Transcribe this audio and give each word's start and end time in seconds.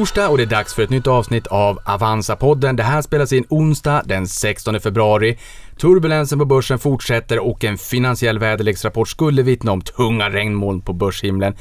är 0.00 0.04
torsdag 0.04 0.28
och 0.28 0.36
det 0.36 0.42
är 0.42 0.46
dags 0.46 0.74
för 0.74 0.82
ett 0.82 0.90
nytt 0.90 1.06
avsnitt 1.06 1.46
av 1.46 1.78
Avanza-podden. 1.84 2.76
Det 2.76 2.82
här 2.82 3.02
spelas 3.02 3.32
in 3.32 3.44
onsdag 3.48 4.02
den 4.04 4.28
16 4.28 4.80
februari. 4.80 5.38
Turbulensen 5.80 6.38
på 6.38 6.44
börsen 6.44 6.78
fortsätter 6.78 7.38
och 7.38 7.64
en 7.64 7.78
finansiell 7.78 8.38
väderleksrapport 8.38 9.08
skulle 9.08 9.42
vittna 9.42 9.72
om 9.72 9.80
tunga 9.80 10.30
regnmoln 10.30 10.80
på 10.80 10.92
börshimlen. 10.92 11.54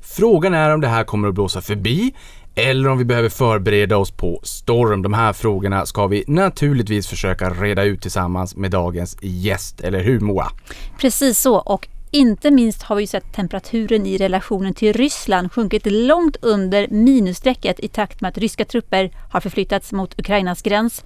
Frågan 0.00 0.54
är 0.54 0.74
om 0.74 0.80
det 0.80 0.88
här 0.88 1.04
kommer 1.04 1.28
att 1.28 1.34
blåsa 1.34 1.60
förbi 1.60 2.14
eller 2.54 2.88
om 2.88 2.98
vi 2.98 3.04
behöver 3.04 3.28
förbereda 3.28 3.96
oss 3.96 4.10
på 4.10 4.40
storm. 4.42 5.02
De 5.02 5.12
här 5.14 5.32
frågorna 5.32 5.86
ska 5.86 6.06
vi 6.06 6.24
naturligtvis 6.26 7.08
försöka 7.08 7.50
reda 7.50 7.84
ut 7.84 8.02
tillsammans 8.02 8.56
med 8.56 8.70
dagens 8.70 9.16
gäst, 9.22 9.80
eller 9.80 10.00
hur 10.00 10.20
Moa? 10.20 10.52
Precis 10.98 11.38
så 11.38 11.56
och 11.56 11.88
inte 12.16 12.50
minst 12.50 12.82
har 12.82 12.96
vi 12.96 13.06
sett 13.06 13.32
temperaturen 13.32 14.06
i 14.06 14.18
relationen 14.18 14.74
till 14.74 14.92
Ryssland 14.92 15.52
sjunkit 15.52 15.86
långt 15.86 16.36
under 16.42 16.88
minusstrecket 16.88 17.80
i 17.80 17.88
takt 17.88 18.20
med 18.20 18.28
att 18.28 18.38
ryska 18.38 18.64
trupper 18.64 19.10
har 19.32 19.40
förflyttats 19.40 19.92
mot 19.92 20.20
Ukrainas 20.20 20.62
gräns. 20.62 21.04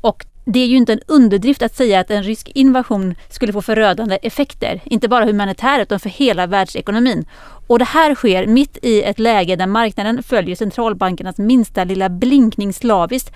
Och 0.00 0.26
det 0.44 0.60
är 0.60 0.66
ju 0.66 0.76
inte 0.76 0.92
en 0.92 1.00
underdrift 1.06 1.62
att 1.62 1.76
säga 1.76 2.00
att 2.00 2.10
en 2.10 2.22
rysk 2.22 2.50
invasion 2.54 3.14
skulle 3.28 3.52
få 3.52 3.62
förödande 3.62 4.18
effekter, 4.22 4.80
inte 4.84 5.08
bara 5.08 5.24
humanitärt 5.24 5.82
utan 5.82 6.00
för 6.00 6.08
hela 6.08 6.46
världsekonomin. 6.46 7.24
Och 7.66 7.78
det 7.78 7.84
här 7.84 8.14
sker 8.14 8.46
mitt 8.46 8.78
i 8.82 9.02
ett 9.02 9.18
läge 9.18 9.56
där 9.56 9.66
marknaden 9.66 10.22
följer 10.22 10.56
centralbankernas 10.56 11.38
minsta 11.38 11.84
lilla 11.84 12.08
blinkning 12.08 12.72
slaviskt 12.72 13.32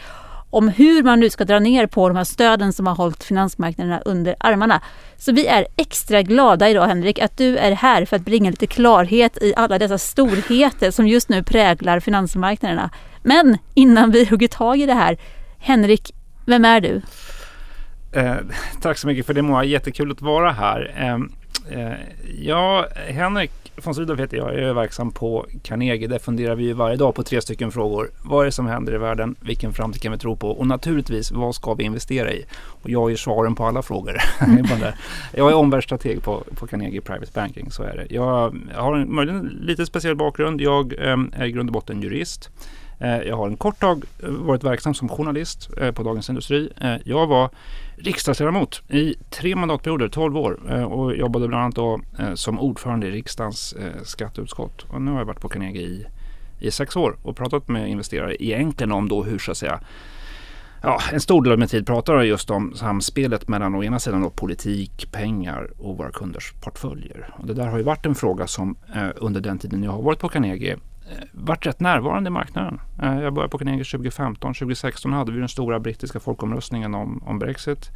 om 0.55 0.69
hur 0.69 1.03
man 1.03 1.21
nu 1.21 1.31
ska 1.31 1.45
dra 1.45 1.59
ner 1.59 1.87
på 1.87 2.09
de 2.09 2.17
här 2.17 2.25
stöden 2.25 2.73
som 2.73 2.87
har 2.87 2.95
hållit 2.95 3.25
finansmarknaderna 3.25 4.01
under 4.05 4.37
armarna. 4.41 4.81
Så 5.17 5.33
vi 5.33 5.47
är 5.47 5.67
extra 5.77 6.23
glada 6.23 6.69
idag 6.69 6.87
Henrik 6.87 7.19
att 7.19 7.39
du 7.39 7.57
är 7.59 7.73
här 7.73 8.05
för 8.05 8.17
att 8.17 8.25
bringa 8.25 8.51
lite 8.51 8.67
klarhet 8.67 9.43
i 9.43 9.55
alla 9.57 9.79
dessa 9.79 9.99
storheter 9.99 10.91
som 10.91 11.09
just 11.09 11.29
nu 11.29 11.43
präglar 11.43 12.01
finansmarknaderna. 12.01 12.91
Men 13.23 13.59
innan 13.75 14.11
vi 14.11 14.25
hugger 14.25 14.49
tag 14.49 14.81
i 14.81 14.87
det 14.87 14.95
här, 14.95 15.19
Henrik, 15.59 16.15
vem 16.47 16.65
är 16.65 16.81
du? 16.81 17.03
Eh, 18.13 18.37
tack 18.81 18.99
så 18.99 19.07
mycket 19.07 19.27
för 19.27 19.35
det 19.35 19.43
Moa, 19.43 19.65
jättekul 19.65 20.11
att 20.11 20.23
vara 20.23 20.53
här. 20.53 20.95
Eh, 20.99 21.19
Eh, 21.71 21.93
ja, 22.39 22.87
Henrik 23.09 23.51
von 23.85 23.95
Sydow 23.95 24.19
heter 24.19 24.37
jag. 24.37 24.55
Jag 24.55 24.63
är 24.63 24.73
verksam 24.73 25.13
på 25.13 25.47
Carnegie. 25.63 26.09
Där 26.09 26.19
funderar 26.19 26.55
vi 26.55 26.73
varje 26.73 26.97
dag 26.97 27.15
på 27.15 27.23
tre 27.23 27.41
stycken 27.41 27.73
frågor. 27.73 28.11
Vad 28.23 28.41
är 28.41 28.45
det 28.45 28.53
som 28.53 28.67
händer 28.67 28.95
i 28.95 28.99
världen? 28.99 29.37
Vilken 29.41 29.73
framtid 29.73 30.03
kan 30.03 30.13
vi 30.13 30.19
tro 30.19 30.37
på? 30.37 30.51
Och 30.51 30.67
naturligtvis, 30.67 31.33
vad 31.33 31.55
ska 31.55 31.75
vi 31.75 31.85
investera 31.85 32.33
i? 32.33 32.45
Och 32.83 32.91
jag 32.91 33.13
är 33.13 33.17
svaren 33.17 33.55
på 33.55 33.67
alla 33.67 33.83
frågor. 33.83 34.17
jag 35.33 35.51
är 35.51 35.55
omvärldsstrateg 35.55 36.23
på, 36.23 36.43
på 36.55 36.67
Carnegie 36.67 37.01
Private 37.01 37.31
Banking, 37.35 37.71
så 37.71 37.83
är 37.83 37.97
det. 37.97 38.15
Jag 38.15 38.55
har 38.75 38.97
en 38.97 39.15
möjligen 39.15 39.59
lite 39.61 39.87
speciell 39.87 40.17
bakgrund. 40.17 40.61
Jag 40.61 40.93
eh, 40.93 41.17
är 41.33 41.45
i 41.45 41.53
grund 41.53 41.69
och 41.69 41.73
botten 41.73 42.03
jurist. 42.03 42.51
Eh, 42.99 43.19
jag 43.19 43.37
har 43.37 43.49
en 43.49 43.57
kort 43.57 43.81
tag 43.81 44.05
eh, 44.23 44.29
varit 44.29 44.65
verksam 44.65 44.95
som 44.95 45.09
journalist 45.09 45.71
eh, 45.81 45.93
på 45.93 46.03
Dagens 46.03 46.29
Industri. 46.29 46.71
Eh, 46.81 46.95
jag 47.05 47.27
var 47.27 47.51
riksdagsledamot 47.97 48.83
i 48.89 49.15
tre 49.31 49.57
mandatperioder, 49.57 50.09
12 50.09 50.37
år 50.37 50.61
eh, 50.71 50.83
och 50.83 51.17
jobbade 51.17 51.49
bland 51.49 51.63
annat 51.63 51.75
då 51.75 52.01
eh, 52.19 52.35
som 52.35 52.61
ordförande 52.61 53.07
i 53.07 53.11
riksdagens 53.11 53.73
eh, 53.73 54.03
skatteutskott. 54.03 54.83
Och 54.89 55.03
nu 55.03 55.11
har 55.11 55.19
jag 55.19 55.27
varit 55.27 55.41
på 55.41 55.49
Carnegie 55.49 55.83
i, 55.83 56.07
i 56.61 56.71
sex 56.71 56.97
år 56.97 57.17
och 57.23 57.37
pratat 57.37 57.69
med 57.69 57.89
investerare 57.89 58.45
egentligen 58.45 58.93
om 58.93 59.09
då 59.09 59.23
hur 59.23 59.39
så 59.39 59.51
att 59.51 59.59
säga 59.59 59.81
Ja, 60.87 61.01
en 61.13 61.21
stor 61.21 61.43
del 61.43 61.53
av 61.53 61.59
min 61.59 61.69
tid 61.69 61.87
pratar 61.87 62.15
jag 62.15 62.27
just 62.27 62.51
om 62.51 62.75
samspelet 62.75 63.49
mellan 63.49 63.75
å 63.75 63.85
ena 63.85 63.99
sidan 63.99 64.23
då 64.23 64.31
politik, 64.31 65.13
pengar 65.13 65.71
och 65.79 65.97
våra 65.97 66.11
kunders 66.11 66.53
portföljer. 66.61 67.35
Och 67.39 67.47
det 67.47 67.55
där 67.55 67.67
har 67.67 67.79
ju 67.79 67.85
varit 67.85 68.07
en 68.07 68.15
fråga 68.15 68.47
som 68.47 68.77
eh, 68.95 69.09
under 69.17 69.41
den 69.41 69.59
tiden 69.59 69.83
jag 69.83 69.93
har 69.93 70.03
varit 70.03 70.19
på 70.19 70.29
Carnegie 70.29 70.77
varit 71.33 71.67
rätt 71.67 71.81
närvarande 71.81 72.29
i 72.29 72.31
marknaden. 72.31 72.81
Eh, 73.03 73.21
jag 73.21 73.35
började 73.35 73.51
på 73.51 73.59
Carnegie 73.59 73.85
2015. 73.85 74.55
2016 74.55 75.13
hade 75.13 75.33
vi 75.33 75.39
den 75.39 75.49
stora 75.49 75.81
brittiska 75.81 76.21
folkomröstningen 76.21 76.95
om, 76.95 77.23
om 77.27 77.39
Brexit. 77.39 77.91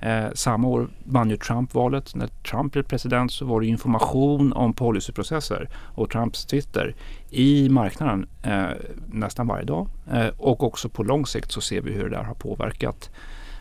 Eh, 0.00 0.26
samma 0.34 0.68
år 0.68 0.88
vann 1.04 1.30
ju 1.30 1.36
Trump 1.36 1.74
valet. 1.74 2.14
När 2.14 2.26
Trump 2.26 2.72
blev 2.72 2.82
president 2.82 3.32
så 3.32 3.44
var 3.44 3.60
det 3.60 3.66
information 3.66 4.52
om 4.52 4.72
policyprocesser 4.72 5.68
och 5.74 6.10
Trumps 6.10 6.46
Twitter 6.46 6.94
i 7.30 7.68
marknaden 7.68 8.26
eh, 8.42 8.68
nästan 9.06 9.46
varje 9.46 9.64
dag. 9.64 9.88
Eh, 10.12 10.28
och 10.38 10.62
också 10.62 10.88
på 10.88 11.02
lång 11.02 11.26
sikt 11.26 11.52
så 11.52 11.60
ser 11.60 11.80
vi 11.80 11.92
hur 11.92 12.04
det 12.04 12.16
där 12.16 12.24
har 12.24 12.34
påverkat 12.34 13.10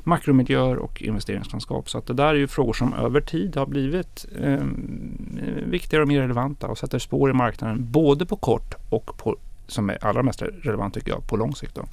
makromiljöer 0.03 0.77
och 0.77 1.01
investeringslandskap. 1.01 1.89
Så 1.89 1.97
att 1.97 2.07
det 2.07 2.13
där 2.13 2.27
är 2.27 2.33
ju 2.33 2.47
frågor 2.47 2.73
som 2.73 2.93
över 2.93 3.21
tid 3.21 3.55
har 3.55 3.65
blivit 3.65 4.25
eh, 4.41 4.65
viktigare 5.65 6.01
och 6.01 6.07
mer 6.07 6.21
relevanta 6.21 6.67
och 6.67 6.77
sätter 6.77 6.99
spår 6.99 7.29
i 7.29 7.33
marknaden 7.33 7.91
både 7.91 8.25
på 8.25 8.35
kort 8.35 8.75
och 8.89 9.17
på, 9.17 9.37
som 9.67 9.89
är 9.89 10.05
allra 10.05 10.23
mest 10.23 10.41
relevant 10.41 10.93
tycker 10.93 11.11
jag, 11.11 11.27
på 11.27 11.37
lång 11.37 11.55
sikt. 11.55 11.75
Då. 11.75 11.85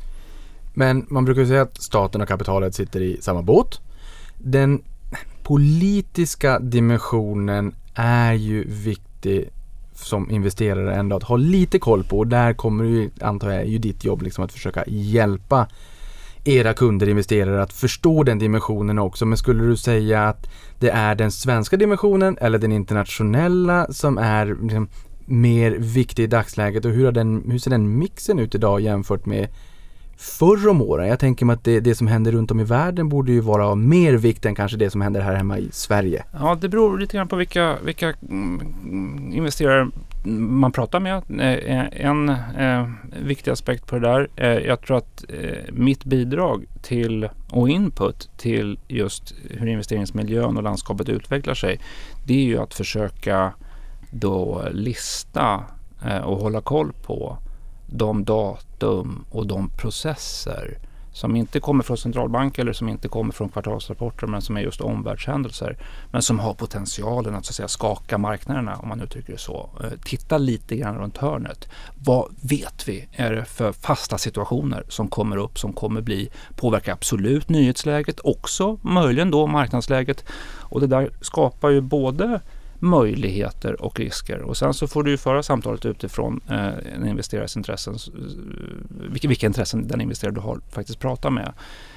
Men 0.74 1.06
man 1.08 1.24
brukar 1.24 1.44
säga 1.44 1.62
att 1.62 1.82
staten 1.82 2.20
och 2.20 2.28
kapitalet 2.28 2.74
sitter 2.74 3.00
i 3.00 3.18
samma 3.20 3.42
båt. 3.42 3.80
Den 4.38 4.82
politiska 5.42 6.58
dimensionen 6.58 7.74
är 7.94 8.32
ju 8.32 8.64
viktig 8.64 9.50
som 9.94 10.30
investerare 10.30 10.94
ändå 10.94 11.16
att 11.16 11.22
ha 11.22 11.36
lite 11.36 11.78
koll 11.78 12.04
på 12.04 12.18
och 12.18 12.26
där 12.26 12.52
kommer 12.52 12.84
ju, 12.84 13.10
antar 13.20 13.50
jag, 13.50 13.66
ju 13.66 13.78
ditt 13.78 14.04
jobb 14.04 14.22
liksom 14.22 14.44
att 14.44 14.52
försöka 14.52 14.84
hjälpa 14.86 15.68
era 16.48 16.74
kunder, 16.74 17.08
investerare, 17.08 17.62
att 17.62 17.72
förstå 17.72 18.22
den 18.22 18.38
dimensionen 18.38 18.98
också. 18.98 19.26
Men 19.26 19.38
skulle 19.38 19.64
du 19.64 19.76
säga 19.76 20.28
att 20.28 20.50
det 20.78 20.90
är 20.90 21.14
den 21.14 21.32
svenska 21.32 21.76
dimensionen 21.76 22.38
eller 22.40 22.58
den 22.58 22.72
internationella 22.72 23.86
som 23.90 24.18
är 24.18 24.56
liksom 24.62 24.88
mer 25.24 25.70
viktig 25.70 26.22
i 26.22 26.26
dagsläget 26.26 26.84
och 26.84 26.90
hur, 26.90 27.04
har 27.04 27.12
den, 27.12 27.50
hur 27.50 27.58
ser 27.58 27.70
den 27.70 27.98
mixen 27.98 28.38
ut 28.38 28.54
idag 28.54 28.80
jämfört 28.80 29.26
med 29.26 29.48
förr 30.16 30.68
om 30.68 30.82
åren? 30.82 31.08
Jag 31.08 31.18
tänker 31.18 31.46
mig 31.46 31.54
att 31.54 31.64
det, 31.64 31.80
det 31.80 31.94
som 31.94 32.06
händer 32.06 32.32
runt 32.32 32.50
om 32.50 32.60
i 32.60 32.64
världen 32.64 33.08
borde 33.08 33.32
ju 33.32 33.40
vara 33.40 33.66
av 33.66 33.78
mer 33.78 34.12
vikt 34.12 34.44
än 34.44 34.54
kanske 34.54 34.76
det 34.76 34.90
som 34.90 35.00
händer 35.00 35.20
här 35.20 35.34
hemma 35.34 35.58
i 35.58 35.68
Sverige. 35.72 36.24
Ja, 36.32 36.58
det 36.60 36.68
beror 36.68 36.98
lite 36.98 37.16
grann 37.16 37.28
på 37.28 37.36
vilka, 37.36 37.76
vilka 37.84 38.14
mm, 38.28 39.32
investerare 39.32 39.90
man 40.28 40.72
pratar 40.72 41.00
med. 41.00 41.16
Eh, 41.40 42.06
en 42.06 42.28
eh, 42.28 42.90
viktig 43.22 43.50
aspekt 43.50 43.86
på 43.86 43.98
det 43.98 44.08
där. 44.08 44.28
Eh, 44.36 44.66
jag 44.66 44.80
tror 44.80 44.96
att 44.96 45.24
eh, 45.28 45.72
mitt 45.72 46.04
bidrag 46.04 46.66
till 46.82 47.28
och 47.50 47.68
input 47.68 48.30
till 48.36 48.78
just 48.88 49.34
hur 49.50 49.66
investeringsmiljön 49.66 50.56
och 50.56 50.62
landskapet 50.62 51.08
utvecklar 51.08 51.54
sig. 51.54 51.80
Det 52.26 52.34
är 52.34 52.44
ju 52.44 52.58
att 52.58 52.74
försöka 52.74 53.52
då 54.10 54.64
lista 54.72 55.64
eh, 56.04 56.18
och 56.18 56.38
hålla 56.38 56.60
koll 56.60 56.92
på 57.06 57.38
de 57.86 58.24
datum 58.24 59.24
och 59.30 59.46
de 59.46 59.68
processer 59.68 60.78
som 61.16 61.36
inte 61.36 61.60
kommer 61.60 61.84
från 61.84 61.96
centralbanker 61.96 62.62
eller 62.62 62.72
som 62.72 62.88
inte 62.88 63.08
kommer 63.08 63.32
från 63.32 63.48
kvartalsrapporter 63.48 64.26
men 64.26 64.42
som 64.42 64.56
är 64.56 64.60
just 64.60 64.80
omvärldshändelser. 64.80 65.78
Men 66.10 66.22
som 66.22 66.38
har 66.38 66.54
potentialen 66.54 67.34
att, 67.34 67.46
så 67.46 67.50
att 67.50 67.54
säga, 67.54 67.68
skaka 67.68 68.18
marknaderna 68.18 68.76
om 68.76 68.88
man 68.88 69.00
uttrycker 69.00 69.32
det 69.32 69.38
så. 69.38 69.70
Eh, 69.80 69.90
titta 70.04 70.38
lite 70.38 70.76
grann 70.76 70.98
runt 70.98 71.16
hörnet. 71.16 71.68
Vad 72.04 72.34
vet 72.42 72.88
vi 72.88 73.08
är 73.12 73.32
det 73.32 73.44
för 73.44 73.72
fasta 73.72 74.18
situationer 74.18 74.84
som 74.88 75.08
kommer 75.08 75.36
upp 75.36 75.58
som 75.58 75.72
kommer 75.72 76.00
bli 76.00 76.28
påverka 76.56 76.92
absolut 76.92 77.48
nyhetsläget 77.48 78.20
också 78.24 78.78
möjligen 78.82 79.30
då 79.30 79.46
marknadsläget. 79.46 80.24
Och 80.60 80.80
det 80.80 80.86
där 80.86 81.10
skapar 81.20 81.70
ju 81.70 81.80
både 81.80 82.40
möjligheter 82.78 83.82
och 83.82 84.00
risker. 84.00 84.42
Och 84.42 84.56
sen 84.56 84.74
så 84.74 84.86
får 84.86 85.02
du 85.02 85.10
ju 85.10 85.16
föra 85.16 85.42
samtalet 85.42 85.86
utifrån 85.86 86.40
eh, 86.48 86.94
en 86.94 87.06
investerares 87.08 87.56
intressen, 87.56 87.94
eh, 87.94 89.10
vilka, 89.10 89.28
vilka 89.28 89.46
intressen 89.46 89.88
den 89.88 90.00
investerare 90.00 90.34
du 90.34 90.40
har 90.40 90.60
faktiskt 90.70 90.98
pratar 90.98 91.30
med. 91.30 91.52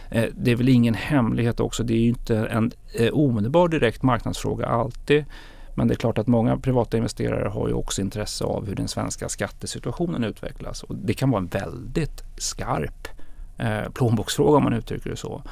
Eh, 0.10 0.26
det 0.38 0.52
är 0.52 0.56
väl 0.56 0.70
ingen 0.70 0.94
hemlighet 0.94 1.60
också, 1.60 1.84
det 1.84 1.94
är 1.94 2.00
ju 2.00 2.10
inte 2.10 2.38
en 2.38 2.72
eh, 2.94 3.10
omedelbar 3.14 3.68
direkt 3.68 4.04
marknadsfråga 4.04 4.66
alltid. 4.66 5.26
Men 5.76 5.88
det 5.88 5.94
är 5.94 5.96
klart 5.96 6.18
att 6.18 6.28
många 6.28 6.58
privata 6.58 6.98
investerare 6.98 7.50
har 7.50 7.68
ju 7.68 7.74
också 7.74 8.02
intresse 8.02 8.44
av 8.44 8.68
hur 8.68 8.76
den 8.76 8.88
svenska 8.88 9.30
skattesituationen 9.30 10.24
utvecklas. 10.24 10.84
Och 10.84 10.96
det 10.96 11.14
kan 11.14 11.30
vara 11.30 11.42
en 11.42 11.48
väldigt 11.48 12.24
skarp 12.38 13.08
eh, 13.58 13.90
plånboksfråga 13.94 14.58
om 14.58 14.64
man 14.64 14.74
uttrycker 14.74 15.10
det 15.10 15.16
så. 15.16 15.44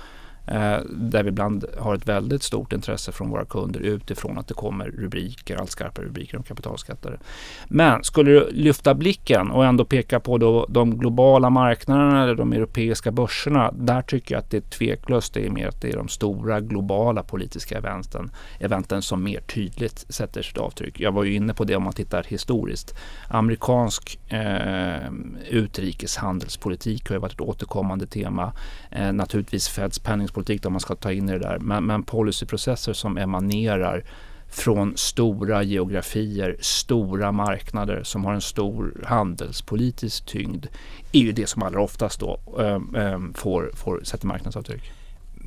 Eh, 0.47 0.79
där 0.89 1.23
vi 1.23 1.29
ibland 1.29 1.65
har 1.79 1.95
ett 1.95 2.07
väldigt 2.07 2.43
stort 2.43 2.73
intresse 2.73 3.11
från 3.11 3.29
våra 3.29 3.45
kunder 3.45 3.79
utifrån 3.79 4.37
att 4.37 4.47
det 4.47 4.53
kommer 4.53 4.85
rubriker, 4.85 5.55
allt 5.55 5.71
skarpare 5.71 6.05
rubriker 6.05 6.37
om 6.37 6.43
kapitalskatter. 6.43 7.19
Men 7.67 8.03
skulle 8.03 8.31
du 8.31 8.49
lyfta 8.51 8.93
blicken 8.93 9.51
och 9.51 9.65
ändå 9.65 9.85
peka 9.85 10.19
på 10.19 10.37
då 10.37 10.65
de 10.69 10.97
globala 10.97 11.49
marknaderna 11.49 12.23
eller 12.23 12.35
de 12.35 12.53
europeiska 12.53 13.11
börserna. 13.11 13.71
Där 13.71 14.01
tycker 14.01 14.35
jag 14.35 14.39
att 14.39 14.51
det 14.51 14.57
är 14.57 14.61
tveklöst 14.61 15.33
det 15.33 15.45
är 15.45 15.49
mer 15.49 15.67
att 15.67 15.81
det 15.81 15.89
är 15.89 15.97
de 15.97 16.07
stora 16.07 16.61
globala 16.61 17.23
politiska 17.23 17.77
eventen, 17.77 18.31
eventen 18.59 19.01
som 19.01 19.23
mer 19.23 19.39
tydligt 19.39 20.05
sätter 20.09 20.41
sitt 20.41 20.57
avtryck. 20.57 20.99
Jag 20.99 21.11
var 21.11 21.23
ju 21.23 21.33
inne 21.33 21.53
på 21.53 21.63
det 21.63 21.75
om 21.75 21.83
man 21.83 21.93
tittar 21.93 22.23
historiskt. 22.23 22.95
Amerikansk 23.27 24.19
eh, 24.27 25.11
utrikeshandelspolitik 25.49 27.09
har 27.09 27.15
ju 27.15 27.19
varit 27.19 27.33
ett 27.33 27.41
återkommande 27.41 28.07
tema. 28.07 28.53
Eh, 28.91 29.13
naturligtvis 29.13 29.67
Feds 29.67 29.99
penningpolitik 29.99 30.36
näringspolitik 30.37 30.65
om 30.65 30.73
man 30.73 30.79
ska 30.79 30.95
ta 30.95 31.11
in 31.11 31.29
i 31.29 31.31
det 31.31 31.39
där. 31.39 31.59
Men, 31.59 31.85
men 31.85 32.03
policyprocesser 32.03 32.93
som 32.93 33.17
emanerar 33.17 34.03
från 34.49 34.93
stora 34.97 35.63
geografier, 35.63 36.57
stora 36.61 37.31
marknader 37.31 38.03
som 38.03 38.25
har 38.25 38.33
en 38.33 38.41
stor 38.41 39.03
handelspolitisk 39.05 40.25
tyngd 40.25 40.67
är 41.13 41.19
ju 41.19 41.31
det 41.31 41.49
som 41.49 41.63
allra 41.63 41.81
oftast 41.81 42.19
då 42.19 42.39
äm, 42.59 43.33
får, 43.33 43.71
får 43.73 44.01
sätta 44.03 44.27
marknadsavtryck. 44.27 44.91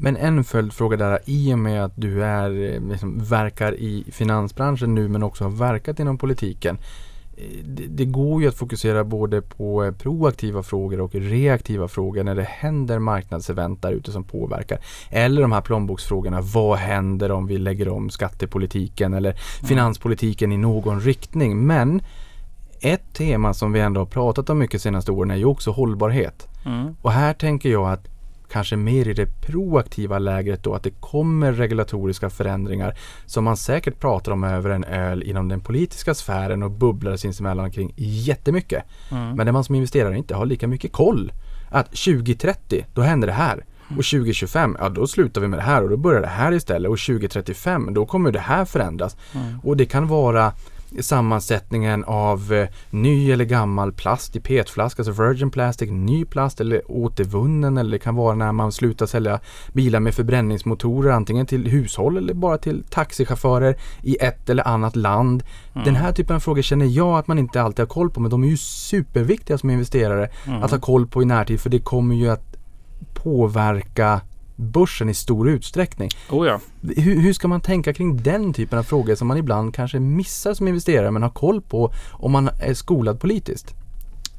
Men 0.03 0.17
en 0.17 0.45
följdfråga 0.45 0.97
där, 0.97 1.19
i 1.27 1.53
och 1.53 1.59
med 1.59 1.85
att 1.85 1.93
du 1.97 2.23
är, 2.25 2.51
eh, 2.51 2.81
liksom, 2.91 3.19
verkar 3.25 3.75
i 3.75 4.05
finansbranschen 4.13 4.95
nu 4.95 5.09
men 5.09 5.23
också 5.23 5.45
har 5.45 5.51
verkat 5.51 6.01
inom 6.01 6.19
politiken 6.19 6.79
det, 7.65 7.87
det, 7.87 8.05
går 8.05 8.43
ju 8.43 8.49
att 8.49 8.55
fokusera 8.55 9.05
både 9.05 9.43
på 9.43 9.85
eh, 9.85 9.93
proaktiva 9.93 10.63
frågor 10.63 11.01
och 11.01 11.15
reaktiva 11.15 11.89
frågor 11.89 12.25
när 12.25 12.35
det 12.35 12.43
händer 12.43 12.99
marknadsevent 12.99 13.83
där 13.83 13.93
ute 13.93 14.13
som 14.13 14.25
påverkar. 14.25 14.79
Eller 15.11 15.43
de 15.43 15.53
här 15.53 15.61
plånboksfrågorna. 15.61 16.41
Vad 16.41 16.79
händer 16.79 17.31
om 17.31 17.47
vi 17.47 17.59
lägger 17.59 17.89
om 17.89 18.11
skattepolitiken 18.11 19.15
eller 19.15 19.31
mm. 19.31 19.69
finanspolitiken 19.69 20.53
i 20.53 20.57
någon 20.57 21.01
riktning? 21.01 21.67
Men 21.67 22.03
ett 22.81 23.15
tema 23.15 23.55
som 23.55 23.73
vi 23.73 23.81
ändå 23.81 24.01
har 24.01 24.07
pratat 24.07 24.51
om 24.51 24.59
mycket 24.59 24.83
senaste 24.83 25.13
åren 25.13 25.31
är 25.31 25.37
ju 25.37 25.45
också 25.45 25.71
hållbarhet. 25.71 26.49
Mm. 26.67 26.97
Och 27.03 27.13
här 27.13 27.35
tänker 27.35 27.69
jag 27.69 27.91
att 27.93 28.09
kanske 28.53 28.77
mer 28.77 29.09
i 29.09 29.13
det 29.13 29.27
proaktiva 29.27 30.19
lägret 30.19 30.63
då 30.63 30.75
att 30.75 30.83
det 30.83 31.01
kommer 31.01 31.53
regulatoriska 31.53 32.31
förändringar 32.31 32.95
som 33.27 33.45
man 33.45 33.57
säkert 33.57 34.01
pratar 34.01 34.33
om 34.33 34.45
över 34.45 34.71
en 34.71 34.85
öl 34.85 35.23
inom 35.23 35.49
den 35.49 35.61
politiska 35.61 36.15
sfären 36.15 36.63
och 36.63 36.71
bubblar 36.71 37.17
sinsemellan 37.17 37.71
kring 37.73 37.93
jättemycket. 37.97 38.85
Mm. 39.11 39.37
Men 39.37 39.47
där 39.47 39.53
man 39.53 39.65
som 39.65 39.75
investerare 39.75 40.17
inte 40.17 40.35
har 40.35 40.47
lika 40.47 40.67
mycket 40.67 40.93
koll. 40.93 41.33
Att 41.71 41.87
2030, 41.87 42.87
då 42.95 43.03
händer 43.03 43.27
det 43.27 43.33
här. 43.33 43.65
Och 43.89 44.05
2025, 44.05 44.77
ja 44.81 44.89
då 44.89 45.07
slutar 45.07 45.41
vi 45.41 45.49
med 45.49 45.59
det 45.59 45.63
här 45.63 45.83
och 45.83 45.91
då 45.91 45.97
börjar 45.97 46.21
det 46.21 46.27
här 46.27 46.53
istället. 46.53 46.91
Och 46.91 46.99
2035, 46.99 47.95
då 47.95 48.07
kommer 48.07 48.33
det 48.33 48.41
här 48.41 48.65
förändras. 48.65 49.17
Mm. 49.35 49.61
Och 49.63 49.77
det 49.77 49.87
kan 49.87 50.09
vara 50.09 50.53
sammansättningen 51.01 52.05
av 52.05 52.53
eh, 52.53 52.69
ny 52.91 53.31
eller 53.31 53.45
gammal 53.45 53.93
plast 53.93 54.37
i 54.37 54.41
petflaska, 54.41 55.03
alltså 55.03 55.23
virgin 55.23 55.51
plastic, 55.51 55.91
ny 55.91 56.25
plast 56.25 56.61
eller 56.61 56.83
återvunnen 56.91 57.79
eller 57.79 57.91
det 57.91 57.99
kan 57.99 58.15
vara 58.15 58.35
när 58.35 58.53
man 58.53 58.73
slutar 58.73 59.07
sälja 59.07 59.41
bilar 59.73 60.01
med 60.01 60.15
förbränningsmotorer 60.15 61.11
antingen 61.11 61.47
till 61.47 61.67
hushåll 61.67 62.17
eller 62.17 62.35
bara 62.35 62.59
till 62.59 62.85
taxichaufförer 62.91 63.77
i 64.03 64.17
ett 64.21 64.51
eller 64.51 64.69
annat 64.69 64.97
land. 64.97 65.43
Mm. 65.73 65.85
Den 65.85 65.97
här 65.97 66.13
typen 66.13 66.37
av 66.37 66.41
frågor 66.41 66.63
känner 66.63 66.87
jag 66.87 67.19
att 67.19 67.27
man 67.27 67.39
inte 67.39 67.63
alltid 67.63 67.79
har 67.79 67.87
koll 67.87 68.11
på 68.11 68.21
men 68.21 68.31
de 68.31 68.45
är 68.45 68.49
ju 68.49 68.57
superviktiga 68.57 69.59
som 69.59 69.71
investerare 69.71 70.31
mm. 70.47 70.63
att 70.63 70.71
ha 70.71 70.79
koll 70.79 71.07
på 71.07 71.23
i 71.23 71.25
närtid 71.25 71.61
för 71.61 71.71
det 71.71 71.81
kommer 71.81 72.15
ju 72.15 72.31
att 72.31 72.57
påverka 73.15 74.21
börsen 74.61 75.09
i 75.09 75.15
stor 75.15 75.51
utsträckning. 75.51 76.11
Oh 76.31 76.47
ja. 76.47 76.61
hur, 76.97 77.21
hur, 77.21 77.33
ska 77.33 77.49
man 77.49 77.61
tänka 77.61 77.93
kring 77.93 78.23
den 78.23 78.53
typen 78.53 78.79
av 78.79 78.83
frågor 78.83 79.15
som 79.15 79.29
man 79.29 79.37
ibland 79.37 79.75
kanske 79.75 80.01
missar 80.01 80.55
som 80.55 80.69
investerare 80.69 81.11
men 81.11 81.23
har 81.23 81.31
koll 81.31 81.61
på 81.61 81.93
om 82.13 82.33
man 82.33 82.51
är 82.61 82.75
skolad 82.75 83.21
politiskt? 83.21 83.75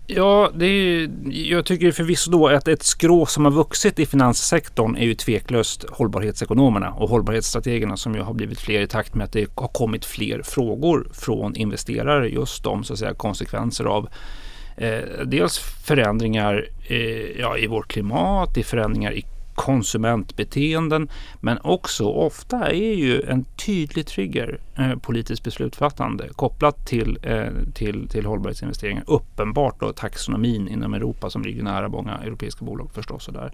Ja, 0.07 0.51
det 0.55 0.65
är, 0.65 1.09
jag 1.25 1.65
tycker 1.65 1.91
förvisso 1.91 2.31
då 2.31 2.47
att 2.47 2.67
ett 2.67 2.83
skrå 2.83 3.25
som 3.25 3.45
har 3.45 3.51
vuxit 3.51 3.99
i 3.99 4.05
finanssektorn 4.05 4.95
är 4.95 5.05
ju 5.05 5.13
tveklöst 5.15 5.85
hållbarhetsekonomerna 5.89 6.91
och 6.91 7.09
hållbarhetsstrategerna 7.09 7.97
som 7.97 8.15
ju 8.15 8.21
har 8.21 8.33
blivit 8.33 8.59
fler 8.59 8.81
i 8.81 8.87
takt 8.87 9.15
med 9.15 9.25
att 9.25 9.31
det 9.31 9.47
har 9.55 9.67
kommit 9.67 10.05
fler 10.05 10.41
frågor 10.43 11.07
från 11.13 11.55
investerare 11.55 12.29
just 12.29 12.65
om 12.65 12.83
så 12.83 12.93
att 12.93 12.99
säga 12.99 13.13
konsekvenser 13.13 13.85
av 13.85 14.09
eh, 14.77 14.99
dels 15.25 15.57
förändringar 15.59 16.67
eh, 16.87 17.39
ja, 17.39 17.57
i 17.57 17.67
vårt 17.67 17.87
klimat, 17.87 18.57
i 18.57 18.63
förändringar 18.63 19.11
i 19.11 19.25
konsumentbeteenden 19.55 21.09
men 21.39 21.57
också 21.61 22.05
ofta 22.05 22.71
är 22.71 22.93
ju 22.93 23.21
en 23.21 23.45
tydlig 23.65 24.07
trigger 24.07 24.59
eh, 24.81 24.95
politiskt 24.97 25.43
beslutsfattande 25.43 26.29
kopplat 26.35 26.85
till, 26.85 27.17
eh, 27.23 27.45
till, 27.73 28.07
till 28.09 28.25
hållbarhetsinvesteringar. 28.25 29.03
Uppenbart 29.07 29.79
då 29.79 29.93
taxonomin 29.93 30.67
inom 30.67 30.93
Europa 30.93 31.29
som 31.29 31.41
ligger 31.41 31.63
nära 31.63 31.89
många 31.89 32.17
europeiska 32.17 32.65
bolag 32.65 32.91
förstås. 32.93 33.27
Och 33.27 33.33
där. 33.33 33.51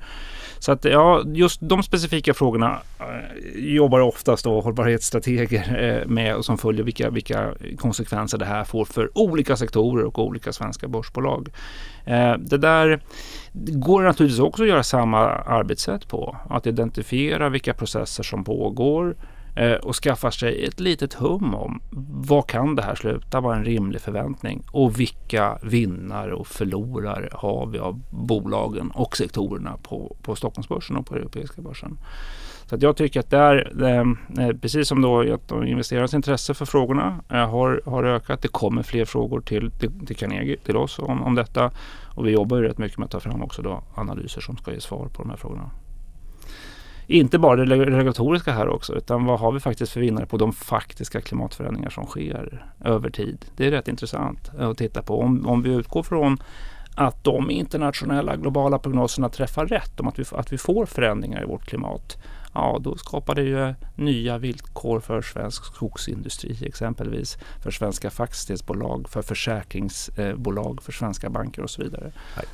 Så 0.59 0.71
att 0.71 0.85
ja, 0.85 1.23
just 1.25 1.59
de 1.61 1.83
specifika 1.83 2.33
frågorna 2.33 2.79
eh, 2.99 3.75
jobbar 3.75 3.99
oftast 3.99 4.43
då 4.43 4.61
hållbarhetsstrateger 4.61 5.83
eh, 5.83 6.07
med 6.07 6.35
och 6.35 6.45
som 6.45 6.57
följer 6.57 6.83
vilka, 6.83 7.09
vilka 7.09 7.53
konsekvenser 7.77 8.37
det 8.37 8.45
här 8.45 8.63
får 8.63 8.85
för 8.85 9.17
olika 9.17 9.57
sektorer 9.57 10.05
och 10.05 10.19
olika 10.19 10.53
svenska 10.53 10.87
börsbolag. 10.87 11.49
Eh, 12.05 12.33
det 12.37 12.57
där 12.57 12.99
går 13.53 14.03
naturligtvis 14.03 14.39
också 14.39 14.63
att 14.63 14.69
göra 14.69 14.83
samma 14.83 15.19
arbetssätt 15.29 16.07
på. 16.07 16.37
Att 16.49 16.67
identifiera 16.67 17.49
vilka 17.49 17.73
processer 17.73 18.23
som 18.23 18.43
pågår 18.43 19.15
Eh, 19.57 19.75
och 19.75 19.95
skaffar 19.95 20.31
sig 20.31 20.65
ett 20.65 20.79
litet 20.79 21.13
hum 21.13 21.55
om 21.55 21.81
vad 22.27 22.47
kan 22.47 22.75
det 22.75 22.81
här 22.81 22.95
sluta? 22.95 23.41
Vad 23.41 23.53
är 23.53 23.59
en 23.59 23.65
rimlig 23.65 24.01
förväntning? 24.01 24.63
Och 24.71 24.99
vilka 24.99 25.57
vinnare 25.61 26.33
och 26.33 26.47
förlorare 26.47 27.29
har 27.31 27.65
vi 27.65 27.79
av 27.79 28.01
bolagen 28.09 28.91
och 28.91 29.17
sektorerna 29.17 29.77
på, 29.83 30.15
på 30.21 30.35
Stockholmsbörsen 30.35 30.95
och 30.97 31.05
på 31.05 31.15
europeiska 31.15 31.61
börsen? 31.61 31.97
Så 32.65 32.75
att 32.75 32.81
jag 32.81 32.97
tycker 32.97 33.19
att 33.19 33.29
där, 33.29 33.83
ehm, 33.83 34.17
eh, 34.39 34.57
precis 34.57 34.87
som 34.87 35.01
då 35.01 35.33
att 35.33 35.51
investerarnas 35.51 36.13
intresse 36.13 36.53
för 36.53 36.65
frågorna 36.65 37.19
eh, 37.29 37.49
har, 37.49 37.81
har 37.85 38.03
ökat. 38.03 38.41
Det 38.41 38.47
kommer 38.47 38.83
fler 38.83 39.05
frågor 39.05 39.41
till, 39.41 39.71
till, 39.71 40.05
till 40.05 40.15
Carnegie, 40.15 40.57
till 40.57 40.77
oss 40.77 40.99
om, 40.99 41.23
om 41.23 41.35
detta. 41.35 41.71
Och 42.15 42.27
vi 42.27 42.31
jobbar 42.31 42.57
ju 42.57 42.63
rätt 42.63 42.77
mycket 42.77 42.97
med 42.97 43.05
att 43.05 43.11
ta 43.11 43.19
fram 43.19 43.43
också 43.43 43.61
då 43.61 43.83
analyser 43.95 44.41
som 44.41 44.57
ska 44.57 44.73
ge 44.73 44.81
svar 44.81 45.07
på 45.07 45.21
de 45.21 45.29
här 45.29 45.37
frågorna. 45.37 45.71
Inte 47.07 47.39
bara 47.39 47.65
det 47.65 47.75
regulatoriska 47.75 48.51
här 48.51 48.67
också 48.67 48.95
utan 48.95 49.25
vad 49.25 49.39
har 49.39 49.51
vi 49.51 49.59
faktiskt 49.59 49.91
för 49.91 49.99
vinnare 49.99 50.25
på 50.25 50.37
de 50.37 50.53
faktiska 50.53 51.21
klimatförändringar 51.21 51.89
som 51.89 52.05
sker 52.05 52.65
över 52.85 53.09
tid. 53.09 53.45
Det 53.55 53.67
är 53.67 53.71
rätt 53.71 53.87
intressant 53.87 54.51
att 54.59 54.77
titta 54.77 55.01
på. 55.01 55.21
Om, 55.21 55.47
om 55.47 55.61
vi 55.61 55.69
utgår 55.69 56.03
från 56.03 56.37
att 56.95 57.23
de 57.23 57.51
internationella 57.51 58.35
globala 58.35 58.79
prognoserna 58.79 59.29
träffar 59.29 59.65
rätt 59.65 59.99
om 59.99 60.07
att 60.07 60.19
vi, 60.19 60.23
att 60.31 60.53
vi 60.53 60.57
får 60.57 60.85
förändringar 60.85 61.43
i 61.43 61.45
vårt 61.45 61.65
klimat 61.65 62.17
ja 62.57 62.79
då 62.81 62.95
skapar 62.95 63.35
det 63.35 63.43
ju 63.43 63.73
nya 63.95 64.37
villkor 64.37 64.99
för 64.99 65.21
svensk 65.21 65.65
skogsindustri 65.65 66.57
exempelvis, 66.61 67.37
för 67.63 67.71
svenska 67.71 68.09
fastighetsbolag, 68.09 69.09
för 69.09 69.21
försäkringsbolag, 69.21 70.81
för 70.81 70.91
svenska 70.91 71.29
banker 71.29 71.63
och 71.63 71.69
så 71.69 71.83
vidare. 71.83 72.11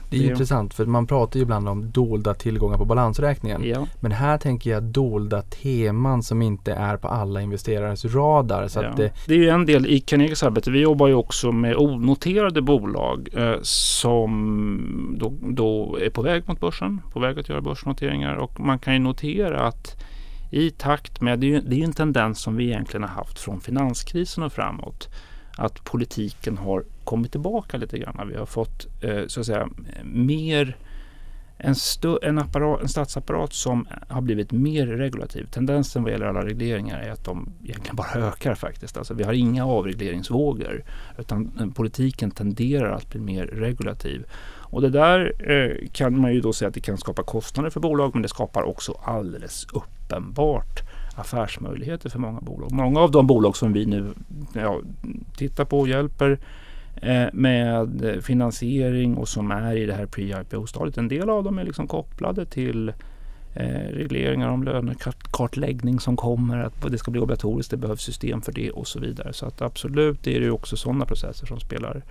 Det 0.10 0.18
är 0.18 0.22
det, 0.22 0.28
intressant 0.28 0.74
för 0.74 0.86
man 0.86 1.08
pratar 1.08 1.38
ju 1.38 1.44
ibland 1.44 1.70
om 1.70 1.92
dolda 1.92 2.34
tillgångar 2.34 2.78
på 2.78 2.86
balansräkningen. 2.86 3.64
Ja. 3.64 3.88
Men 4.00 4.12
här 4.12 4.38
tänker 4.38 4.70
jag 4.70 4.84
dolda 4.84 5.42
teman 5.42 6.24
som 6.24 6.42
inte 6.42 6.74
är 6.74 6.98
på 6.98 7.08
alla 7.08 7.42
investerares 7.42 8.06
radar. 8.06 8.68
Så 8.68 8.84
ja. 8.84 8.94
det, 8.98 9.14
det 9.28 9.34
är 9.34 9.38
ju 9.38 9.50
en 9.50 9.66
del 9.66 9.86
i 9.86 10.00
Carnegies 10.00 10.44
arbete. 10.44 10.72
Vi 10.72 10.80
jobbar 10.80 11.08
ju 11.08 11.14
också 11.14 11.52
med 11.52 11.76
onoterade 11.76 12.62
bolag 12.62 13.30
eh, 13.34 13.56
som 13.62 15.18
då, 15.20 15.34
då 15.42 15.98
är 16.02 16.10
på 16.10 16.22
väg 16.22 16.44
mot 16.48 16.60
börsen, 16.60 17.02
på 17.14 17.20
väg 17.20 17.40
att 17.40 17.50
göra 17.50 17.62
börsnoteringar 17.62 18.36
och 18.36 18.60
man 18.60 18.80
kan 18.80 18.94
ju 18.94 19.00
notera 19.00 19.68
att 19.68 19.93
i 20.54 20.70
takt 20.70 21.22
med, 21.22 21.40
det 21.40 21.46
är, 21.46 21.50
ju, 21.50 21.62
det 21.62 21.76
är 21.76 21.78
ju 21.78 21.84
en 21.84 21.94
tendens 21.94 22.40
som 22.40 22.56
vi 22.56 22.66
egentligen 22.66 23.04
har 23.04 23.10
haft 23.10 23.40
från 23.40 23.62
finanskrisen 23.62 24.44
och 24.44 24.54
framåt, 24.54 25.10
att 25.58 25.84
politiken 25.84 26.58
har 26.58 26.84
kommit 27.04 27.32
tillbaka 27.32 27.78
lite 27.78 28.00
grann. 28.00 28.28
Vi 28.30 28.36
har 28.36 28.46
fått 28.46 29.04
eh, 29.04 29.28
så 29.28 29.40
att 29.40 29.46
säga 29.46 29.70
mer 30.04 30.78
en, 31.58 31.76
en, 32.22 32.40
apparat, 32.40 32.82
en 32.82 32.88
statsapparat 32.88 33.54
som 33.54 33.88
har 34.08 34.22
blivit 34.22 34.52
mer 34.52 34.88
regulativ. 34.88 35.46
Tendensen 35.52 36.04
vad 36.04 36.12
gäller 36.12 36.26
alla 36.26 36.46
regleringar 36.46 37.00
är 37.00 37.12
att 37.12 37.26
de 37.26 37.54
egentligen 37.64 37.96
bara 37.96 38.28
ökar 38.28 38.56
faktiskt. 38.56 38.98
Alltså 38.98 39.14
vi 39.14 39.24
har 39.24 39.34
inga 39.34 39.66
avregleringsvågor 39.66 40.84
utan 41.18 41.52
eh, 41.60 41.68
politiken 41.68 42.32
tenderar 42.32 42.92
att 42.92 43.10
bli 43.10 43.20
mer 43.20 43.46
regulativ. 43.46 44.26
Och 44.74 44.82
det 44.82 44.90
där 44.90 45.34
eh, 45.52 45.88
kan 45.92 46.22
man 46.22 46.34
ju 46.34 46.42
då 46.42 46.54
säga 46.54 46.70
att 46.70 46.74
det 46.74 46.82
kan 46.82 46.98
skapa 46.98 47.24
kostnader 47.24 47.70
för 47.70 47.80
bolag 47.80 48.12
men 48.14 48.22
det 48.22 48.28
skapar 48.28 48.64
också 48.64 49.00
alldeles 49.04 49.68
uppenbart 49.74 50.82
affärsmöjligheter 51.16 52.10
för 52.10 52.20
många 52.20 52.42
bolag. 52.42 52.72
Många 52.72 53.00
av 53.00 53.12
de 53.12 53.28
bolag 53.28 53.58
som 53.58 53.74
vi 53.74 53.86
nu 53.86 54.14
ja, 54.54 54.80
tittar 55.38 55.66
på 55.66 55.80
och 55.80 55.88
hjälper 55.88 56.40
eh, 56.96 57.26
med 57.34 58.20
finansiering 58.22 59.18
och 59.18 59.28
som 59.28 59.52
är 59.52 59.76
i 59.76 59.86
det 59.86 59.94
här 59.94 60.06
pre-IPO-stadiet. 60.06 60.98
En 60.98 61.08
del 61.08 61.30
av 61.30 61.44
dem 61.44 61.58
är 61.58 61.64
liksom 61.64 61.88
kopplade 61.88 62.46
till 62.46 62.90
eh, 63.54 63.88
regleringar 63.92 64.50
om 64.50 64.64
lönekartläggning 64.64 66.00
som 66.00 66.16
kommer, 66.16 66.60
att 66.60 66.92
det 66.92 66.98
ska 66.98 67.12
bli 67.12 67.22
obligatoriskt, 67.22 67.72
det 67.72 67.78
behövs 67.78 68.02
system 68.02 68.42
för 68.42 68.52
det 68.52 68.72
och 68.72 68.88
så 68.88 69.00
vidare. 69.00 69.34
Så 69.34 69.46
att 69.46 69.62
absolut 69.62 70.28
är 70.28 70.40
det 70.40 70.52
också 70.52 70.78
sådana 70.78 71.06
processer 71.06 71.46
som 71.46 71.60
spelar 71.60 72.04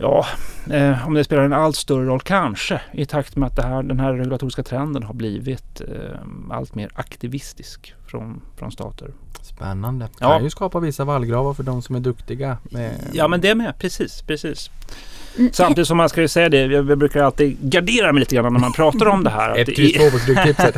Ja, 0.00 0.26
eh, 0.70 1.06
om 1.06 1.14
det 1.14 1.24
spelar 1.24 1.42
en 1.42 1.52
allt 1.52 1.76
större 1.76 2.06
roll 2.06 2.20
kanske 2.20 2.80
i 2.92 3.06
takt 3.06 3.36
med 3.36 3.46
att 3.46 3.56
det 3.56 3.62
här, 3.62 3.82
den 3.82 4.00
här 4.00 4.12
regulatoriska 4.12 4.62
trenden 4.62 5.02
har 5.02 5.14
blivit 5.14 5.80
eh, 5.80 6.20
allt 6.50 6.74
mer 6.74 6.90
aktivistisk 6.94 7.94
från, 8.08 8.40
från 8.56 8.72
stater. 8.72 9.10
Spännande. 9.42 10.08
Det 10.18 10.24
kan 10.24 10.44
ju 10.44 10.50
skapa 10.50 10.80
vissa 10.80 11.04
vallgravar 11.04 11.54
för 11.54 11.62
de 11.62 11.82
som 11.82 11.96
är 11.96 12.00
duktiga. 12.00 12.58
Med... 12.62 13.10
Ja, 13.12 13.28
men 13.28 13.40
det 13.40 13.54
med. 13.54 13.78
Precis, 13.78 14.22
precis. 14.22 14.70
Samtidigt 15.52 15.88
som 15.88 15.96
man 15.96 16.08
ska 16.08 16.20
ju 16.20 16.28
säga 16.28 16.48
det, 16.48 16.66
jag 16.66 16.98
brukar 16.98 17.22
alltid 17.22 17.56
gardera 17.60 18.12
mig 18.12 18.20
lite 18.20 18.34
grann 18.34 18.52
när 18.52 18.60
man 18.60 18.72
pratar 18.72 19.06
om 19.06 19.24
det 19.24 19.30
här. 19.30 19.54
På 20.10 20.18
stryktipset. 20.18 20.76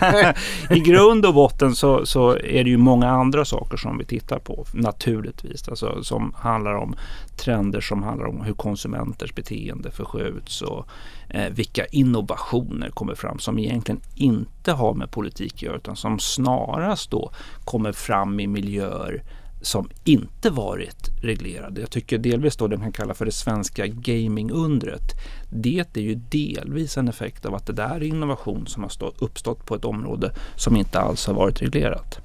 I 0.71 0.81
grund 0.81 1.27
och 1.27 1.35
botten 1.35 1.75
så, 1.75 2.07
så 2.07 2.31
är 2.31 2.65
det 2.65 2.71
ju 2.71 2.77
många 2.77 3.11
andra 3.11 3.45
saker 3.45 3.77
som 3.77 3.99
vi 3.99 4.05
tittar 4.05 4.39
på 4.39 4.65
naturligtvis. 4.75 5.69
Alltså, 5.69 6.05
som 6.05 6.35
handlar 6.37 6.75
om 6.75 6.97
trender 7.37 7.81
som 7.81 8.03
handlar 8.03 8.27
om 8.27 8.41
hur 8.41 8.55
konsumenters 8.55 9.35
beteende 9.35 9.91
förskjuts 9.91 10.63
och 10.63 10.87
eh, 11.29 11.51
vilka 11.51 11.87
innovationer 11.87 12.91
kommer 12.91 13.15
fram 13.15 13.39
som 13.39 13.59
egentligen 13.59 14.01
inte 14.15 14.73
har 14.73 14.95
med 14.95 15.11
politik 15.11 15.55
att 15.55 15.63
göra 15.63 15.77
utan 15.77 15.97
som 15.97 16.19
snarast 16.19 17.15
då 17.21 17.33
kommer 17.65 17.93
fram 17.93 18.41
i 18.41 18.47
miljöer 18.47 19.23
som 19.63 19.89
inte 20.05 20.51
varit 20.51 21.11
reglerade. 21.23 21.81
Jag 21.81 21.91
tycker 21.91 22.19
delvis 22.19 22.57
då 22.57 22.67
det 22.67 22.77
kan 22.77 22.93
kalla 22.93 23.15
för 23.15 23.25
det 23.25 23.33
svenska 23.33 23.87
gamingundret. 23.87 25.03
Det 25.51 25.97
är 25.97 26.01
ju 26.01 26.15
delvis 26.15 26.97
en 26.97 27.09
effekt 27.09 27.47
av 27.47 27.55
att 27.55 27.67
det 27.67 27.73
där 27.73 27.91
är 27.91 28.03
innovation 28.03 28.67
som 28.67 28.83
har 28.83 29.13
uppstått 29.19 29.67
på 29.67 29.75
ett 29.75 29.85
område 29.85 30.33
som 30.57 30.77
inte 30.77 31.01
alls 31.01 31.27
har 31.27 31.35
varit 31.35 31.63
reglerat. 31.63 32.19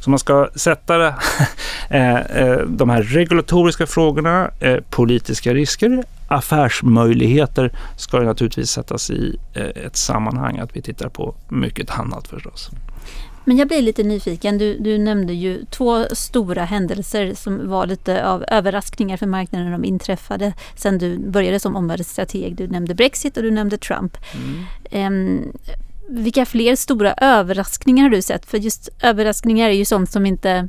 Så 0.00 0.10
man 0.10 0.18
ska 0.18 0.48
sätta 0.54 0.98
det, 0.98 1.14
eh, 1.90 2.20
eh, 2.20 2.58
de 2.58 2.90
här 2.90 3.02
regulatoriska 3.02 3.86
frågorna, 3.86 4.50
eh, 4.60 4.80
politiska 4.90 5.54
risker, 5.54 6.04
affärsmöjligheter 6.28 7.72
ska 7.96 8.18
ju 8.18 8.24
naturligtvis 8.24 8.70
sättas 8.70 9.10
i 9.10 9.38
ett 9.54 9.96
sammanhang 9.96 10.58
att 10.58 10.76
vi 10.76 10.82
tittar 10.82 11.08
på 11.08 11.34
mycket 11.48 11.98
annat 11.98 12.28
förstås. 12.28 12.70
Men 13.44 13.56
jag 13.56 13.68
blir 13.68 13.82
lite 13.82 14.02
nyfiken. 14.02 14.58
Du, 14.58 14.78
du, 14.78 14.98
nämnde 14.98 15.32
ju 15.32 15.64
två 15.70 16.04
stora 16.12 16.64
händelser 16.64 17.34
som 17.34 17.68
var 17.68 17.86
lite 17.86 18.26
av 18.26 18.44
överraskningar 18.48 19.16
för 19.16 19.26
marknaden 19.26 19.66
när 19.66 19.72
de 19.72 19.84
inträffade 19.84 20.52
sen 20.76 20.98
du 20.98 21.18
började 21.18 21.60
som 21.60 21.76
omvärldsstrateg. 21.76 22.56
Du 22.56 22.68
nämnde 22.68 22.94
Brexit 22.94 23.36
och 23.36 23.42
du 23.42 23.50
nämnde 23.50 23.78
Trump. 23.78 24.16
Mm. 24.90 25.06
Um, 25.06 25.52
vilka 26.08 26.46
fler 26.46 26.76
stora 26.76 27.12
överraskningar 27.12 28.02
har 28.02 28.10
du 28.10 28.22
sett? 28.22 28.46
För 28.46 28.58
just 28.58 28.88
överraskningar 29.02 29.68
är 29.68 29.74
ju 29.74 29.84
sånt 29.84 30.10
som 30.10 30.26
inte 30.26 30.68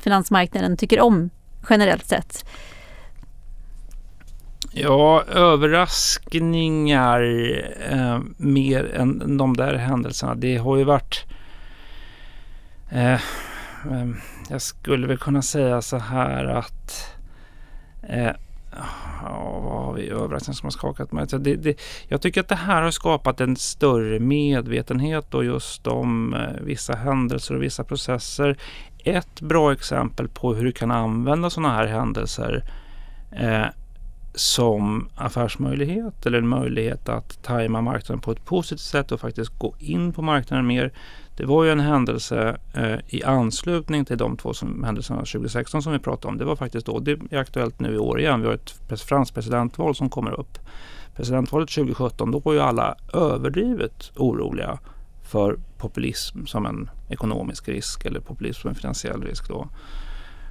finansmarknaden 0.00 0.76
tycker 0.76 1.00
om 1.00 1.30
generellt 1.70 2.06
sett. 2.06 2.44
Ja, 4.74 5.22
överraskningar 5.22 7.22
eh, 7.90 8.20
mer 8.36 8.94
än 8.94 9.38
de 9.38 9.56
där 9.56 9.74
händelserna. 9.74 10.34
Det 10.34 10.56
har 10.56 10.76
ju 10.76 10.84
varit 10.84 11.24
Eh, 12.92 13.20
ehm, 13.90 14.16
jag 14.48 14.62
skulle 14.62 15.06
väl 15.06 15.18
kunna 15.18 15.42
säga 15.42 15.82
så 15.82 15.98
här 15.98 16.44
att 16.44 17.16
eh, 18.02 18.32
Ja, 19.22 19.60
vad 19.64 19.84
har 19.84 19.92
vi 19.92 20.08
överraskningar 20.08 20.54
som 20.54 20.66
har 20.66 20.70
skakat 20.70 21.12
mig? 21.12 21.26
Det, 21.30 21.56
det, 21.56 21.80
jag 22.08 22.20
tycker 22.20 22.40
att 22.40 22.48
det 22.48 22.54
här 22.54 22.82
har 22.82 22.90
skapat 22.90 23.40
en 23.40 23.56
större 23.56 24.20
medvetenhet 24.20 25.34
och 25.34 25.44
just 25.44 25.86
om 25.86 26.34
eh, 26.34 26.62
vissa 26.62 26.92
händelser 26.92 27.54
och 27.54 27.62
vissa 27.62 27.84
processer. 27.84 28.56
Ett 29.04 29.40
bra 29.40 29.72
exempel 29.72 30.28
på 30.28 30.54
hur 30.54 30.64
du 30.64 30.72
kan 30.72 30.90
använda 30.90 31.50
sådana 31.50 31.74
här 31.74 31.86
händelser 31.86 32.64
eh, 33.32 33.66
som 34.34 35.08
affärsmöjlighet 35.14 36.26
eller 36.26 36.38
en 36.38 36.48
möjlighet 36.48 37.08
att 37.08 37.42
tajma 37.42 37.80
marknaden 37.80 38.20
på 38.20 38.32
ett 38.32 38.44
positivt 38.44 38.80
sätt 38.80 39.12
och 39.12 39.20
faktiskt 39.20 39.58
gå 39.58 39.74
in 39.78 40.12
på 40.12 40.22
marknaden 40.22 40.66
mer. 40.66 40.92
Det 41.36 41.44
var 41.44 41.64
ju 41.64 41.70
en 41.70 41.80
händelse 41.80 42.56
eh, 42.74 42.98
i 43.06 43.24
anslutning 43.24 44.04
till 44.04 44.18
de 44.18 44.36
två 44.36 44.54
som, 44.54 44.84
händelserna 44.84 45.18
2016 45.18 45.82
som 45.82 45.92
vi 45.92 45.98
pratade 45.98 46.32
om. 46.32 46.38
Det 46.38 46.44
var 46.44 46.56
faktiskt 46.56 46.86
då, 46.86 46.98
det 46.98 47.18
är 47.30 47.38
aktuellt 47.38 47.80
nu 47.80 47.94
i 47.94 47.98
år 47.98 48.20
igen. 48.20 48.40
Vi 48.40 48.46
har 48.46 48.54
ett 48.54 49.00
franskt 49.00 49.34
presidentval 49.34 49.94
som 49.94 50.10
kommer 50.10 50.40
upp. 50.40 50.58
Presidentvalet 51.16 51.70
2017, 51.70 52.30
då 52.30 52.38
var 52.38 52.52
ju 52.52 52.60
alla 52.60 52.94
överdrivet 53.12 54.12
oroliga 54.16 54.78
för 55.22 55.58
populism 55.78 56.46
som 56.46 56.66
en 56.66 56.90
ekonomisk 57.08 57.68
risk 57.68 58.04
eller 58.04 58.20
populism 58.20 58.60
som 58.60 58.68
en 58.68 58.74
finansiell 58.74 59.22
risk. 59.22 59.48
Då. 59.48 59.68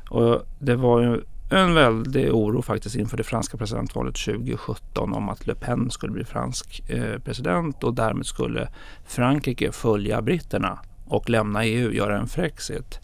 Och 0.09 0.45
det 0.59 0.75
var 0.75 1.01
ju 1.01 1.21
en 1.51 1.73
väldig 1.73 2.33
oro 2.33 2.61
faktiskt 2.61 2.95
inför 2.95 3.17
det 3.17 3.23
franska 3.23 3.57
presidentvalet 3.57 4.15
2017 4.15 5.13
om 5.13 5.29
att 5.29 5.47
Le 5.47 5.55
Pen 5.55 5.91
skulle 5.91 6.13
bli 6.13 6.23
fransk 6.23 6.89
eh, 6.89 7.19
president 7.19 7.83
och 7.83 7.93
därmed 7.93 8.25
skulle 8.25 8.67
Frankrike 9.05 9.71
följa 9.71 10.21
britterna 10.21 10.79
och 11.05 11.29
lämna 11.29 11.65
EU, 11.65 11.91
göra 11.91 12.19
en 12.19 12.27
Frexit. 12.27 12.99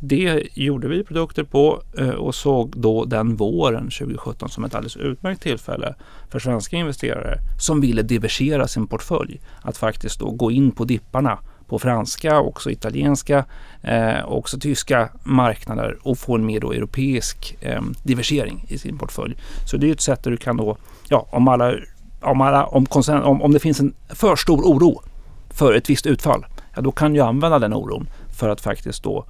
Det 0.00 0.42
gjorde 0.54 0.88
vi 0.88 1.04
produkter 1.04 1.44
på 1.44 1.82
eh, 1.98 2.08
och 2.08 2.34
såg 2.34 2.72
då 2.76 3.04
den 3.04 3.36
våren 3.36 3.84
2017 3.84 4.48
som 4.48 4.64
ett 4.64 4.74
alldeles 4.74 4.96
utmärkt 4.96 5.42
tillfälle 5.42 5.94
för 6.28 6.38
svenska 6.38 6.76
investerare 6.76 7.38
som 7.60 7.80
ville 7.80 8.02
diversera 8.02 8.68
sin 8.68 8.86
portfölj 8.86 9.40
att 9.62 9.76
faktiskt 9.76 10.20
då 10.20 10.30
gå 10.30 10.50
in 10.50 10.70
på 10.70 10.84
dipparna 10.84 11.38
på 11.68 11.78
franska, 11.78 12.40
också 12.40 12.70
italienska 12.70 13.44
eh, 13.82 14.24
också 14.24 14.58
tyska 14.58 15.08
marknader 15.24 15.98
och 16.02 16.18
få 16.18 16.34
en 16.34 16.46
mer 16.46 16.60
då 16.60 16.72
europeisk 16.72 17.56
eh, 17.60 17.82
diversifiering 18.02 18.64
i 18.68 18.78
sin 18.78 18.98
portfölj. 18.98 19.36
Så 19.66 19.76
det 19.76 19.88
är 19.88 19.92
ett 19.92 20.00
sätt 20.00 20.22
där 20.22 20.30
du 20.30 20.36
kan 20.36 20.56
då, 20.56 20.76
ja, 21.08 21.26
om 21.30 21.48
alla, 21.48 21.74
om, 22.20 22.40
alla, 22.40 22.66
om, 22.66 22.86
om, 23.08 23.42
om 23.42 23.52
det 23.52 23.58
finns 23.58 23.80
en 23.80 23.94
för 24.08 24.36
stor 24.36 24.62
oro 24.62 25.02
för 25.50 25.74
ett 25.74 25.90
visst 25.90 26.06
utfall, 26.06 26.46
ja, 26.74 26.82
då 26.82 26.92
kan 26.92 27.12
du 27.12 27.20
använda 27.20 27.58
den 27.58 27.74
oron 27.74 28.08
för 28.38 28.48
att 28.48 28.60
faktiskt 28.60 29.02
då 29.02 29.24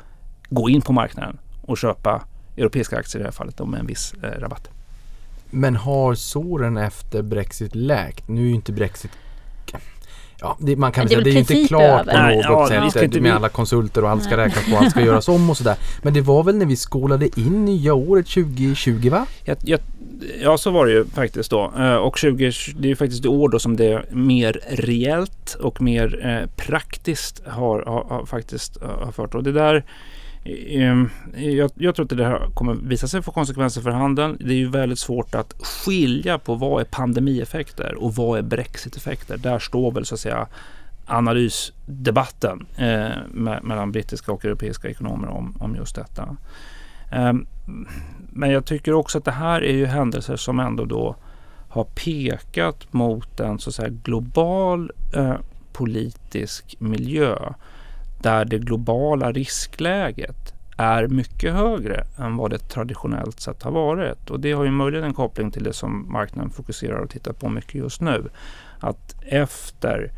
gå 0.51 0.69
in 0.71 0.81
på 0.81 0.93
marknaden 0.93 1.39
och 1.63 1.79
köpa 1.79 2.23
europeiska 2.57 2.97
aktier 2.97 3.21
i 3.21 3.23
det 3.23 3.27
här 3.27 3.33
fallet 3.33 3.59
med 3.69 3.81
en 3.81 3.87
viss 3.87 4.15
eh, 4.23 4.41
rabatt. 4.41 4.69
Men 5.51 5.77
har 5.77 6.15
såren 6.15 6.77
efter 6.77 7.23
Brexit 7.23 7.75
läkt? 7.75 8.29
Nu 8.29 8.41
är 8.41 8.47
ju 8.47 8.55
inte 8.55 8.73
Brexit 8.73 9.11
Ja, 10.41 10.57
det, 10.61 10.77
man 10.77 10.93
kan 10.93 11.09
säga 11.09 11.19
att 11.19 11.25
det 11.25 11.31
är 11.31 11.39
inte 11.39 11.65
klart 11.65 12.07
på 12.07 12.13
något 12.13 12.71
ja, 12.71 12.91
sätt 12.93 13.23
med 13.23 13.35
alla 13.35 13.49
konsulter 13.49 14.05
och 14.05 14.11
allt 14.11 14.23
ska 14.23 14.37
räknas 14.37 14.71
på, 14.71 14.77
allt 14.77 14.91
ska 14.91 15.01
göras 15.01 15.29
om 15.29 15.51
och 15.51 15.57
sådär. 15.57 15.77
Men 16.03 16.15
det 16.15 16.21
var 16.21 16.43
väl 16.43 16.57
när 16.57 16.67
vi 16.67 16.77
skålade 16.77 17.41
in 17.41 17.65
nya 17.65 17.95
året 17.95 18.27
2020 18.27 19.11
va? 19.11 19.27
Jag, 19.45 19.57
jag, 19.61 19.81
ja, 20.43 20.59
så 20.59 20.71
var 20.71 20.87
det 20.87 20.93
ju 20.93 21.05
faktiskt 21.05 21.51
då. 21.51 21.73
Eh, 21.79 21.95
och 21.95 22.19
20, 22.19 22.53
det 22.79 22.91
är 22.91 22.95
faktiskt 22.95 23.23
det 23.23 23.29
år 23.29 23.49
då 23.49 23.59
som 23.59 23.77
det 23.77 24.05
mer 24.11 24.61
rejält 24.69 25.55
och 25.61 25.83
mer 25.83 26.27
eh, 26.27 26.51
praktiskt 26.57 27.43
har, 27.47 27.83
har, 27.83 28.05
har 28.05 28.27
faktiskt 28.27 28.83
eh, 28.83 28.89
har 28.89 29.13
fört. 29.13 29.35
Och 29.35 29.43
det 29.43 29.53
där 29.53 29.85
Ehm, 30.49 31.11
jag, 31.37 31.71
jag, 31.75 31.95
tror 31.95 32.05
att 32.05 32.17
det 32.17 32.25
här 32.25 32.49
kommer 32.55 32.75
visa 32.75 33.09
sig 33.09 33.23
få 33.23 33.33
konsekvenser 33.33 33.81
för 33.81 33.91
handeln. 33.91 34.37
Det 34.41 34.53
är 34.53 34.59
ju 34.59 34.69
väldigt 34.69 34.99
svårt 34.99 35.35
att 35.35 35.53
skilja 35.53 36.39
på 36.39 36.55
vad 36.55 36.81
är 36.81 36.85
pandemieffekter 36.85 37.95
och 37.95 38.15
vad 38.15 38.39
är 38.39 38.43
brexiteffekter. 38.43 39.37
Där 39.37 39.59
står 39.59 39.93
väl 39.93 40.05
så 40.05 40.15
att 40.15 40.21
säga 40.21 40.49
analysdebatten 41.07 42.67
eh, 42.77 43.11
mellan 43.63 43.93
brittiska 43.93 44.33
och 44.33 44.45
europeiska 44.45 44.89
ekonomer 44.89 45.29
om, 45.29 45.57
om 45.61 45.77
just 45.77 45.95
detta. 45.95 46.37
Eh, 47.13 47.33
men 48.31 48.51
jag 48.51 48.65
tycker 48.65 48.93
också 48.93 49.19
att 49.19 49.25
det 49.25 49.31
här 49.31 49.65
är 49.65 49.75
ju 49.75 49.87
händelser 49.87 50.37
som 50.37 50.61
ändå 50.61 50.85
då 50.85 51.17
har 51.69 51.85
pekat 51.85 52.93
mot 52.93 53.41
en 53.41 53.59
så 53.59 53.71
att 53.71 53.75
säga 53.75 53.89
global 53.89 54.93
eh, 55.15 55.37
politisk 55.73 56.77
miljö 56.79 57.37
där 58.23 58.45
det 58.45 58.59
globala 58.59 59.33
riskläget 59.33 60.55
är 60.77 61.07
mycket 61.07 61.55
högre 61.55 62.05
än 62.19 62.37
vad 62.37 62.51
det 62.51 62.59
traditionellt 62.59 63.41
sett 63.41 63.63
har 63.63 63.71
varit. 63.71 64.31
Och 64.31 64.41
det 64.41 64.53
har 64.53 64.65
ju 64.65 64.71
möjligen 64.71 65.05
en 65.05 65.15
koppling 65.15 65.51
till 65.51 65.65
det 65.65 65.73
som 65.73 66.13
marknaden 66.13 66.51
fokuserar 66.51 66.99
och 66.99 67.11
tittar 67.11 67.33
på 67.33 67.49
mycket 67.49 67.75
just 67.75 68.01
nu. 68.01 68.29
Att 68.81 69.15
efter, 69.27 70.13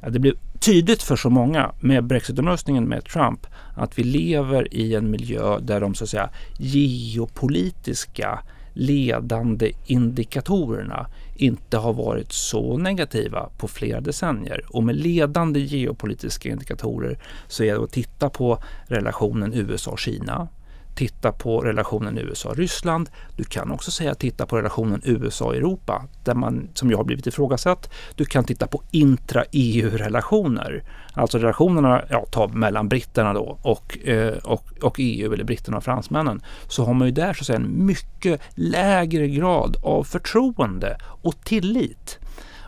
ja, 0.00 0.10
det 0.10 0.18
blev 0.18 0.34
tydligt 0.60 1.02
för 1.02 1.16
så 1.16 1.30
många 1.30 1.72
med 1.80 2.04
brexitomröstningen 2.04 2.84
med 2.84 3.04
Trump 3.04 3.46
att 3.76 3.98
vi 3.98 4.04
lever 4.04 4.74
i 4.74 4.94
en 4.94 5.10
miljö 5.10 5.58
där 5.58 5.80
de 5.80 5.94
så 5.94 6.04
att 6.04 6.10
säga 6.10 6.30
geopolitiska 6.58 8.40
ledande 8.72 9.72
indikatorerna 9.86 11.06
inte 11.42 11.76
har 11.76 11.92
varit 11.92 12.32
så 12.32 12.76
negativa 12.76 13.50
på 13.58 13.68
flera 13.68 14.00
decennier. 14.00 14.64
Och 14.68 14.82
med 14.82 14.96
ledande 14.96 15.60
geopolitiska 15.60 16.48
indikatorer 16.48 17.18
så 17.48 17.64
är 17.64 17.74
det 17.74 17.84
att 17.84 17.92
titta 17.92 18.30
på 18.30 18.62
relationen 18.86 19.54
USA-Kina, 19.54 20.48
titta 20.94 21.32
på 21.32 21.60
relationen 21.60 22.18
USA-Ryssland. 22.18 23.10
Du 23.36 23.44
kan 23.44 23.70
också 23.70 23.90
säga 23.90 24.14
titta 24.14 24.46
på 24.46 24.56
relationen 24.56 25.00
USA-Europa, 25.04 26.04
där 26.24 26.34
man, 26.34 26.68
som 26.74 26.90
jag 26.90 26.96
har 26.96 27.04
blivit 27.04 27.26
ifrågasatt. 27.26 27.92
Du 28.14 28.24
kan 28.24 28.44
titta 28.44 28.66
på 28.66 28.82
intra-EU-relationer, 28.90 30.84
alltså 31.14 31.38
relationerna 31.38 32.04
ja, 32.08 32.26
ta 32.30 32.48
mellan 32.48 32.88
britterna 32.88 33.32
då 33.32 33.58
och, 33.62 34.08
eh, 34.08 34.36
och, 34.36 34.64
och 34.82 34.96
EU 34.98 35.32
eller 35.32 35.44
britterna 35.44 35.76
och 35.76 35.84
fransmännen. 35.84 36.42
Så 36.68 36.84
har 36.84 36.94
man 36.94 37.08
ju 37.08 37.12
där 37.12 37.32
så 37.32 37.42
att 37.42 37.46
säga 37.46 37.58
en 37.58 37.86
mycket 37.86 38.40
lägre 38.54 39.28
grad 39.28 39.76
av 39.82 40.04
förtroende 40.04 40.96
och 41.22 41.44
tillit. 41.44 42.18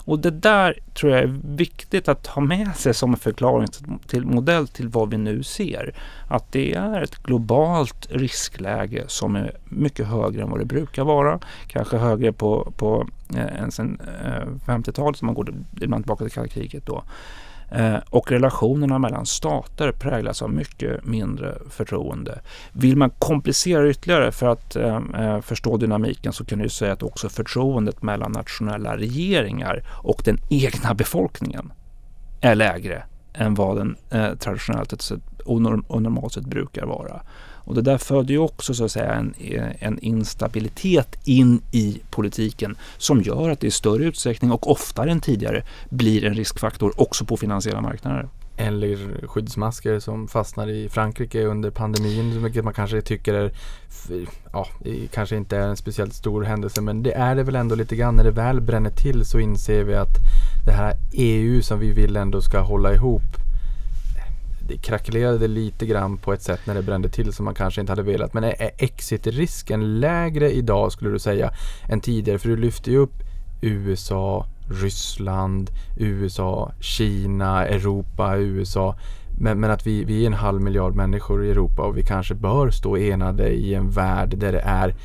Och 0.05 0.19
det 0.19 0.31
där 0.31 0.79
tror 0.93 1.11
jag 1.11 1.21
är 1.21 1.39
viktigt 1.43 2.07
att 2.07 2.27
ha 2.27 2.41
med 2.41 2.75
sig 2.75 2.93
som 2.93 3.13
en 3.13 3.19
förklaring 3.19 3.67
till 4.07 4.25
modell 4.25 4.67
till 4.67 4.87
vad 4.87 5.09
vi 5.09 5.17
nu 5.17 5.43
ser. 5.43 5.95
Att 6.27 6.51
det 6.51 6.73
är 6.73 7.01
ett 7.01 7.23
globalt 7.23 8.07
riskläge 8.09 9.03
som 9.07 9.35
är 9.35 9.51
mycket 9.65 10.07
högre 10.07 10.41
än 10.41 10.49
vad 10.49 10.59
det 10.59 10.65
brukar 10.65 11.03
vara. 11.03 11.39
Kanske 11.67 11.97
högre 11.97 12.31
på, 12.33 12.73
på 12.77 13.07
eh, 13.35 13.61
än 13.61 13.71
sen 13.71 14.01
eh, 14.23 14.47
50-talet 14.65 15.17
som 15.17 15.25
man 15.25 15.35
går 15.35 15.53
ibland 15.81 16.03
tillbaka 16.03 16.23
till 16.23 16.33
kalla 16.33 16.47
kriget 16.47 16.85
då. 16.85 17.03
Eh, 17.69 17.97
och 18.09 18.31
relationerna 18.31 18.99
mellan 18.99 19.25
stater 19.25 19.91
präglas 19.91 20.41
av 20.41 20.49
mycket 20.49 21.05
mindre 21.05 21.55
förtroende. 21.69 22.39
Vill 22.71 22.97
man 22.97 23.09
komplicera 23.09 23.89
ytterligare 23.89 24.31
för 24.31 24.47
att 24.47 24.75
eh, 24.75 24.99
eh, 25.17 25.41
förstå 25.41 25.77
dynamiken 25.77 26.33
så 26.33 26.45
kan 26.45 26.59
du 26.59 26.69
säga 26.69 26.93
att 26.93 27.03
också 27.03 27.29
förtroendet 27.29 28.03
mellan 28.03 28.31
nationella 28.31 28.97
regeringar 28.97 29.83
och 30.03 30.21
den 30.25 30.37
egna 30.49 30.93
befolkningen 30.93 31.73
är 32.41 32.55
lägre 32.55 33.03
än 33.33 33.53
vad 33.53 33.77
den 33.77 33.95
eh, 34.09 34.35
traditionellt 34.35 35.01
sett 35.01 35.19
och, 35.45 35.61
normalt 35.61 36.33
sett 36.33 36.45
brukar 36.45 36.85
vara. 36.85 37.21
Och 37.65 37.75
det 37.75 37.81
där 37.81 37.97
föder 37.97 38.33
ju 38.33 38.39
också 38.39 38.73
så 38.73 38.85
att 38.85 38.91
säga 38.91 39.13
en, 39.13 39.33
en 39.79 39.99
instabilitet 39.99 41.15
in 41.23 41.61
i 41.71 42.01
politiken 42.09 42.77
som 42.97 43.21
gör 43.21 43.49
att 43.49 43.59
det 43.59 43.67
i 43.67 43.71
större 43.71 44.03
utsträckning 44.03 44.51
och 44.51 44.71
oftare 44.71 45.11
än 45.11 45.21
tidigare 45.21 45.63
blir 45.89 46.25
en 46.25 46.33
riskfaktor 46.33 46.93
också 47.01 47.25
på 47.25 47.37
finansiella 47.37 47.81
marknader. 47.81 48.29
Eller 48.57 49.27
skyddsmasker 49.27 49.99
som 49.99 50.27
fastnar 50.27 50.69
i 50.69 50.89
Frankrike 50.89 51.45
under 51.45 51.71
pandemin, 51.71 52.43
vilket 52.43 52.63
man 52.63 52.73
kanske 52.73 53.01
tycker 53.01 53.33
är, 53.33 53.51
ja, 54.53 54.67
kanske 55.11 55.35
inte 55.35 55.57
är 55.57 55.67
en 55.67 55.77
speciellt 55.77 56.13
stor 56.13 56.43
händelse, 56.43 56.81
men 56.81 57.03
det 57.03 57.11
är 57.11 57.35
det 57.35 57.43
väl 57.43 57.55
ändå 57.55 57.75
lite 57.75 57.95
grann. 57.95 58.15
När 58.15 58.23
det 58.23 58.31
väl 58.31 58.61
bränner 58.61 58.89
till 58.89 59.25
så 59.25 59.39
inser 59.39 59.83
vi 59.83 59.95
att 59.95 60.15
det 60.65 60.71
här 60.71 60.93
EU 61.13 61.61
som 61.61 61.79
vi 61.79 61.91
vill 61.91 62.15
ändå 62.15 62.41
ska 62.41 62.59
hålla 62.59 62.93
ihop 62.93 63.44
det 64.67 64.77
krackelerade 64.77 65.47
lite 65.47 65.85
grann 65.85 66.17
på 66.17 66.33
ett 66.33 66.41
sätt 66.41 66.59
när 66.65 66.73
det 66.73 66.81
brände 66.81 67.09
till 67.09 67.33
som 67.33 67.45
man 67.45 67.55
kanske 67.55 67.81
inte 67.81 67.91
hade 67.91 68.03
velat. 68.03 68.33
Men 68.33 68.43
är 68.43 68.71
exitrisken 68.77 69.99
lägre 69.99 70.51
idag 70.51 70.91
skulle 70.91 71.11
du 71.11 71.19
säga 71.19 71.51
än 71.89 72.01
tidigare? 72.01 72.39
För 72.39 72.49
du 72.49 72.57
lyfter 72.57 72.91
ju 72.91 72.97
upp 72.97 73.23
USA, 73.61 74.45
Ryssland, 74.69 75.69
USA, 75.97 76.71
Kina, 76.79 77.65
Europa, 77.65 78.37
USA. 78.37 78.95
Men, 79.37 79.59
men, 79.59 79.71
att 79.71 79.87
vi, 79.87 80.03
vi 80.03 80.23
är 80.23 80.27
en 80.27 80.33
halv 80.33 80.61
miljard 80.61 80.95
människor 80.95 81.45
i 81.45 81.51
Europa 81.51 81.81
och 81.81 81.97
vi 81.97 82.03
kanske 82.03 82.35
bör 82.35 82.69
stå 82.69 82.97
enade 82.97 83.49
i 83.49 83.73
en 83.73 83.89
värld 83.89 84.37
där 84.37 84.51
det 84.51 84.59
är 84.59 84.95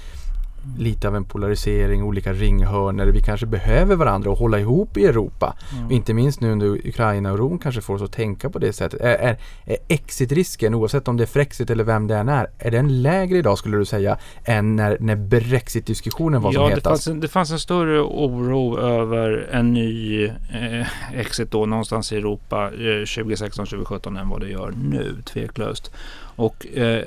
lite 0.78 1.08
av 1.08 1.16
en 1.16 1.24
polarisering, 1.24 2.02
olika 2.02 2.32
ringhörnor. 2.32 3.06
Vi 3.06 3.22
kanske 3.22 3.46
behöver 3.46 3.96
varandra 3.96 4.30
och 4.30 4.38
hålla 4.38 4.58
ihop 4.58 4.96
i 4.96 5.06
Europa. 5.06 5.56
Mm. 5.78 5.90
Inte 5.90 6.14
minst 6.14 6.40
nu 6.40 6.52
under 6.52 6.66
Ukraina 6.66 7.32
och 7.32 7.38
Rom 7.38 7.58
kanske 7.58 7.80
får 7.80 7.94
oss 7.94 8.02
att 8.02 8.12
tänka 8.12 8.50
på 8.50 8.58
det 8.58 8.72
sättet. 8.72 9.00
Är, 9.00 9.14
är, 9.14 9.38
är 9.64 9.76
exitrisken, 9.88 10.74
oavsett 10.74 11.08
om 11.08 11.16
det 11.16 11.24
är 11.24 11.26
Frexit 11.26 11.70
eller 11.70 11.84
vem 11.84 12.06
det 12.06 12.16
än 12.16 12.28
är, 12.28 12.50
är 12.58 12.70
den 12.70 13.02
lägre 13.02 13.38
idag 13.38 13.58
skulle 13.58 13.76
du 13.76 13.84
säga 13.84 14.18
än 14.44 14.76
när, 14.76 14.96
när 15.00 15.16
Brexit-diskussionen 15.16 16.42
var 16.42 16.52
ja, 16.52 16.60
som 16.60 16.70
hetast? 16.70 17.06
Ja, 17.06 17.12
det 17.12 17.28
fanns, 17.28 17.50
en, 17.50 17.58
större 17.58 18.00
oro 18.00 18.78
över 18.78 19.48
en 19.52 19.72
ny 19.72 20.24
eh, 20.24 21.18
exit 21.20 21.50
då 21.50 21.66
någonstans 21.66 22.12
i 22.12 22.16
Europa 22.16 22.70
eh, 22.72 23.04
2016-2017 23.04 24.20
än 24.20 24.28
vad 24.28 24.40
det 24.40 24.48
gör 24.48 24.72
nu, 24.76 25.16
tveklöst. 25.24 25.92
Och 26.40 26.66
eh, 26.66 27.04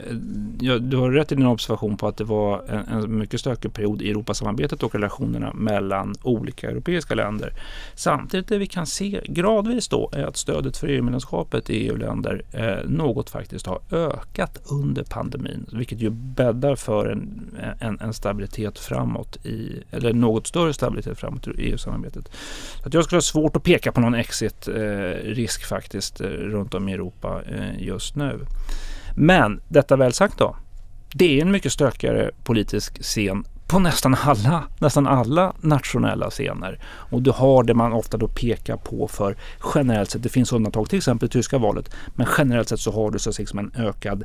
ja, 0.60 0.80
du 0.80 0.98
har 0.98 1.12
rätt 1.12 1.32
i 1.32 1.36
din 1.36 1.46
observation 1.46 1.98
på 1.98 2.08
att 2.08 2.18
det 2.18 2.24
var 2.24 2.64
en, 2.70 2.88
en 2.88 3.18
mycket 3.18 3.40
stökig 3.40 3.74
period 3.74 4.02
i 4.02 4.10
Europasamarbetet 4.10 4.84
och 4.84 4.94
relationerna 4.94 5.54
mellan 5.54 6.16
olika 6.24 6.70
europeiska 6.70 7.16
länder. 7.16 7.54
Samtidigt 7.96 8.48
det 8.48 8.58
vi 8.58 8.68
kan 8.68 8.86
se 8.88 9.22
gradvis 9.26 9.88
då 9.88 10.10
är 10.14 10.24
att 10.24 10.38
stödet 10.38 10.78
för 10.78 10.88
EU-medlemskapet 10.88 11.70
i 11.70 11.88
EU-länder 11.88 12.42
eh, 12.52 12.90
något 12.90 13.30
faktiskt 13.30 13.68
har 13.68 13.82
ökat 13.92 14.62
under 14.72 15.04
pandemin, 15.04 15.66
vilket 15.72 16.02
ju 16.02 16.10
bäddar 16.10 16.76
för 16.76 17.10
en, 17.10 17.52
en, 17.80 18.00
en, 18.00 18.14
stabilitet 18.14 18.80
framåt 18.80 19.46
i, 19.46 19.84
eller 19.92 20.14
något 20.14 20.48
större 20.48 20.74
stabilitet 20.74 21.20
framåt 21.20 21.48
i 21.48 21.52
EU-samarbetet. 21.72 22.32
Så 22.82 22.88
att 22.88 22.94
jag 22.94 23.04
skulle 23.04 23.18
ha 23.18 23.22
svårt 23.22 23.56
att 23.56 23.64
peka 23.64 23.92
på 23.92 24.02
någon 24.02 24.16
exit-risk 24.16 25.62
eh, 25.62 25.68
faktiskt 25.68 26.22
eh, 26.22 26.28
runt 26.28 26.74
om 26.74 26.90
i 26.90 26.94
Europa 26.94 27.42
eh, 27.52 27.84
just 27.84 28.16
nu. 28.16 28.40
Men 29.16 29.62
detta 29.68 29.96
väl 29.96 30.14
sagt 30.14 30.38
då. 30.38 30.56
Det 31.16 31.40
är 31.40 31.42
en 31.42 31.52
mycket 31.52 31.72
stökigare 31.72 32.32
politisk 32.44 33.04
scen 33.04 33.46
på 33.68 33.80
nästan 33.80 34.16
alla, 34.16 34.64
nästan 34.80 35.08
alla 35.08 35.54
nationella 35.62 36.30
scener. 36.30 36.80
Och 36.86 37.22
du 37.22 37.32
har 37.32 37.64
det 37.64 37.74
man 37.74 37.94
ofta 37.94 38.18
då 38.18 38.28
pekar 38.28 38.78
på 38.78 39.08
för 39.08 39.36
generellt 39.76 40.12
sett, 40.12 40.24
det 40.24 40.30
finns 40.30 40.54
undantag, 40.54 40.90
till 40.90 40.98
exempel 40.98 41.30
tyska 41.30 41.58
valet, 41.58 41.96
men 42.16 42.28
generellt 42.38 42.70
sett 42.70 42.80
så 42.80 42.92
har 42.92 43.12
du 43.12 43.20
så 43.20 43.30
att 43.30 43.36
säga 43.36 43.48
en 43.54 43.72
ökad 43.78 44.24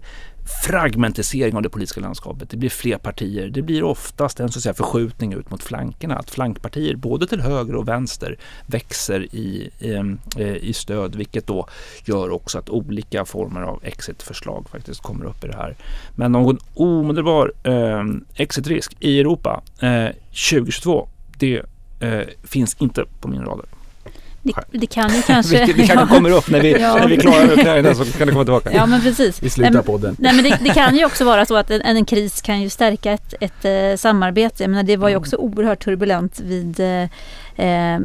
fragmentisering 0.64 1.56
av 1.56 1.62
det 1.62 1.68
politiska 1.68 2.00
landskapet. 2.00 2.50
Det 2.50 2.56
blir 2.56 2.70
fler 2.70 2.98
partier. 2.98 3.48
Det 3.48 3.62
blir 3.62 3.82
oftast 3.82 4.40
en 4.40 4.48
så 4.48 4.58
att 4.58 4.62
säga, 4.62 4.74
förskjutning 4.74 5.32
ut 5.32 5.50
mot 5.50 5.62
flankerna. 5.62 6.16
Att 6.16 6.30
flankpartier 6.30 6.96
både 6.96 7.26
till 7.26 7.40
höger 7.40 7.74
och 7.74 7.88
vänster 7.88 8.38
växer 8.66 9.34
i, 9.34 9.70
i, 9.78 9.94
eh, 10.36 10.56
i 10.56 10.72
stöd 10.72 11.16
vilket 11.16 11.46
då 11.46 11.68
gör 12.04 12.30
också 12.30 12.58
att 12.58 12.70
olika 12.70 13.24
former 13.24 13.62
av 13.62 13.80
exitförslag 13.84 14.68
faktiskt 14.70 15.00
kommer 15.00 15.24
upp 15.24 15.44
i 15.44 15.46
det 15.46 15.56
här. 15.56 15.76
Men 16.16 16.32
någon 16.32 16.58
omedelbar 16.74 17.52
eh, 17.62 18.04
exitrisk 18.34 18.96
i 19.00 19.20
Europa 19.20 19.62
eh, 19.80 20.08
2022 20.50 21.08
det 21.38 21.62
eh, 22.00 22.26
finns 22.44 22.76
inte 22.78 23.04
på 23.20 23.28
min 23.28 23.40
radar. 23.40 23.66
Det, 24.56 24.78
det, 24.78 24.86
kan 24.86 25.14
ju 25.14 25.22
kanske... 25.22 25.58
det, 25.66 25.72
det 25.72 25.86
kanske 25.86 26.14
kommer 26.14 26.30
upp 26.30 26.50
när 26.50 26.60
vi, 26.60 26.72
ja. 26.80 26.94
när 26.94 27.08
vi 27.08 27.16
klarar 27.16 27.52
Ukraina 27.52 27.94
så 27.94 28.04
kan 28.04 28.26
det 28.26 28.32
komma 28.32 28.44
tillbaka. 28.44 28.70
Ja 28.72 28.86
men 28.86 29.00
precis. 29.00 29.42
I 29.42 29.50
slutet 29.50 29.76
av 29.76 29.82
podden. 29.82 30.16
Nej 30.18 30.34
men 30.34 30.44
det, 30.44 30.58
det, 30.64 30.70
kan 30.70 30.96
ju 30.96 31.04
också 31.04 31.24
vara 31.24 31.46
så 31.46 31.56
att 31.56 31.70
en, 31.70 31.80
en 31.80 32.04
kris 32.04 32.42
kan 32.42 32.62
ju 32.62 32.70
stärka 32.70 33.12
ett, 33.12 33.34
ett, 33.40 33.64
ett 33.64 33.92
eh, 33.92 33.96
samarbete. 33.96 34.62
Jag 34.62 34.70
menar, 34.70 34.82
det 34.82 34.96
var 34.96 35.08
ju 35.08 35.12
mm. 35.12 35.22
också 35.22 35.36
oerhört 35.36 35.84
turbulent 35.84 36.40
vid 36.40 36.80
eh, 37.58 38.00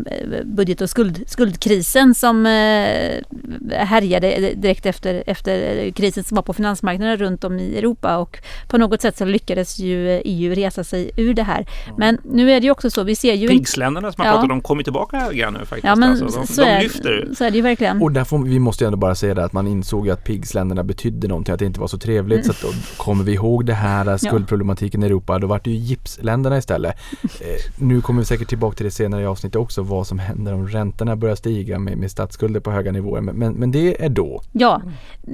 budget 0.46 0.82
och 0.82 0.90
skuld, 0.90 1.24
skuldkrisen 1.28 2.16
som 2.16 2.46
eh, 2.46 3.82
härjade 3.86 4.54
direkt 4.56 4.86
efter, 4.86 5.24
efter 5.28 5.92
krisen 5.92 6.24
som 6.24 6.36
var 6.36 6.42
på 6.42 6.54
finansmarknaden 6.54 7.18
runt 7.18 7.44
om 7.44 7.60
i 7.60 7.78
Europa 7.78 8.18
och 8.18 8.38
på 8.68 8.78
något 8.78 9.02
sätt 9.02 9.18
så 9.18 9.26
lyckades 9.26 9.80
ju 9.80 10.22
EU 10.26 10.56
resa 10.56 10.84
sig 10.84 11.12
ur 11.18 11.34
det 11.34 11.44
här. 11.44 11.66
Men 11.98 12.18
nu 12.24 12.52
är 12.52 12.60
det 12.60 12.66
ju 12.66 12.72
också 12.72 12.90
så, 12.90 13.04
vi 13.04 13.16
ser 13.16 13.34
ju... 13.34 13.48
PIGS-länderna 13.48 14.12
som 14.12 14.24
jag 14.24 14.32
ja. 14.32 14.38
pratade 14.38 14.54
om 14.54 14.62
kommer 14.62 14.84
tillbaka 14.84 15.32
igen 15.32 15.54
nu 15.54 15.66
faktiskt. 15.66 15.84
Ja, 15.84 15.96
men 15.96 16.10
alltså, 16.10 16.40
de, 16.40 16.48
så, 16.48 16.62
de 16.62 16.68
är, 16.68 16.82
lyfter. 16.82 17.30
så 17.38 17.44
är 17.44 17.52
det 17.52 17.58
ju 17.58 17.64
verkligen. 17.64 18.02
Och 18.02 18.12
där 18.12 18.24
får, 18.24 18.40
vi 18.40 18.60
måste 18.60 18.84
ju 18.84 18.86
ändå 18.86 18.98
bara 18.98 19.16
säga 19.16 19.34
det 19.34 19.44
att 19.44 19.54
man 19.54 19.68
insåg 19.68 20.10
att 20.10 20.24
PIGS-länderna 20.24 20.84
betydde 20.84 21.28
någonting, 21.28 21.54
att 21.54 21.60
det 21.60 21.66
inte 21.66 21.80
var 21.80 21.88
så 21.88 21.98
trevligt. 21.98 22.46
Mm. 22.46 22.54
Så 22.56 22.68
att 22.68 22.74
då 22.74 23.04
kommer 23.04 23.24
vi 23.24 23.34
ihåg 23.34 23.66
det 23.66 23.74
här 23.74 24.18
skuldproblematiken 24.18 25.02
ja. 25.02 25.08
i 25.08 25.10
Europa, 25.10 25.40
då 25.40 25.48
var 25.48 25.62
det 25.64 25.72
ju 25.72 25.78
gipsländerna 25.78 26.58
istället. 26.58 26.96
Eh, 27.42 27.60
nu 27.76 28.02
kommer 28.02 28.20
vi 28.20 28.26
säkert 28.26 28.48
tillbaka 28.48 28.76
till 28.76 28.86
det 28.86 28.92
senare 28.92 29.22
i 29.22 29.26
avsnittet 29.26 29.43
också, 29.56 29.82
vad 29.82 30.08
som 30.08 30.20
händer 30.20 30.54
om 30.54 30.68
räntorna 30.68 31.16
börjar 31.16 31.36
stiga 31.36 31.80
med, 31.80 31.98
med 31.98 32.12
statsskulder 32.12 32.60
på 32.60 32.72
höga 32.72 32.92
nivåer. 32.92 33.22
Men, 33.22 33.36
men, 33.36 33.54
men 33.54 33.72
det 33.72 34.04
är 34.06 34.10
då. 34.10 34.42
Ja, 34.52 34.82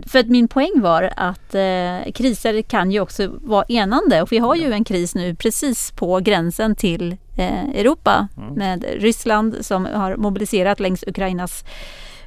för 0.05 0.19
att 0.19 0.27
min 0.27 0.47
poäng 0.47 0.71
var 0.75 1.13
att 1.15 1.55
eh, 1.55 2.11
kriser 2.15 2.61
kan 2.61 2.91
ju 2.91 2.99
också 2.99 3.27
vara 3.41 3.65
enande 3.69 4.21
och 4.21 4.31
vi 4.31 4.37
har 4.37 4.55
ju 4.55 4.71
en 4.71 4.83
kris 4.83 5.15
nu 5.15 5.35
precis 5.35 5.91
på 5.91 6.19
gränsen 6.19 6.75
till 6.75 7.17
eh, 7.37 7.69
Europa 7.69 8.27
mm. 8.37 8.53
med 8.53 8.85
Ryssland 8.97 9.55
som 9.61 9.85
har 9.85 10.15
mobiliserat 10.15 10.79
längs 10.79 11.03
Ukrainas 11.07 11.63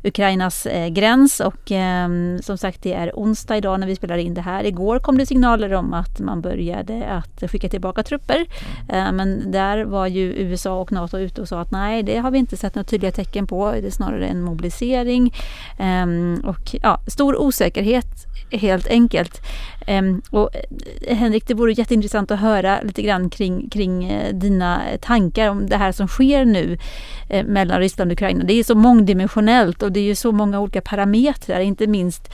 Ukrainas 0.04 0.66
eh, 0.66 0.88
gräns 0.88 1.40
och 1.40 1.72
eh, 1.72 2.08
som 2.40 2.58
sagt 2.58 2.82
det 2.82 2.92
är 2.92 3.10
onsdag 3.14 3.56
idag 3.56 3.80
när 3.80 3.86
vi 3.86 3.96
spelar 3.96 4.18
in 4.18 4.34
det 4.34 4.40
här. 4.40 4.64
Igår 4.64 4.98
kom 4.98 5.18
det 5.18 5.26
signaler 5.26 5.72
om 5.74 5.94
att 5.94 6.20
man 6.20 6.40
började 6.40 7.06
att 7.06 7.50
skicka 7.50 7.68
tillbaka 7.68 8.02
trupper. 8.02 8.46
Mm. 8.88 9.06
Eh, 9.06 9.12
men 9.12 9.52
där 9.52 9.84
var 9.84 10.06
ju 10.06 10.32
USA 10.32 10.80
och 10.80 10.92
NATO 10.92 11.18
ute 11.18 11.40
och 11.40 11.48
sa 11.48 11.60
att 11.60 11.70
nej 11.70 12.02
det 12.02 12.18
har 12.18 12.30
vi 12.30 12.38
inte 12.38 12.56
sett 12.56 12.74
några 12.74 12.84
tydliga 12.84 13.12
tecken 13.12 13.46
på. 13.46 13.72
Det 13.72 13.86
är 13.86 13.90
snarare 13.90 14.26
en 14.26 14.42
mobilisering 14.42 15.34
ehm, 15.78 16.42
och 16.44 16.74
ja, 16.82 17.00
stor 17.08 17.36
osäkerhet 17.40 18.26
helt 18.52 18.86
enkelt. 18.86 19.40
Ehm, 19.86 20.22
och 20.30 20.50
eh, 21.06 21.16
Henrik, 21.16 21.46
det 21.46 21.54
vore 21.54 21.72
jätteintressant 21.72 22.30
att 22.30 22.40
höra 22.40 22.80
lite 22.82 23.02
grann 23.02 23.30
kring, 23.30 23.70
kring 23.70 24.04
eh, 24.04 24.34
dina 24.34 24.82
tankar 25.00 25.48
om 25.48 25.66
det 25.66 25.76
här 25.76 25.92
som 25.92 26.08
sker 26.08 26.44
nu 26.44 26.78
eh, 27.28 27.46
mellan 27.46 27.78
Ryssland 27.78 28.10
och 28.10 28.12
Ukraina. 28.12 28.44
Det 28.44 28.52
är 28.52 28.64
så 28.64 28.74
mångdimensionellt 28.74 29.82
och 29.82 29.92
det 29.92 30.00
är 30.00 30.04
ju 30.04 30.14
så 30.14 30.32
många 30.32 30.60
olika 30.60 30.80
parametrar, 30.80 31.60
inte 31.60 31.86
minst 31.86 32.32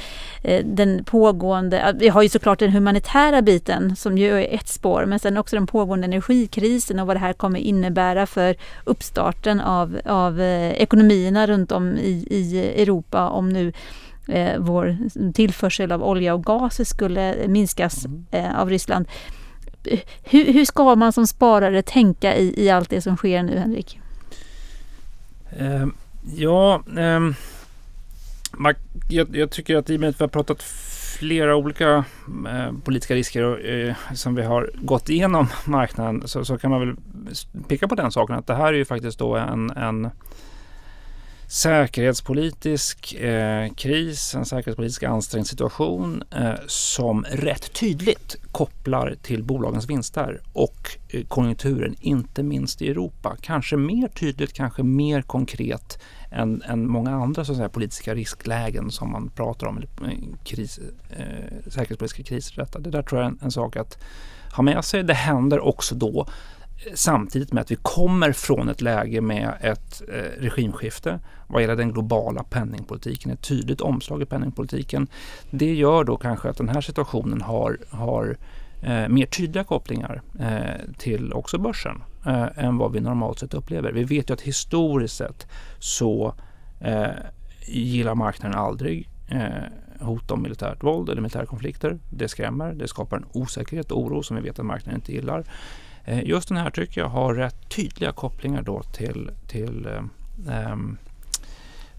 den 0.64 1.04
pågående, 1.04 1.96
vi 1.98 2.08
har 2.08 2.22
ju 2.22 2.28
såklart 2.28 2.58
den 2.58 2.72
humanitära 2.72 3.42
biten 3.42 3.96
som 3.96 4.18
ju 4.18 4.42
är 4.42 4.54
ett 4.54 4.68
spår, 4.68 5.04
men 5.06 5.18
sen 5.18 5.36
också 5.36 5.56
den 5.56 5.66
pågående 5.66 6.04
energikrisen 6.04 6.98
och 6.98 7.06
vad 7.06 7.16
det 7.16 7.20
här 7.20 7.32
kommer 7.32 7.60
innebära 7.60 8.26
för 8.26 8.56
uppstarten 8.84 9.60
av, 9.60 10.00
av 10.04 10.40
ekonomierna 10.40 11.46
runt 11.46 11.72
om 11.72 11.98
i, 11.98 12.26
i 12.30 12.58
Europa 12.82 13.28
om 13.28 13.48
nu 13.48 13.72
eh, 14.28 14.58
vår 14.58 14.96
tillförsel 15.32 15.92
av 15.92 16.02
olja 16.02 16.34
och 16.34 16.44
gas 16.44 16.88
skulle 16.88 17.34
minskas 17.48 18.04
mm. 18.04 18.26
eh, 18.30 18.60
av 18.60 18.70
Ryssland. 18.70 19.08
Hur, 20.22 20.52
hur, 20.52 20.64
ska 20.64 20.94
man 20.94 21.12
som 21.12 21.26
sparare 21.26 21.82
tänka 21.82 22.36
i, 22.36 22.64
i 22.64 22.70
allt 22.70 22.90
det 22.90 23.00
som 23.00 23.16
sker 23.16 23.42
nu, 23.42 23.58
Henrik? 23.58 24.00
Eh, 25.50 25.86
ja, 26.36 26.82
eh, 26.96 27.20
man, 28.52 28.74
jag, 29.08 29.36
jag, 29.36 29.50
tycker 29.50 29.76
att 29.76 29.90
i 29.90 29.96
och 29.96 30.00
med 30.00 30.08
att 30.08 30.20
vi 30.20 30.22
har 30.22 30.28
pratat 30.28 30.62
flera 31.18 31.56
olika 31.56 32.04
eh, 32.48 32.72
politiska 32.84 33.14
risker 33.14 33.42
och, 33.42 33.60
eh, 33.60 33.94
som 34.14 34.34
vi 34.34 34.42
har 34.42 34.70
gått 34.74 35.08
igenom 35.08 35.46
marknaden 35.64 36.28
så, 36.28 36.44
så, 36.44 36.58
kan 36.58 36.70
man 36.70 36.80
väl 36.80 36.96
peka 37.68 37.88
på 37.88 37.94
den 37.94 38.12
saken 38.12 38.36
att 38.36 38.46
det 38.46 38.54
här 38.54 38.72
är 38.72 38.76
ju 38.78 38.84
faktiskt 38.84 39.18
då 39.18 39.36
en, 39.36 39.70
en 39.70 40.10
säkerhetspolitisk 41.48 43.14
eh, 43.14 43.72
kris, 43.72 44.34
en 44.34 44.44
säkerhetspolitisk 44.44 45.02
ansträngd 45.02 45.46
situation 45.46 46.22
eh, 46.30 46.52
som 46.66 47.24
rätt 47.24 47.72
tydligt 47.72 48.36
kopplar 48.52 49.14
till 49.22 49.44
bolagens 49.44 49.90
vinster 49.90 50.40
och 50.52 50.98
eh, 51.08 51.24
konjunkturen, 51.24 51.96
inte 52.00 52.42
minst 52.42 52.82
i 52.82 52.90
Europa. 52.90 53.36
Kanske 53.40 53.76
mer 53.76 54.08
tydligt, 54.08 54.52
kanske 54.52 54.82
mer 54.82 55.22
konkret 55.22 55.98
än, 56.30 56.62
än 56.62 56.90
många 56.90 57.10
andra 57.10 57.44
så 57.44 57.52
att 57.52 57.58
säga, 57.58 57.68
politiska 57.68 58.14
risklägen 58.14 58.90
som 58.90 59.12
man 59.12 59.30
pratar 59.30 59.66
om, 59.66 59.76
eller 59.76 59.88
eh, 60.02 60.18
kris, 60.44 60.80
eh, 61.10 61.70
säkerhetspolitiska 61.70 62.22
kriser. 62.22 62.66
Det 62.78 62.90
där 62.90 63.02
tror 63.02 63.20
jag 63.20 63.26
är 63.26 63.30
en, 63.30 63.38
en 63.42 63.50
sak 63.50 63.76
att 63.76 63.98
ha 64.56 64.62
med 64.62 64.84
sig. 64.84 65.02
Det 65.02 65.14
händer 65.14 65.60
också 65.60 65.94
då 65.94 66.26
samtidigt 66.94 67.52
med 67.52 67.60
att 67.60 67.70
vi 67.70 67.76
kommer 67.82 68.32
från 68.32 68.68
ett 68.68 68.80
läge 68.80 69.20
med 69.20 69.54
ett 69.60 70.02
eh, 70.08 70.42
regimskifte 70.42 71.20
vad 71.46 71.62
gäller 71.62 71.76
den 71.76 71.92
globala 71.92 72.42
penningpolitiken, 72.42 73.32
ett 73.32 73.42
tydligt 73.42 73.80
omslag 73.80 74.22
i 74.22 74.26
penningpolitiken. 74.26 75.08
Det 75.50 75.74
gör 75.74 76.04
då 76.04 76.16
kanske 76.16 76.48
att 76.48 76.56
den 76.56 76.68
här 76.68 76.80
situationen 76.80 77.40
har, 77.40 77.78
har 77.90 78.36
eh, 78.82 79.08
mer 79.08 79.26
tydliga 79.26 79.64
kopplingar 79.64 80.22
eh, 80.40 80.92
till 80.98 81.32
också 81.32 81.58
börsen 81.58 82.02
eh, 82.26 82.64
än 82.64 82.78
vad 82.78 82.92
vi 82.92 83.00
normalt 83.00 83.38
sett 83.38 83.54
upplever. 83.54 83.92
Vi 83.92 84.04
vet 84.04 84.30
ju 84.30 84.34
att 84.34 84.40
historiskt 84.40 85.16
sett 85.16 85.46
så 85.78 86.34
eh, 86.80 87.06
gillar 87.66 88.14
marknaden 88.14 88.58
aldrig 88.58 89.08
eh, 89.28 90.06
hot 90.06 90.30
om 90.30 90.42
militärt 90.42 90.84
våld 90.84 91.08
eller 91.08 91.22
militära 91.22 91.46
konflikter. 91.46 91.98
Det 92.10 92.28
skrämmer, 92.28 92.72
det 92.72 92.88
skapar 92.88 93.16
en 93.16 93.26
osäkerhet 93.32 93.92
och 93.92 94.00
oro 94.00 94.22
som 94.22 94.36
vi 94.36 94.42
vet 94.42 94.58
att 94.58 94.66
marknaden 94.66 95.00
inte 95.00 95.12
gillar. 95.12 95.44
Eh, 96.08 96.24
just 96.24 96.48
den 96.48 96.58
här 96.58 96.70
tycker 96.70 97.00
jag 97.00 97.08
har 97.08 97.34
rätt 97.34 97.68
tydliga 97.68 98.12
kopplingar 98.12 98.62
då 98.62 98.82
till, 98.82 99.30
till 99.46 99.86
eh, 99.86 100.70
ehm, 100.70 100.98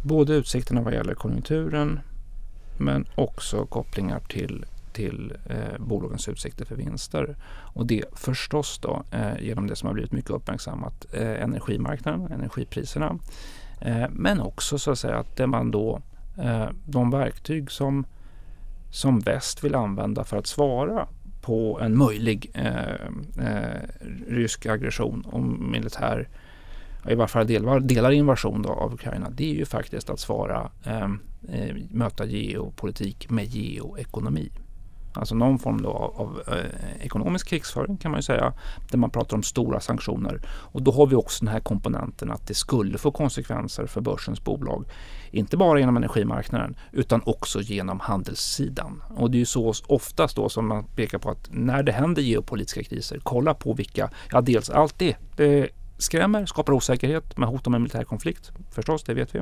både 0.03 0.33
utsikterna 0.33 0.81
vad 0.81 0.93
gäller 0.93 1.13
konjunkturen 1.13 1.99
men 2.77 3.05
också 3.15 3.65
kopplingar 3.65 4.19
till, 4.19 4.65
till 4.93 5.33
eh, 5.45 5.79
bolagens 5.79 6.27
utsikter 6.27 6.65
för 6.65 6.75
vinster. 6.75 7.35
Och 7.73 7.85
det 7.85 8.03
förstås 8.13 8.79
då 8.81 9.03
eh, 9.11 9.41
genom 9.41 9.67
det 9.67 9.75
som 9.75 9.87
har 9.87 9.93
blivit 9.93 10.11
mycket 10.11 10.31
uppmärksammat, 10.31 11.05
eh, 11.13 11.43
energimarknaden, 11.43 12.31
energipriserna. 12.31 13.19
Eh, 13.81 14.09
men 14.09 14.39
också 14.39 14.79
så 14.79 14.91
att 14.91 14.99
säga 14.99 15.17
att 15.17 15.35
det 15.37 15.47
man 15.47 15.71
då, 15.71 16.01
eh, 16.37 16.69
de 16.85 17.11
verktyg 17.11 17.71
som, 17.71 18.05
som 18.91 19.19
väst 19.19 19.63
vill 19.63 19.75
använda 19.75 20.23
för 20.23 20.37
att 20.37 20.47
svara 20.47 21.07
på 21.41 21.79
en 21.81 21.97
möjlig 21.97 22.51
eh, 22.53 22.93
eh 23.39 23.81
rysk 24.27 24.65
aggression 24.65 25.21
och 25.21 25.41
militär, 25.43 26.27
i 27.09 27.15
varje 27.15 27.27
fall 27.27 27.47
delar, 27.47 27.79
delar 27.79 28.11
invasion 28.11 28.61
då 28.61 28.69
av 28.69 28.93
Ukraina, 28.93 29.29
det 29.29 29.51
är 29.51 29.55
ju 29.55 29.65
faktiskt 29.65 30.09
att 30.09 30.19
svara, 30.19 30.71
ehm, 30.83 31.19
eh 31.49 31.75
möta 31.89 32.25
geopolitik 32.25 33.29
med 33.29 33.45
geoekonomi. 33.45 34.51
Alltså 35.13 35.35
någon 35.35 35.59
form 35.59 35.81
då 35.81 35.89
av, 35.89 36.21
av 36.21 36.41
eh, 36.47 37.05
ekonomisk 37.05 37.47
krigsföring 37.47 37.97
kan 37.97 38.11
man 38.11 38.17
ju 38.17 38.23
säga, 38.23 38.53
där 38.91 38.97
man 38.97 39.09
pratar 39.09 39.37
om 39.37 39.43
stora 39.43 39.79
sanktioner. 39.79 40.41
Och 40.47 40.81
då 40.81 40.91
har 40.91 41.07
vi 41.07 41.15
också 41.15 41.45
den 41.45 41.53
här 41.53 41.59
komponenten 41.59 42.31
att 42.31 42.47
det 42.47 42.53
skulle 42.53 42.97
få 42.97 43.11
konsekvenser 43.11 43.85
för 43.85 44.01
börsens 44.01 44.43
bolag. 44.43 44.85
Inte 45.31 45.57
bara 45.57 45.79
genom 45.79 45.97
energimarknaden 45.97 46.75
utan 46.91 47.21
också 47.25 47.61
genom 47.61 47.99
handelssidan. 47.99 49.03
Och 49.09 49.31
det 49.31 49.37
är 49.37 49.39
ju 49.39 49.45
så 49.45 49.73
oftast 49.87 50.35
då 50.35 50.49
som 50.49 50.67
man 50.67 50.83
pekar 50.83 51.17
på 51.17 51.29
att 51.29 51.49
när 51.51 51.83
det 51.83 51.91
händer 51.91 52.21
geopolitiska 52.21 52.83
kriser, 52.83 53.19
kolla 53.23 53.53
på 53.53 53.73
vilka, 53.73 54.09
ja 54.31 54.41
dels 54.41 54.69
allt 54.69 54.99
det, 54.99 55.09
eh, 55.09 55.15
det 55.37 55.69
skrämmer, 55.97 56.45
skapar 56.45 56.73
osäkerhet 56.73 57.37
med 57.37 57.49
hot 57.49 57.67
om 57.67 57.73
en 57.73 57.81
militär 57.81 58.03
konflikt. 58.03 58.51
Förstås, 58.71 59.03
det 59.03 59.13
vet 59.13 59.35
vi. 59.35 59.39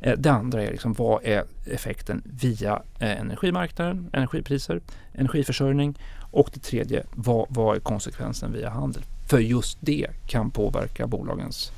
Eh, 0.00 0.18
det 0.18 0.32
andra 0.32 0.62
är 0.62 0.70
liksom, 0.70 0.92
vad 0.92 1.24
är 1.24 1.44
effekten 1.66 2.22
via 2.24 2.82
eh, 2.98 3.20
energimarknaden, 3.20 4.10
energipriser, 4.12 4.80
energiförsörjning 5.12 5.98
och 6.30 6.50
det 6.54 6.60
tredje, 6.60 7.04
vad, 7.10 7.46
vad 7.48 7.76
är 7.76 7.80
konsekvensen 7.80 8.52
via 8.52 8.70
handel? 8.70 9.02
För 9.28 9.38
just 9.38 9.78
det 9.80 10.06
kan 10.26 10.50
påverka 10.50 11.06
bolagens 11.06 11.72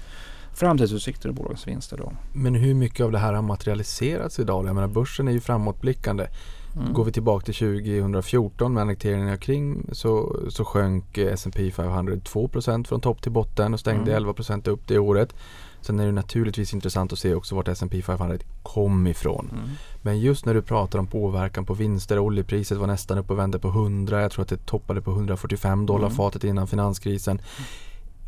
framtidsutsikter 0.54 1.28
och 1.28 1.34
bolagens 1.34 1.68
vinster. 1.68 1.96
Då. 1.96 2.12
Men 2.32 2.54
hur 2.54 2.74
mycket 2.74 3.04
av 3.04 3.12
det 3.12 3.18
här 3.18 3.32
har 3.32 3.42
materialiserats 3.42 4.38
idag? 4.38 4.66
Jag 4.66 4.74
menar 4.74 4.88
börsen 4.88 5.28
är 5.28 5.32
ju 5.32 5.40
framåtblickande. 5.40 6.26
Mm. 6.76 6.92
Går 6.92 7.04
vi 7.04 7.12
tillbaka 7.12 7.44
till 7.44 7.54
2014 7.54 8.74
med 8.74 8.80
annekteringen 8.80 9.32
av 9.32 9.36
Krim 9.36 9.86
så, 9.92 10.40
så 10.48 10.64
sjönk 10.64 11.18
S&P 11.18 11.70
500 11.70 12.16
2 12.24 12.48
från 12.86 13.00
topp 13.00 13.22
till 13.22 13.32
botten 13.32 13.74
och 13.74 13.80
stängde 13.80 14.16
mm. 14.16 14.30
11% 14.30 14.68
upp 14.68 14.80
det 14.86 14.98
året. 14.98 15.34
Sen 15.80 16.00
är 16.00 16.06
det 16.06 16.12
naturligtvis 16.12 16.74
intressant 16.74 17.12
att 17.12 17.18
se 17.18 17.34
också 17.34 17.54
vart 17.54 17.68
S&P 17.68 18.02
500 18.02 18.38
kom 18.62 19.06
ifrån. 19.06 19.50
Mm. 19.52 19.70
Men 20.02 20.20
just 20.20 20.46
när 20.46 20.54
du 20.54 20.62
pratar 20.62 20.98
om 20.98 21.06
påverkan 21.06 21.64
på 21.64 21.74
vinster, 21.74 22.18
oljepriset 22.18 22.78
var 22.78 22.86
nästan 22.86 23.18
uppe 23.18 23.32
och 23.32 23.38
vände 23.38 23.58
på 23.58 23.68
100. 23.68 24.22
Jag 24.22 24.32
tror 24.32 24.42
att 24.42 24.48
det 24.48 24.66
toppade 24.66 25.00
på 25.00 25.10
145 25.10 25.86
dollar 25.86 26.06
mm. 26.06 26.16
fatet 26.16 26.44
innan 26.44 26.66
finanskrisen. 26.66 27.40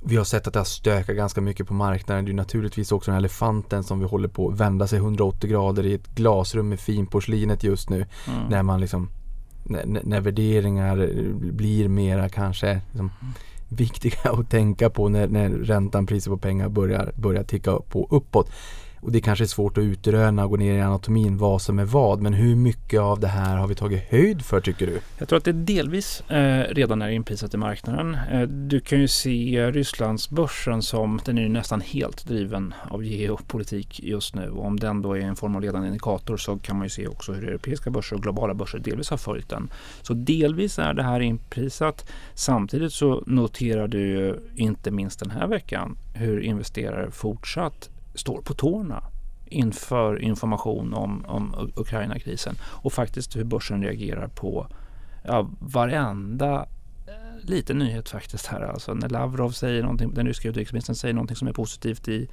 Vi 0.04 0.16
har 0.16 0.24
sett 0.24 0.46
att 0.46 0.52
det 0.52 0.60
har 0.60 0.64
stökat 0.64 1.16
ganska 1.16 1.40
mycket 1.40 1.68
på 1.68 1.74
marknaden. 1.74 2.24
Det 2.24 2.30
är 2.30 2.34
naturligtvis 2.34 2.92
också 2.92 3.10
den 3.10 3.14
här 3.14 3.20
elefanten 3.20 3.84
som 3.84 4.00
vi 4.00 4.06
håller 4.06 4.28
på 4.28 4.48
att 4.48 4.60
vända 4.60 4.86
sig 4.86 4.98
180 4.98 5.50
grader 5.50 5.86
i 5.86 5.94
ett 5.94 6.14
glasrum 6.14 6.68
med 6.68 6.80
finporslinet 6.80 7.64
just 7.64 7.90
nu. 7.90 8.06
Mm. 8.28 8.48
När 8.48 8.62
man 8.62 8.80
liksom 8.80 9.08
när, 9.64 10.00
när 10.04 10.20
värderingar 10.20 11.08
blir 11.52 11.88
mera 11.88 12.28
kanske 12.28 12.80
liksom, 12.90 13.10
viktiga 13.68 14.18
att 14.24 14.50
tänka 14.50 14.90
på 14.90 15.08
när, 15.08 15.28
när 15.28 15.50
räntan, 15.50 16.06
priset 16.06 16.30
på 16.30 16.38
pengar 16.38 16.68
börjar, 16.68 17.12
börjar 17.16 17.44
ticka 17.44 17.78
på 17.78 18.06
uppåt. 18.10 18.50
Och 19.00 19.12
det 19.12 19.20
kanske 19.20 19.44
är 19.44 19.46
svårt 19.46 19.78
att 19.78 19.84
utröna 19.84 20.44
och 20.44 20.50
gå 20.50 20.56
ner 20.56 20.78
i 20.78 20.80
anatomin 20.80 21.38
vad 21.38 21.62
som 21.62 21.78
är 21.78 21.84
vad. 21.84 22.20
Men 22.20 22.34
hur 22.34 22.56
mycket 22.56 23.00
av 23.00 23.20
det 23.20 23.26
här 23.26 23.56
har 23.56 23.66
vi 23.66 23.74
tagit 23.74 24.02
höjd 24.10 24.42
för 24.42 24.60
tycker 24.60 24.86
du? 24.86 25.00
Jag 25.18 25.28
tror 25.28 25.36
att 25.36 25.44
det 25.44 25.52
delvis 25.52 26.20
eh, 26.30 26.74
redan 26.74 27.02
är 27.02 27.08
inprisat 27.08 27.54
i 27.54 27.56
marknaden. 27.56 28.16
Eh, 28.32 28.42
du 28.42 28.80
kan 28.80 29.00
ju 29.00 29.08
se 29.08 29.70
Rysslands 29.70 30.30
börsen 30.30 30.82
som 30.82 31.20
den 31.24 31.38
är 31.38 31.48
nästan 31.48 31.80
helt 31.80 32.26
driven 32.26 32.74
av 32.90 33.04
geopolitik 33.04 34.00
just 34.02 34.34
nu. 34.34 34.50
Och 34.50 34.66
om 34.66 34.80
den 34.80 35.02
då 35.02 35.16
är 35.16 35.20
en 35.20 35.36
form 35.36 35.56
av 35.56 35.62
ledande 35.62 35.86
indikator 35.86 36.36
så 36.36 36.58
kan 36.58 36.76
man 36.76 36.84
ju 36.84 36.90
se 36.90 37.06
också 37.06 37.32
hur 37.32 37.48
europeiska 37.48 37.90
börser 37.90 38.16
och 38.16 38.22
globala 38.22 38.54
börser 38.54 38.78
delvis 38.78 39.10
har 39.10 39.16
följt 39.16 39.48
den. 39.48 39.68
Så 40.02 40.14
delvis 40.14 40.78
är 40.78 40.94
det 40.94 41.02
här 41.02 41.20
inprisat. 41.20 42.10
Samtidigt 42.34 42.92
så 42.92 43.22
noterar 43.26 43.88
du 43.88 44.00
ju 44.00 44.40
inte 44.54 44.90
minst 44.90 45.20
den 45.20 45.30
här 45.30 45.46
veckan 45.46 45.98
hur 46.14 46.40
investerare 46.40 47.10
fortsatt 47.10 47.90
står 48.16 48.42
på 48.42 48.54
tårna 48.54 49.02
inför 49.46 50.22
information 50.22 50.94
om, 50.94 51.24
om 51.26 51.70
Ukraina-krisen 51.76 52.54
och 52.62 52.92
faktiskt 52.92 53.36
hur 53.36 53.44
börsen 53.44 53.82
reagerar 53.82 54.28
på 54.28 54.66
ja, 55.24 55.50
varenda 55.60 56.66
eh, 57.06 57.48
liten 57.48 57.78
nyhet 57.78 58.08
faktiskt 58.08 58.46
här. 58.46 58.60
Alltså 58.60 58.94
när 58.94 59.08
Lavrov 59.08 59.50
säger 59.50 59.82
någonting, 59.82 60.14
den 60.14 60.26
ryska 60.26 60.48
utrikesministern 60.48 60.96
säger 60.96 61.14
någonting 61.14 61.36
som 61.36 61.48
är 61.48 61.52
positivt 61.52 62.08
i 62.08 62.28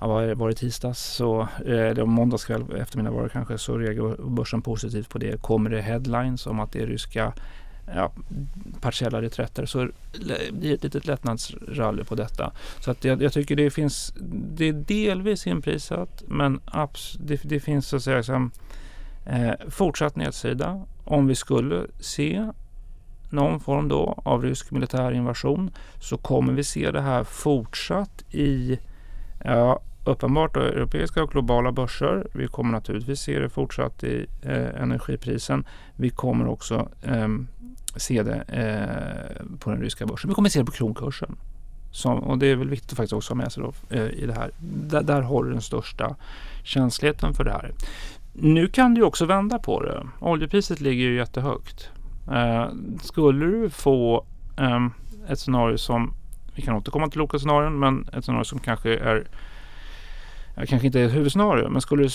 ja, 0.00 0.34
var 0.34 0.48
det 0.48 0.54
tisdags 0.54 1.14
så, 1.14 1.40
eh, 1.40 1.48
eller 1.66 1.90
eller 1.90 2.04
måndagskväll 2.04 2.76
eftermiddag 2.76 3.10
var 3.10 3.22
det 3.22 3.28
kanske, 3.28 3.58
så 3.58 3.78
reagerar 3.78 4.28
börsen 4.28 4.62
positivt 4.62 5.08
på 5.08 5.18
det. 5.18 5.42
Kommer 5.42 5.70
det 5.70 5.80
headlines 5.80 6.46
om 6.46 6.60
att 6.60 6.72
det 6.72 6.86
ryska 6.86 7.32
ja, 7.94 8.12
partiella 8.80 9.22
reträtter 9.22 9.66
så 9.66 9.88
blir 10.52 10.68
det 10.68 10.72
ett 10.72 10.84
litet 10.84 11.06
lättnadsrally 11.06 12.04
på 12.04 12.14
detta. 12.14 12.52
Så 12.80 12.90
att 12.90 13.04
jag, 13.04 13.22
jag, 13.22 13.32
tycker 13.32 13.56
det 13.56 13.70
finns, 13.70 14.14
det 14.30 14.68
är 14.68 14.72
delvis 14.72 15.46
inprisat 15.46 16.22
men 16.26 16.60
abs, 16.64 17.16
det, 17.20 17.40
det 17.42 17.60
finns 17.60 17.88
så 17.88 17.96
att 17.96 18.02
säga 18.02 18.22
som, 18.22 18.50
eh, 19.26 19.52
fortsatt 19.68 20.16
nedsida. 20.16 20.86
Om 21.04 21.26
vi 21.26 21.34
skulle 21.34 21.86
se 22.00 22.52
någon 23.30 23.60
form 23.60 23.88
då 23.88 24.22
av 24.24 24.42
rysk 24.42 24.70
militär 24.70 25.12
invasion 25.12 25.70
så 26.00 26.16
kommer 26.16 26.52
vi 26.52 26.64
se 26.64 26.90
det 26.90 27.00
här 27.00 27.24
fortsatt 27.24 28.24
i 28.30 28.78
ja, 29.44 29.80
uppenbart 30.04 30.54
då, 30.54 30.60
europeiska 30.60 31.22
och 31.22 31.30
globala 31.30 31.72
börser. 31.72 32.26
Vi 32.32 32.46
kommer 32.46 32.72
naturligtvis 32.72 33.20
se 33.20 33.38
det 33.38 33.48
fortsatt 33.48 34.04
i 34.04 34.26
eh, 34.42 34.82
energiprisen. 34.82 35.66
Vi 35.96 36.10
kommer 36.10 36.48
också 36.48 36.88
eh, 37.02 37.28
se 37.96 38.22
det 38.22 38.42
eh, 38.48 39.58
på 39.58 39.70
den 39.70 39.80
ryska 39.80 40.06
börsen. 40.06 40.28
Vi 40.28 40.34
kommer 40.34 40.48
se 40.48 40.58
det 40.58 40.64
på 40.64 40.72
kronkursen. 40.72 41.36
Som, 41.90 42.18
och 42.18 42.38
det 42.38 42.46
är 42.46 42.56
väl 42.56 42.70
viktigt 42.70 42.92
att 42.92 42.96
faktiskt 42.96 43.12
också 43.12 43.30
ha 43.30 43.36
med 43.36 43.52
sig 43.52 43.62
då, 43.62 43.96
eh, 43.96 44.06
i 44.06 44.26
det 44.26 44.32
här. 44.32 44.50
Där, 44.60 45.02
där 45.02 45.22
har 45.22 45.44
du 45.44 45.50
den 45.50 45.62
största 45.62 46.16
känsligheten 46.64 47.34
för 47.34 47.44
det 47.44 47.52
här. 47.52 47.72
Nu 48.32 48.68
kan 48.68 48.94
du 48.94 49.02
också 49.02 49.26
vända 49.26 49.58
på 49.58 49.82
det. 49.82 50.08
Oljepriset 50.20 50.80
ligger 50.80 51.04
ju 51.04 51.16
jättehögt. 51.16 51.90
Eh, 52.32 52.68
skulle 53.02 53.46
du 53.46 53.70
få 53.70 54.24
ehm, 54.56 54.90
ett 55.28 55.38
scenario 55.38 55.78
som, 55.78 56.14
vi 56.54 56.62
kan 56.62 56.74
återkomma 56.74 57.08
till 57.08 57.20
olika 57.20 57.38
scenarion, 57.38 57.78
men 57.78 58.08
ett 58.12 58.24
scenario 58.24 58.44
som 58.44 58.58
kanske 58.58 58.96
är 58.96 59.26
kanske 60.66 60.86
inte 60.86 61.00
är 61.00 61.06
ett 61.06 61.14
huvudscenario, 61.14 61.68
men 61.68 61.80
skulle 61.80 62.02
du 62.02 62.10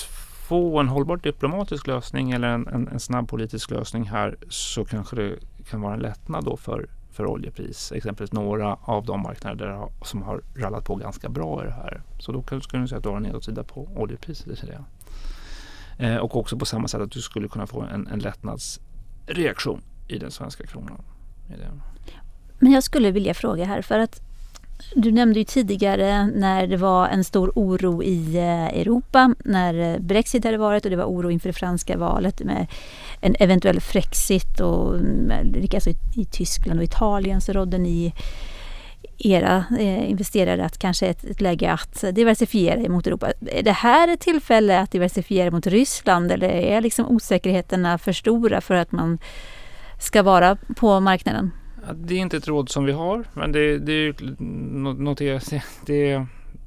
få 0.47 0.79
en 0.79 0.87
hållbar 0.87 1.17
diplomatisk 1.17 1.87
lösning 1.87 2.31
eller 2.31 2.47
en, 2.47 2.67
en, 2.67 2.87
en 2.87 2.99
snabb 2.99 3.29
politisk 3.29 3.71
lösning 3.71 4.03
här 4.03 4.35
så 4.49 4.85
kanske 4.85 5.15
det 5.15 5.35
kan 5.69 5.81
vara 5.81 5.93
en 5.93 5.99
lättnad 5.99 6.45
då 6.45 6.57
för, 6.57 6.89
för 7.11 7.25
oljepris. 7.25 7.91
Exempelvis 7.91 8.33
några 8.33 8.77
av 8.81 9.05
de 9.05 9.21
marknader 9.21 9.65
där, 9.65 9.87
som 10.05 10.21
har 10.21 10.41
rallat 10.55 10.85
på 10.85 10.95
ganska 10.95 11.29
bra 11.29 11.63
i 11.63 11.65
det 11.65 11.73
här. 11.73 12.01
Så 12.19 12.31
då 12.31 12.41
kan, 12.41 12.61
skulle 12.61 12.83
du 12.83 12.87
säga 12.87 12.97
att 12.97 13.03
du 13.03 13.09
har 13.09 13.17
en 13.17 13.23
nedåtsida 13.23 13.63
på 13.63 13.89
oljepriset. 13.95 14.61
Det. 14.67 14.83
Eh, 16.05 16.17
och 16.17 16.35
också 16.35 16.57
på 16.57 16.65
samma 16.65 16.87
sätt 16.87 17.01
att 17.01 17.11
du 17.11 17.21
skulle 17.21 17.47
kunna 17.47 17.67
få 17.67 17.81
en, 17.81 18.07
en 18.07 18.19
lättnadsreaktion 18.19 19.81
i 20.07 20.17
den 20.17 20.31
svenska 20.31 20.65
kronan. 20.65 21.01
Men 22.59 22.71
jag 22.71 22.83
skulle 22.83 23.11
vilja 23.11 23.33
fråga 23.33 23.65
här 23.65 23.81
för 23.81 23.99
att 23.99 24.21
du 24.95 25.11
nämnde 25.11 25.39
ju 25.39 25.45
tidigare 25.45 26.27
när 26.27 26.67
det 26.67 26.77
var 26.77 27.07
en 27.07 27.23
stor 27.23 27.51
oro 27.55 28.03
i 28.03 28.37
eh, 28.37 28.79
Europa 28.79 29.35
när 29.45 29.93
eh, 29.93 29.99
Brexit 29.99 30.45
hade 30.45 30.57
varit 30.57 30.85
och 30.85 30.91
det 30.91 30.97
var 30.97 31.05
oro 31.05 31.31
inför 31.31 31.49
det 31.49 31.53
franska 31.53 31.97
valet 31.97 32.39
med 32.39 32.67
en 33.21 33.35
eventuell 33.39 33.81
Frexit 33.81 34.59
och 34.59 34.95
mm, 34.95 35.51
likaså 35.53 35.89
i, 35.89 35.95
i 36.15 36.25
Tyskland 36.25 36.79
och 36.79 36.83
Italien 36.83 37.41
så 37.41 37.53
rådde 37.53 37.77
ni 37.77 38.13
era 39.17 39.65
eh, 39.79 40.09
investerare 40.09 40.65
att 40.65 40.77
kanske 40.77 41.07
ett, 41.07 41.23
ett 41.23 41.41
läge 41.41 41.71
att 41.71 42.03
diversifiera 42.11 42.89
mot 42.89 43.07
Europa. 43.07 43.31
Är 43.51 43.63
det 43.63 43.71
här 43.71 44.07
ett 44.07 44.19
tillfälle 44.19 44.79
att 44.79 44.91
diversifiera 44.91 45.51
mot 45.51 45.67
Ryssland 45.67 46.31
eller 46.31 46.49
är 46.49 46.81
liksom 46.81 47.05
osäkerheterna 47.07 47.97
för 47.97 48.11
stora 48.11 48.61
för 48.61 48.75
att 48.75 48.91
man 48.91 49.19
ska 49.99 50.23
vara 50.23 50.57
på 50.75 50.99
marknaden? 50.99 51.51
Det 51.91 52.13
är 52.13 52.19
inte 52.19 52.37
ett 52.37 52.47
råd 52.47 52.69
som 52.69 52.85
vi 52.85 52.91
har, 52.91 53.23
men 53.33 53.51
det, 53.51 53.77
det 53.77 53.93
är 53.93 54.15
det 55.85 56.11
är 56.11 56.17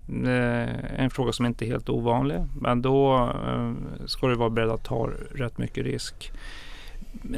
eh, 0.09 1.01
en 1.01 1.11
fråga 1.11 1.33
som 1.33 1.47
inte 1.47 1.65
är 1.65 1.67
helt 1.67 1.89
ovanlig. 1.89 2.39
Men 2.61 2.83
då 2.83 3.15
eh, 3.47 3.73
ska 4.07 4.27
du 4.27 4.35
vara 4.35 4.51
beredd 4.51 4.71
att 4.71 4.85
ta 4.85 5.11
rätt 5.35 5.59
mycket 5.59 5.85
risk. 5.85 6.33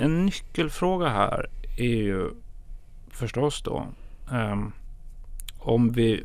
En 0.00 0.26
nyckelfråga 0.26 1.08
här 1.08 1.46
är 1.78 1.96
ju 1.96 2.30
förstås 3.10 3.62
då 3.62 3.86
ehm, 4.32 4.72
om 5.58 5.92
vi 5.92 6.24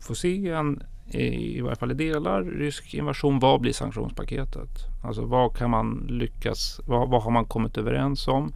får 0.00 0.14
se 0.14 0.48
en 0.48 0.82
i 1.14 1.60
varje 1.60 1.76
fall 1.76 1.90
i 1.90 1.94
delar 1.94 2.42
rysk 2.42 2.94
invasion. 2.94 3.38
Vad 3.38 3.60
blir 3.60 3.72
sanktionspaketet? 3.72 4.70
Alltså 5.04 5.24
vad 5.24 5.56
kan 5.56 5.70
man 5.70 6.06
lyckas? 6.08 6.80
Vad, 6.86 7.10
vad 7.10 7.22
har 7.22 7.30
man 7.30 7.44
kommit 7.44 7.78
överens 7.78 8.28
om? 8.28 8.52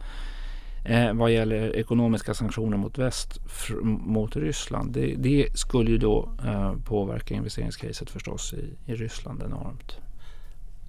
Eh, 0.87 1.13
vad 1.13 1.31
gäller 1.31 1.75
ekonomiska 1.75 2.33
sanktioner 2.33 2.77
mot 2.77 2.97
väst 2.97 3.39
mot 3.85 4.35
Ryssland. 4.35 4.91
Det, 4.91 5.15
det 5.17 5.57
skulle 5.57 5.91
ju 5.91 5.97
då 5.97 6.29
eh, 6.45 6.73
påverka 6.85 7.33
investeringscaset 7.33 8.09
förstås 8.09 8.53
i, 8.53 8.91
i 8.91 8.95
Ryssland 8.95 9.43
enormt. 9.43 9.97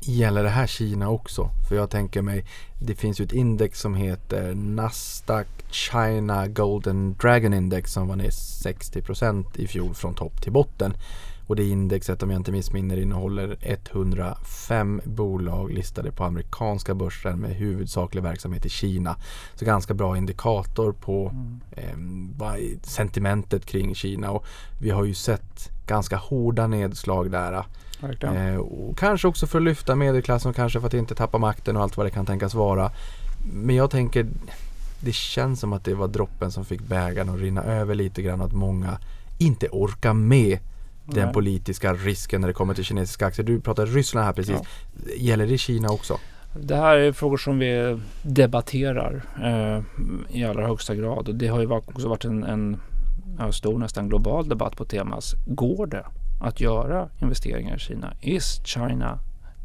Gäller 0.00 0.42
det 0.42 0.48
här 0.48 0.66
Kina 0.66 1.08
också? 1.08 1.50
För 1.68 1.76
jag 1.76 1.90
tänker 1.90 2.22
mig, 2.22 2.44
det 2.80 2.94
finns 2.94 3.20
ju 3.20 3.24
ett 3.24 3.32
index 3.32 3.80
som 3.80 3.94
heter 3.94 4.54
Nasdaq 4.54 5.46
China 5.70 6.46
Golden 6.46 7.14
Dragon 7.20 7.54
Index 7.54 7.92
som 7.92 8.08
var 8.08 8.16
ner 8.16 8.30
60% 8.30 9.44
i 9.54 9.66
fjol 9.66 9.94
från 9.94 10.14
topp 10.14 10.42
till 10.42 10.52
botten. 10.52 10.94
Och 11.48 11.56
det 11.56 11.64
indexet 11.64 12.22
om 12.22 12.30
jag 12.30 12.40
inte 12.40 12.52
missminner 12.52 12.96
innehåller 12.96 13.56
105 13.60 15.00
bolag 15.04 15.72
listade 15.72 16.12
på 16.12 16.24
amerikanska 16.24 16.94
börser 16.94 17.32
med 17.32 17.50
huvudsaklig 17.50 18.22
verksamhet 18.22 18.66
i 18.66 18.68
Kina. 18.68 19.16
Så 19.54 19.64
ganska 19.64 19.94
bra 19.94 20.16
indikator 20.16 20.92
på 20.92 21.28
mm. 21.28 22.32
eh, 22.40 22.78
sentimentet 22.82 23.66
kring 23.66 23.94
Kina. 23.94 24.30
Och 24.30 24.46
vi 24.80 24.90
har 24.90 25.04
ju 25.04 25.14
sett 25.14 25.70
ganska 25.86 26.16
hårda 26.16 26.66
nedslag 26.66 27.30
där. 27.30 27.64
Eh, 28.22 28.56
och 28.56 28.98
kanske 28.98 29.28
också 29.28 29.46
för 29.46 29.58
att 29.58 29.64
lyfta 29.64 29.94
medelklassen 29.94 30.52
kanske 30.52 30.80
för 30.80 30.86
att 30.86 30.94
inte 30.94 31.14
tappa 31.14 31.38
makten 31.38 31.76
och 31.76 31.82
allt 31.82 31.96
vad 31.96 32.06
det 32.06 32.10
kan 32.10 32.26
tänkas 32.26 32.54
vara. 32.54 32.90
Men 33.52 33.76
jag 33.76 33.90
tänker 33.90 34.26
det 35.00 35.14
känns 35.14 35.60
som 35.60 35.72
att 35.72 35.84
det 35.84 35.94
var 35.94 36.08
droppen 36.08 36.50
som 36.50 36.64
fick 36.64 36.80
bägaren 36.80 37.28
att 37.28 37.40
rinna 37.40 37.62
över 37.62 37.94
lite 37.94 38.22
grann. 38.22 38.40
Att 38.40 38.52
många 38.52 38.98
inte 39.38 39.68
orkar 39.68 40.12
med 40.12 40.58
den 41.14 41.24
Nej. 41.24 41.34
politiska 41.34 41.94
risken 41.94 42.40
när 42.40 42.48
det 42.48 42.54
kommer 42.54 42.74
till 42.74 42.84
kinesiska 42.84 43.26
aktier. 43.26 43.46
Du 43.46 43.60
pratade 43.60 43.90
Ryssland 43.90 44.26
här 44.26 44.32
precis. 44.32 44.56
Ja. 44.56 45.12
Gäller 45.16 45.46
det 45.46 45.58
Kina 45.58 45.88
också? 45.88 46.18
Det 46.54 46.76
här 46.76 46.96
är 46.96 47.12
frågor 47.12 47.36
som 47.36 47.58
vi 47.58 48.00
debatterar 48.22 49.22
eh, 49.42 49.82
i 50.36 50.44
allra 50.44 50.66
högsta 50.66 50.94
grad. 50.94 51.28
Och 51.28 51.34
det 51.34 51.48
har 51.48 51.60
ju 51.60 51.70
också 51.70 52.08
varit 52.08 52.24
en, 52.24 52.44
en 52.44 52.80
stor, 53.52 53.78
nästan 53.78 54.08
global 54.08 54.48
debatt 54.48 54.76
på 54.76 54.84
temat. 54.84 55.24
Går 55.46 55.86
det 55.86 56.06
att 56.40 56.60
göra 56.60 57.08
investeringar 57.22 57.76
i 57.76 57.78
Kina? 57.78 58.12
Is 58.20 58.60
China 58.64 59.18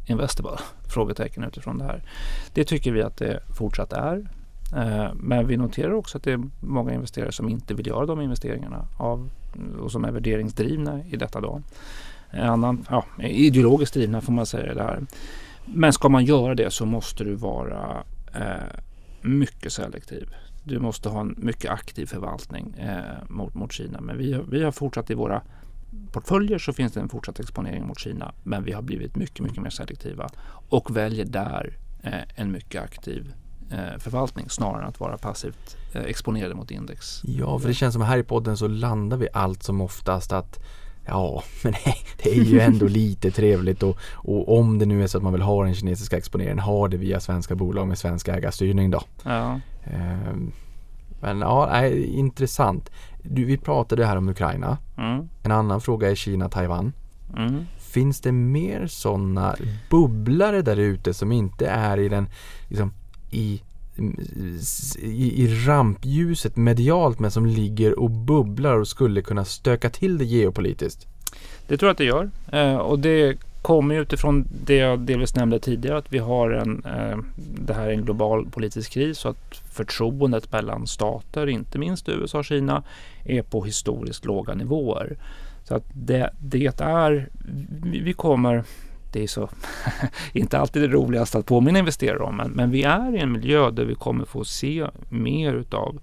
investable? 0.06 0.58
Frågetecken 0.88 1.44
utifrån 1.44 1.78
det 1.78 1.84
här. 1.84 2.02
Det 2.54 2.64
tycker 2.64 2.92
vi 2.92 3.02
att 3.02 3.16
det 3.16 3.40
fortsatt 3.58 3.92
är. 3.92 4.28
Eh, 4.76 5.14
men 5.14 5.46
vi 5.46 5.56
noterar 5.56 5.92
också 5.92 6.18
att 6.18 6.24
det 6.24 6.32
är 6.32 6.40
många 6.60 6.94
investerare 6.94 7.32
som 7.32 7.48
inte 7.48 7.74
vill 7.74 7.86
göra 7.86 8.06
de 8.06 8.20
investeringarna 8.20 8.88
av, 8.98 9.30
och 9.80 9.92
som 9.92 10.04
är 10.04 10.10
värderingsdrivna 10.10 11.00
i 11.04 11.16
detta. 11.16 11.40
Då. 11.40 11.62
En 12.30 12.48
annan, 12.48 12.86
ja, 12.90 13.04
ideologiskt 13.22 13.94
drivna 13.94 14.20
får 14.20 14.32
man 14.32 14.46
säga 14.46 14.74
det 14.74 14.82
här. 14.82 15.06
Men 15.64 15.92
ska 15.92 16.08
man 16.08 16.24
göra 16.24 16.54
det 16.54 16.70
så 16.70 16.86
måste 16.86 17.24
du 17.24 17.34
vara 17.34 18.04
eh, 18.34 18.80
mycket 19.20 19.72
selektiv. 19.72 20.34
Du 20.64 20.78
måste 20.78 21.08
ha 21.08 21.20
en 21.20 21.34
mycket 21.38 21.70
aktiv 21.70 22.06
förvaltning 22.06 22.74
eh, 22.78 23.28
mot, 23.28 23.54
mot 23.54 23.72
Kina. 23.72 24.00
Men 24.00 24.18
vi, 24.18 24.40
vi 24.48 24.62
har 24.62 24.72
fortsatt 24.72 25.10
i 25.10 25.14
våra 25.14 25.42
portföljer 26.12 26.58
så 26.58 26.72
finns 26.72 26.92
det 26.92 27.00
en 27.00 27.08
fortsatt 27.08 27.40
exponering 27.40 27.86
mot 27.86 27.98
Kina. 27.98 28.32
Men 28.42 28.64
vi 28.64 28.72
har 28.72 28.82
blivit 28.82 29.16
mycket, 29.16 29.40
mycket 29.40 29.62
mer 29.62 29.70
selektiva 29.70 30.28
och 30.68 30.96
väljer 30.96 31.24
där 31.24 31.78
eh, 32.02 32.22
en 32.34 32.52
mycket 32.52 32.82
aktiv 32.82 33.34
förvaltning 33.98 34.50
snarare 34.50 34.82
än 34.82 34.88
att 34.88 35.00
vara 35.00 35.18
passivt 35.18 35.76
eh, 35.92 36.02
exponerade 36.02 36.54
mot 36.54 36.70
index. 36.70 37.20
Ja, 37.24 37.58
för 37.58 37.68
det 37.68 37.74
känns 37.74 37.92
som 37.92 38.02
här 38.02 38.18
i 38.18 38.22
podden 38.22 38.56
så 38.56 38.68
landar 38.68 39.16
vi 39.16 39.28
allt 39.32 39.62
som 39.62 39.80
oftast 39.80 40.32
att 40.32 40.58
Ja, 41.06 41.42
men 41.64 41.74
det 42.22 42.30
är 42.30 42.42
ju 42.42 42.60
ändå 42.60 42.86
lite 42.88 43.30
trevligt 43.30 43.82
och, 43.82 43.98
och, 44.12 44.58
om 44.58 44.78
det 44.78 44.86
nu 44.86 45.02
är 45.02 45.06
så 45.06 45.18
att 45.18 45.24
man 45.24 45.32
vill 45.32 45.42
ha 45.42 45.64
den 45.64 45.74
kinesiska 45.74 46.16
exponeringen, 46.16 46.58
ha 46.58 46.88
det 46.88 46.96
via 46.96 47.20
svenska 47.20 47.54
bolag 47.54 47.88
med 47.88 47.98
svensk 47.98 48.28
ägarstyrning 48.28 48.90
då. 48.90 49.02
Ja. 49.22 49.60
Ehm, 49.84 50.52
men 51.20 51.40
ja, 51.40 51.68
nej, 51.72 52.04
intressant. 52.04 52.90
Du, 53.22 53.44
vi 53.44 53.58
pratade 53.58 54.06
här 54.06 54.16
om 54.16 54.28
Ukraina. 54.28 54.78
Mm. 54.98 55.28
En 55.42 55.52
annan 55.52 55.80
fråga 55.80 56.10
är 56.10 56.14
Kina-Taiwan. 56.14 56.92
Mm. 57.36 57.64
Finns 57.78 58.20
det 58.20 58.32
mer 58.32 58.86
sådana 58.86 59.56
bubblare 59.90 60.62
där 60.62 60.76
ute 60.76 61.14
som 61.14 61.32
inte 61.32 61.66
är 61.66 61.98
i 61.98 62.08
den 62.08 62.28
liksom, 62.68 62.92
i, 63.34 63.62
mm, 63.98 64.16
i, 64.98 65.44
i 65.44 65.66
rampljuset 65.66 66.56
medialt 66.56 67.18
men 67.18 67.30
som 67.30 67.46
ligger 67.46 67.98
och 67.98 68.10
bubblar 68.10 68.78
och 68.78 68.88
skulle 68.88 69.22
kunna 69.22 69.44
stöka 69.44 69.90
till 69.90 70.18
det 70.18 70.24
geopolitiskt? 70.24 71.06
Det 71.68 71.76
tror 71.76 71.88
jag 71.88 71.92
att 71.92 71.98
det 71.98 72.04
gör. 72.04 72.30
Eh, 72.52 72.76
och 72.76 72.98
det 72.98 73.38
kommer 73.62 73.94
utifrån 73.94 74.48
det 74.64 74.76
jag 74.76 75.00
delvis 75.00 75.34
nämnde 75.34 75.58
tidigare 75.58 75.98
att 75.98 76.12
vi 76.12 76.18
har 76.18 76.50
en, 76.50 76.84
eh, 76.84 77.18
det 77.64 77.74
här 77.74 77.86
är 77.86 77.92
en 77.92 78.04
global 78.04 78.46
politisk 78.46 78.92
kris 78.92 79.24
och 79.24 79.30
att 79.30 79.56
förtroendet 79.72 80.52
mellan 80.52 80.86
stater, 80.86 81.46
inte 81.46 81.78
minst 81.78 82.08
USA 82.08 82.38
och 82.38 82.44
Kina, 82.44 82.82
är 83.24 83.42
på 83.42 83.64
historiskt 83.64 84.24
låga 84.24 84.54
nivåer. 84.54 85.16
Så 85.64 85.74
att 85.74 85.84
det, 85.92 86.30
det 86.38 86.80
är, 86.80 87.28
vi 87.82 88.12
kommer 88.12 88.64
det 89.14 89.22
är 89.22 89.26
så 89.26 89.48
inte 90.32 90.58
alltid 90.58 90.82
det 90.82 90.88
roligaste 90.88 91.38
att 91.38 91.46
påminna 91.46 91.78
investerare 91.78 92.18
om, 92.18 92.36
men, 92.36 92.50
men 92.50 92.70
vi 92.70 92.82
är 92.82 93.16
i 93.16 93.18
en 93.18 93.32
miljö 93.32 93.70
där 93.70 93.84
vi 93.84 93.94
kommer 93.94 94.24
få 94.24 94.44
se 94.44 94.86
mer 95.08 95.54
utav 95.54 96.00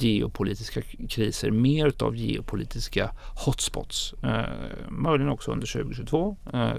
geopolitiska 0.00 0.80
kriser, 1.08 1.50
mer 1.50 1.86
utav 1.86 2.16
geopolitiska 2.16 3.10
hotspots. 3.44 4.14
Eh, 4.22 4.42
möjligen 4.88 5.32
också 5.32 5.52
under 5.52 5.66
2022, 5.66 6.36
eh, 6.52 6.70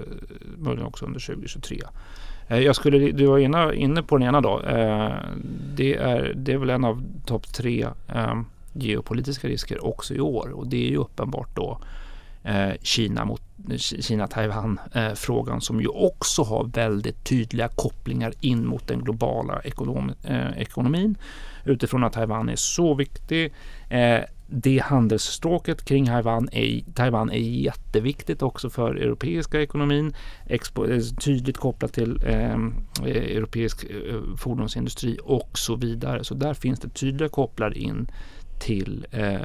möjligen 0.58 0.86
också 0.86 1.04
under 1.04 1.20
2023. 1.20 1.80
Eh, 2.48 2.58
jag 2.58 2.76
skulle, 2.76 2.98
du 2.98 3.26
var 3.26 3.38
inne, 3.38 3.74
inne 3.74 4.02
på 4.02 4.18
den 4.18 4.28
ena 4.28 4.40
då. 4.40 4.60
Eh, 4.60 5.12
det, 5.74 5.96
är, 5.96 6.32
det 6.36 6.52
är 6.52 6.58
väl 6.58 6.70
en 6.70 6.84
av 6.84 7.02
topp 7.26 7.52
tre 7.52 7.86
eh, 8.08 8.40
geopolitiska 8.72 9.48
risker 9.48 9.84
också 9.84 10.14
i 10.14 10.20
år 10.20 10.50
och 10.50 10.66
det 10.66 10.86
är 10.86 10.90
ju 10.90 10.96
uppenbart 10.96 11.56
då 11.56 11.80
Eh, 12.44 12.72
Kina 12.82 13.24
mot 13.24 13.42
Kina-Taiwan-frågan 14.00 15.54
eh, 15.54 15.60
som 15.60 15.80
ju 15.80 15.88
också 15.88 16.42
har 16.42 16.64
väldigt 16.64 17.24
tydliga 17.24 17.68
kopplingar 17.68 18.32
in 18.40 18.66
mot 18.66 18.86
den 18.86 19.04
globala 19.04 19.60
eh, 20.24 20.58
ekonomin 20.58 21.18
utifrån 21.64 22.04
att 22.04 22.12
Taiwan 22.12 22.48
är 22.48 22.56
så 22.56 22.94
viktig. 22.94 23.52
Det 24.52 24.78
handelsstråket 24.78 25.84
kring 25.84 26.06
Taiwan 26.06 26.48
är, 26.52 26.80
Taiwan 26.94 27.30
är 27.30 27.38
jätteviktigt 27.38 28.42
också 28.42 28.70
för 28.70 28.94
europeiska 28.94 29.62
ekonomin. 29.62 30.14
Expo, 30.46 30.86
tydligt 31.20 31.58
kopplat 31.58 31.92
till 31.92 32.22
ehm, 32.26 32.74
eh, 33.06 33.36
europeisk 33.36 33.86
fordonsindustri 34.36 35.18
och 35.22 35.58
så 35.58 35.76
vidare. 35.76 36.24
Så 36.24 36.34
där 36.34 36.54
finns 36.54 36.80
det 36.80 36.88
tydliga 36.88 37.28
kopplar 37.28 37.78
in 37.78 38.10
till, 38.60 39.06
eh, 39.10 39.40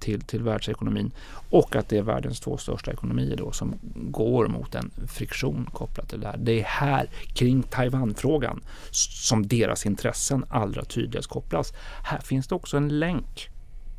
till, 0.00 0.20
till 0.20 0.42
världsekonomin 0.42 1.10
och 1.50 1.76
att 1.76 1.88
det 1.88 1.98
är 1.98 2.02
världens 2.02 2.40
två 2.40 2.56
största 2.56 2.92
ekonomier 2.92 3.36
då 3.36 3.52
som 3.52 3.74
går 3.94 4.46
mot 4.46 4.74
en 4.74 4.90
friktion 5.08 5.68
kopplat 5.72 6.08
till 6.08 6.20
det 6.20 6.26
här. 6.26 6.36
Det 6.36 6.60
är 6.60 6.64
här 6.64 7.10
kring 7.34 7.62
Taiwanfrågan 7.62 8.60
som 8.90 9.48
deras 9.48 9.86
intressen 9.86 10.44
allra 10.48 10.84
tydligast 10.84 11.28
kopplas. 11.28 11.72
Här 12.02 12.20
finns 12.20 12.48
det 12.48 12.54
också 12.54 12.76
en 12.76 12.98
länk 12.98 13.48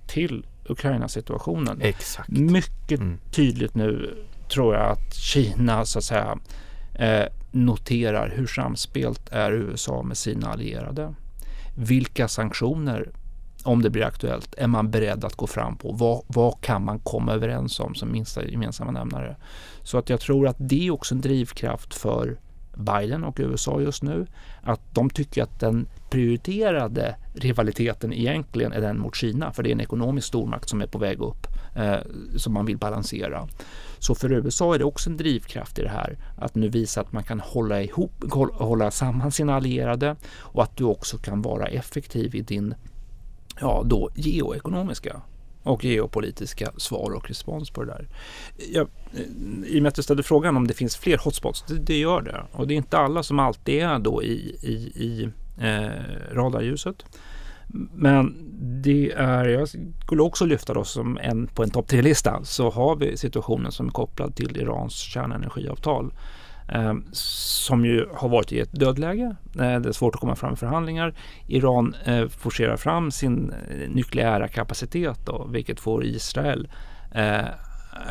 till 0.08 0.46
Ukraina-situationen. 0.66 1.82
Exakt. 1.82 2.30
Mycket 2.30 3.00
mm. 3.00 3.18
tydligt 3.32 3.76
nu 3.76 4.18
tror 4.50 4.76
jag 4.76 4.92
att 4.92 5.16
Kina 5.16 5.86
så 5.86 6.00
att 6.00 6.06
säga 6.06 6.40
eh, 6.96 7.26
noterar 7.52 8.34
hur 8.36 8.48
samspelt 8.48 9.30
är 9.32 9.52
USA 9.52 10.04
med 10.04 10.18
sina 10.18 10.48
allierade. 10.48 11.14
Vilka 11.76 12.28
sanktioner, 12.28 13.10
om 13.68 13.82
det 13.82 13.90
blir 13.90 14.04
aktuellt, 14.04 14.56
är 14.58 14.68
man 14.68 14.92
beredd 14.92 15.26
att 15.26 15.36
gå 15.36 15.48
fram 15.48 15.78
på? 15.78 15.92
Vad, 15.92 16.22
vad 16.28 16.62
kan 16.62 16.86
man 16.86 17.00
komma 17.00 17.34
överens 17.34 17.80
om 17.80 17.96
som 17.96 18.12
minsta 18.12 18.46
gemensamma 18.46 18.92
nämnare? 18.92 19.36
Så 19.84 19.98
att 19.98 20.10
jag 20.10 20.20
tror 20.20 20.48
att 20.48 20.56
det 20.60 20.88
är 20.88 20.92
också 20.92 21.16
en 21.16 21.22
drivkraft 21.22 21.94
för 21.94 22.40
Biden 22.78 23.24
och 23.24 23.36
USA 23.40 23.82
just 23.82 24.04
nu. 24.04 24.28
Att 24.62 24.82
de 24.94 25.10
tycker 25.10 25.44
att 25.44 25.60
den 25.60 25.88
prioriterade 26.10 27.16
rivaliteten 27.34 28.14
egentligen 28.14 28.74
är 28.74 28.82
den 28.82 29.00
mot 29.00 29.16
Kina, 29.16 29.52
för 29.52 29.64
det 29.64 29.70
är 29.70 29.72
en 29.72 29.82
ekonomisk 29.82 30.28
stormakt 30.28 30.70
som 30.70 30.82
är 30.82 30.88
på 30.88 30.98
väg 30.98 31.22
upp, 31.22 31.48
eh, 31.76 31.98
som 32.36 32.54
man 32.54 32.66
vill 32.66 32.78
balansera. 32.78 33.48
Så 34.00 34.16
för 34.16 34.32
USA 34.32 34.76
är 34.76 34.80
det 34.80 34.86
också 34.86 35.10
en 35.10 35.18
drivkraft 35.18 35.80
i 35.80 35.82
det 35.82 35.90
här, 35.90 36.18
att 36.38 36.56
nu 36.56 36.70
visa 36.70 37.02
att 37.02 37.12
man 37.12 37.24
kan 37.24 37.40
hålla 37.40 37.82
ihop, 37.82 38.24
hålla 38.54 38.92
samman 38.92 39.32
sina 39.32 39.56
allierade 39.56 40.16
och 40.38 40.64
att 40.64 40.78
du 40.78 40.84
också 40.84 41.18
kan 41.18 41.42
vara 41.42 41.68
effektiv 41.68 42.36
i 42.36 42.42
din 42.42 42.76
ja, 43.62 43.84
då 43.86 44.10
geoekonomiska 44.16 45.22
och 45.64 45.86
geopolitiska 45.86 46.72
svar 46.78 47.12
och 47.12 47.28
respons 47.28 47.70
på 47.70 47.84
det 47.84 47.92
där. 47.92 48.08
Jag, 48.74 48.88
eh, 49.14 49.20
I 49.66 49.80
och 49.80 49.84
med 49.84 49.90
att 49.90 49.96
du 49.96 50.04
ställde 50.04 50.24
frågan 50.24 50.58
om 50.58 50.68
det 50.68 50.74
finns 50.74 50.98
fler 50.98 51.18
hotspots, 51.18 51.64
det, 51.68 51.80
det, 51.80 51.98
gör 51.98 52.22
det. 52.22 52.44
Och 52.52 52.68
det 52.68 52.74
är 52.74 52.76
inte 52.76 52.98
alla 52.98 53.24
som 53.24 53.40
alltid 53.40 53.84
är 53.84 54.00
då 54.00 54.24
i, 54.24 54.58
i, 54.62 54.74
i 54.96 55.30
eh, 55.58 56.36
radarljuset. 56.36 57.06
Men 57.94 58.36
det 58.84 59.12
är, 59.12 59.46
jag 59.46 59.70
skulle 60.04 60.22
också 60.22 60.46
lyfta 60.46 60.74
då 60.74 60.84
som 60.84 61.18
en 61.18 61.48
på 61.48 61.64
en 61.64 61.70
topp 61.70 61.88
tre-lista 61.88 62.44
så 62.44 62.70
har 62.70 62.96
vi 62.96 63.18
situationen 63.18 63.72
som 63.72 63.88
är 63.88 63.92
kopplad 63.92 64.36
till 64.36 64.58
Irans 64.58 64.94
kärnenergiavtal. 64.94 66.14
Eh, 66.70 66.94
som 67.12 67.86
ju 67.86 68.08
har 68.14 68.30
varit 68.30 68.52
i 68.52 68.60
ett 68.60 68.72
dödläge. 68.72 69.36
Eh, 69.56 69.80
det 69.80 69.90
är 69.90 69.92
svårt 69.92 70.16
att 70.16 70.22
komma 70.22 70.36
fram 70.36 70.54
i 70.54 70.56
förhandlingar. 70.56 71.14
Iran 71.48 71.96
eh, 72.06 72.28
forcerar 72.28 72.78
fram 72.78 73.12
sin 73.12 73.54
eh, 73.70 73.90
nukleära 73.90 74.48
kapacitet 74.48 75.26
då, 75.26 75.48
vilket 75.52 75.80
får 75.80 76.06
Israel 76.06 76.68
eh, 77.12 77.46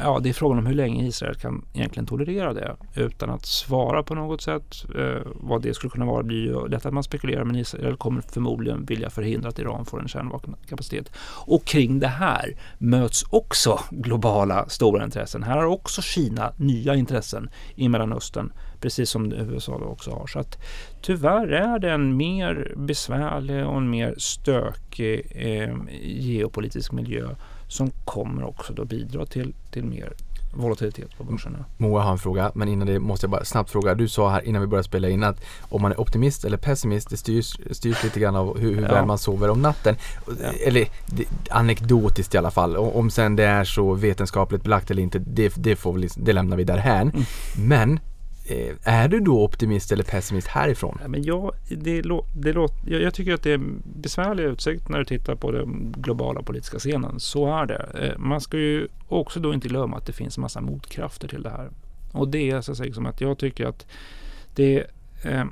ja, 0.02 0.20
det 0.22 0.28
är 0.28 0.32
frågan 0.32 0.58
om 0.58 0.66
hur 0.66 0.74
länge 0.74 1.06
Israel 1.06 1.34
kan 1.34 1.64
egentligen 1.74 2.06
tolerera 2.06 2.52
det 2.52 2.76
utan 2.94 3.30
att 3.30 3.46
svara 3.46 4.02
på 4.02 4.14
något 4.14 4.40
sätt. 4.42 4.84
Eh, 4.98 5.22
vad 5.34 5.62
det 5.62 5.74
skulle 5.74 5.90
kunna 5.90 6.06
vara 6.06 6.22
blir 6.22 6.44
ju 6.44 6.68
lätt 6.68 6.86
att 6.86 6.92
man 6.92 7.02
spekulerar 7.02 7.44
men 7.44 7.56
Israel 7.56 7.96
kommer 7.96 8.20
förmodligen 8.20 8.84
vilja 8.84 9.10
förhindra 9.10 9.48
att 9.48 9.58
Iran 9.58 9.84
får 9.84 10.00
en 10.00 10.08
kärnvapenkapacitet. 10.08 11.12
Och 11.46 11.64
kring 11.64 11.98
det 11.98 12.08
här 12.08 12.56
möts 12.78 13.24
också 13.30 13.80
globala 13.90 14.68
stora 14.68 15.04
intressen. 15.04 15.42
Här 15.42 15.56
har 15.56 15.64
också 15.64 16.02
Kina 16.02 16.52
nya 16.56 16.94
intressen 16.94 17.50
i 17.74 17.88
Mellanöstern 17.88 18.52
precis 18.80 19.10
som 19.10 19.32
USA 19.32 19.74
också 19.74 20.10
har. 20.10 20.26
Så 20.26 20.38
att 20.38 20.58
tyvärr 21.02 21.48
är 21.48 21.78
det 21.78 21.90
en 21.90 22.16
mer 22.16 22.74
besvärlig 22.76 23.66
och 23.66 23.76
en 23.76 23.90
mer 23.90 24.14
stökig 24.18 25.32
eh, 25.34 25.76
geopolitisk 26.02 26.92
miljö 26.92 27.28
som 27.68 27.90
kommer 28.04 28.44
också 28.44 28.72
då 28.72 28.84
bidra 28.84 29.26
till, 29.26 29.54
till 29.70 29.84
mer 29.84 30.12
volatilitet 30.56 31.18
på 31.18 31.24
börserna. 31.24 31.64
Moa 31.76 32.02
har 32.02 32.12
en 32.12 32.18
fråga, 32.18 32.52
men 32.54 32.68
innan 32.68 32.86
det 32.86 32.98
måste 32.98 33.24
jag 33.24 33.30
bara 33.30 33.44
snabbt 33.44 33.70
fråga. 33.70 33.94
Du 33.94 34.08
sa 34.08 34.30
här 34.30 34.42
innan 34.42 34.60
vi 34.62 34.66
började 34.66 34.84
spela 34.84 35.08
in 35.08 35.24
att 35.24 35.44
om 35.60 35.82
man 35.82 35.92
är 35.92 36.00
optimist 36.00 36.44
eller 36.44 36.56
pessimist, 36.56 37.10
det 37.10 37.16
styrs, 37.16 37.58
styrs 37.70 38.04
lite 38.04 38.20
grann 38.20 38.36
av 38.36 38.58
hur, 38.58 38.74
hur 38.74 38.82
ja. 38.82 38.88
väl 38.94 39.06
man 39.06 39.18
sover 39.18 39.50
om 39.50 39.62
natten. 39.62 39.96
Ja. 40.26 40.52
Eller 40.66 40.88
det, 41.06 41.24
anekdotiskt 41.50 42.34
i 42.34 42.38
alla 42.38 42.50
fall. 42.50 42.76
Om 42.76 43.10
sen 43.10 43.36
det 43.36 43.44
är 43.44 43.64
så 43.64 43.94
vetenskapligt 43.94 44.62
belagt 44.62 44.90
eller 44.90 45.02
inte, 45.02 45.18
det, 45.18 45.52
det, 45.56 45.76
får 45.76 45.92
vi, 45.92 46.08
det 46.16 46.32
lämnar 46.32 46.56
vi 46.56 46.64
därhän. 46.64 47.10
Mm. 47.10 47.24
Men 47.56 48.00
Eh, 48.48 48.74
är 48.82 49.08
du 49.08 49.20
då 49.20 49.44
optimist 49.44 49.92
eller 49.92 50.04
pessimist 50.04 50.48
härifrån? 50.48 50.98
Ja, 51.02 51.08
men 51.08 51.22
jag, 51.22 51.54
det, 51.68 52.02
det 52.36 52.52
låter, 52.52 52.76
jag, 52.86 53.02
jag, 53.02 53.14
tycker 53.14 53.34
att 53.34 53.42
det 53.42 53.52
är 53.52 53.60
besvärlig 53.84 54.44
utsikt 54.44 54.88
när 54.88 54.98
du 54.98 55.04
tittar 55.04 55.34
på 55.34 55.50
den 55.50 55.94
globala 55.96 56.42
politiska 56.42 56.78
scenen. 56.78 57.20
Så 57.20 57.56
är 57.56 57.66
det. 57.66 57.86
Eh, 58.00 58.18
man 58.18 58.40
ska 58.40 58.56
ju 58.58 58.88
också 59.08 59.40
då 59.40 59.54
inte 59.54 59.68
glömma 59.68 59.96
att 59.96 60.06
det 60.06 60.12
finns 60.12 60.38
massa 60.38 60.60
motkrafter 60.60 61.28
till 61.28 61.42
det 61.42 61.50
här. 61.50 61.70
Och 62.12 62.28
det 62.28 62.50
är 62.50 62.60
så 62.60 62.72
att, 62.72 62.78
säga, 62.78 62.94
som 62.94 63.06
att 63.06 63.20
jag 63.20 63.38
tycker 63.38 63.66
att 63.66 63.86
det 64.54 64.84
eh, 65.22 65.44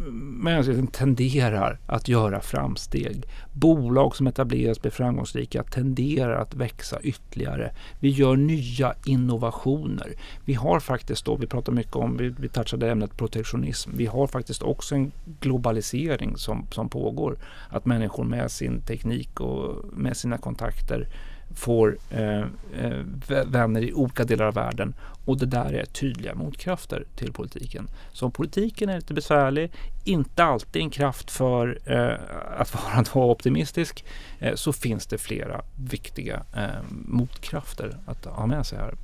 mänskligheten 0.00 0.86
tenderar 0.86 1.78
att 1.86 2.08
göra 2.08 2.40
framsteg. 2.40 3.24
Bolag 3.52 4.16
som 4.16 4.26
etableras 4.26 4.82
blir 4.82 4.90
framgångsrika 4.90 5.62
tenderar 5.62 6.40
att 6.40 6.54
växa 6.54 7.00
ytterligare. 7.00 7.72
Vi 8.00 8.08
gör 8.08 8.36
nya 8.36 8.94
innovationer. 9.04 10.14
Vi 10.44 10.54
har 10.54 10.80
faktiskt 10.80 11.24
då, 11.24 11.36
vi 11.36 11.46
pratar 11.46 11.72
mycket 11.72 11.96
om, 11.96 12.16
vi, 12.16 12.28
vi 12.38 12.48
touchade 12.48 12.90
ämnet 12.90 13.16
protektionism. 13.16 13.90
Vi 13.94 14.06
har 14.06 14.26
faktiskt 14.26 14.62
också 14.62 14.94
en 14.94 15.12
globalisering 15.40 16.36
som, 16.36 16.66
som 16.70 16.88
pågår. 16.88 17.38
Att 17.68 17.86
människor 17.86 18.24
med 18.24 18.50
sin 18.50 18.80
teknik 18.80 19.40
och 19.40 19.84
med 19.92 20.16
sina 20.16 20.38
kontakter 20.38 21.08
får 21.54 21.98
eh, 22.10 22.40
eh 22.40 22.46
vänner 23.46 23.82
i 23.82 23.92
olika 23.92 24.24
delar 24.24 24.46
av 24.46 24.54
världen 24.54 24.94
och 25.24 25.38
det 25.38 25.46
där 25.46 25.72
är 25.72 25.84
tydliga 25.84 26.34
motkrafter 26.34 27.04
till 27.16 27.32
politiken. 27.32 27.88
Så 28.12 28.26
om 28.26 28.32
politiken 28.32 28.88
är 28.88 28.96
lite 28.96 29.14
besvärlig, 29.14 29.72
inte 30.04 30.44
alltid 30.44 30.82
en 30.82 30.90
kraft 30.90 31.30
för 31.30 31.78
eh, 31.84 32.60
att 32.60 32.74
vara 32.94 33.04
då 33.14 33.30
optimistisk, 33.30 34.04
eh, 34.38 34.54
så 34.54 34.72
finns 34.72 35.06
det 35.06 35.18
flera 35.18 35.60
viktiga 35.76 36.42
eh, 36.56 36.82
motkrafter 36.90 37.96
att 38.06 38.24
ha 38.24 38.46
med 38.46 38.66
sig 38.66 38.78
här. 38.78 38.94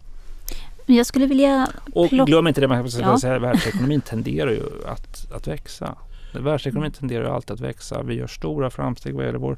Jag 0.86 1.06
skulle 1.06 1.26
vilja... 1.26 1.68
Och 1.94 2.10
glöm 2.10 2.46
inte 2.46 2.60
det, 2.60 2.68
man 2.68 2.90
kan 2.90 3.00
ja. 3.00 3.18
säga, 3.18 3.38
världsekonomin 3.38 4.00
tenderar 4.00 4.50
ju 4.50 4.62
att, 4.86 5.32
att 5.32 5.48
växa. 5.48 5.94
Världsekonomin 6.32 6.92
tenderar 6.92 7.34
alltid 7.34 7.50
att 7.54 7.60
växa. 7.60 8.02
Vi 8.02 8.14
gör 8.14 8.26
stora 8.26 8.70
framsteg 8.70 9.14
vad 9.14 9.24
gäller 9.24 9.38
vår 9.38 9.56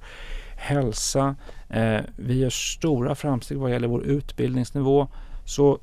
hälsa. 0.62 1.37
Eh, 1.68 2.01
vi 2.16 2.38
gör 2.38 2.51
stora 2.51 3.14
framsteg 3.14 3.59
vad 3.59 3.70
gäller 3.70 3.88
vår 3.88 4.03
utbildningsnivå. 4.03 5.09
Så 5.44 5.79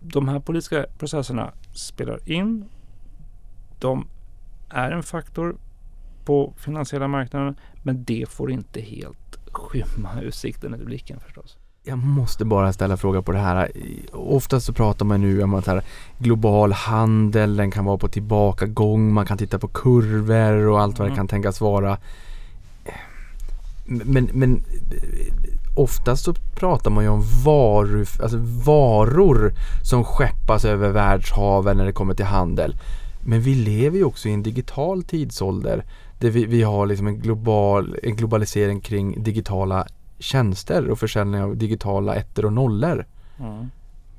de 0.00 0.28
här 0.28 0.40
politiska 0.40 0.86
processerna 0.98 1.52
spelar 1.72 2.30
in. 2.30 2.64
De 3.78 4.06
är 4.70 4.90
en 4.90 5.02
faktor 5.02 5.56
på 6.24 6.52
finansiella 6.56 7.08
marknaden 7.08 7.56
men 7.82 8.04
det 8.04 8.28
får 8.28 8.50
inte 8.50 8.80
helt 8.80 9.38
skymma 9.52 10.20
utsikten 10.22 10.74
i 10.74 10.84
blicken 10.84 11.20
förstås. 11.20 11.56
Jag 11.86 11.98
måste 11.98 12.44
bara 12.44 12.72
ställa 12.72 12.96
fråga 12.96 13.22
på 13.22 13.32
det 13.32 13.38
här. 13.38 13.70
Oftast 14.12 14.66
så 14.66 14.72
pratar 14.72 15.04
man 15.04 15.20
nu 15.20 15.42
om 15.42 15.54
att 15.54 15.66
här, 15.66 15.84
global 16.18 16.72
handel, 16.72 17.56
den 17.56 17.70
kan 17.70 17.84
vara 17.84 17.98
på 17.98 18.08
tillbakagång, 18.08 19.12
man 19.12 19.26
kan 19.26 19.38
titta 19.38 19.58
på 19.58 19.68
kurvor 19.68 20.68
och 20.68 20.80
allt 20.80 20.98
vad 20.98 21.06
mm. 21.06 21.14
det 21.14 21.16
kan 21.16 21.28
tänkas 21.28 21.60
vara. 21.60 21.98
Men, 23.84 24.30
men 24.32 24.64
oftast 25.74 26.24
så 26.24 26.34
pratar 26.34 26.90
man 26.90 27.04
ju 27.04 27.10
om 27.10 27.22
varu, 27.44 28.04
alltså 28.22 28.38
varor 28.64 29.54
som 29.82 30.04
skeppas 30.04 30.64
över 30.64 30.90
världshaven 30.90 31.76
när 31.76 31.84
det 31.84 31.92
kommer 31.92 32.14
till 32.14 32.24
handel. 32.24 32.76
Men 33.26 33.40
vi 33.40 33.54
lever 33.54 33.98
ju 33.98 34.04
också 34.04 34.28
i 34.28 34.32
en 34.32 34.42
digital 34.42 35.02
tidsålder 35.02 35.84
där 36.18 36.30
vi, 36.30 36.44
vi 36.44 36.62
har 36.62 36.86
liksom 36.86 37.06
en, 37.06 37.18
global, 37.20 37.96
en 38.02 38.16
globalisering 38.16 38.80
kring 38.80 39.22
digitala 39.22 39.86
tjänster 40.18 40.90
och 40.90 40.98
försäljning 40.98 41.42
av 41.42 41.56
digitala 41.56 42.14
ettor 42.14 42.44
och 42.44 42.52
nollor. 42.52 43.06
Mm. 43.38 43.70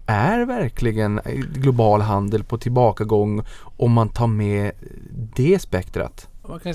Är 0.06 0.46
verkligen 0.46 1.22
global 1.54 2.02
handel 2.02 2.44
på 2.44 2.58
tillbakagång 2.58 3.42
om 3.78 3.92
man 3.92 4.10
tar 4.10 4.28
med 4.28 4.72
det 5.36 5.62
spektrat? 5.62 6.30
Man 6.48 6.60
kan, 6.60 6.74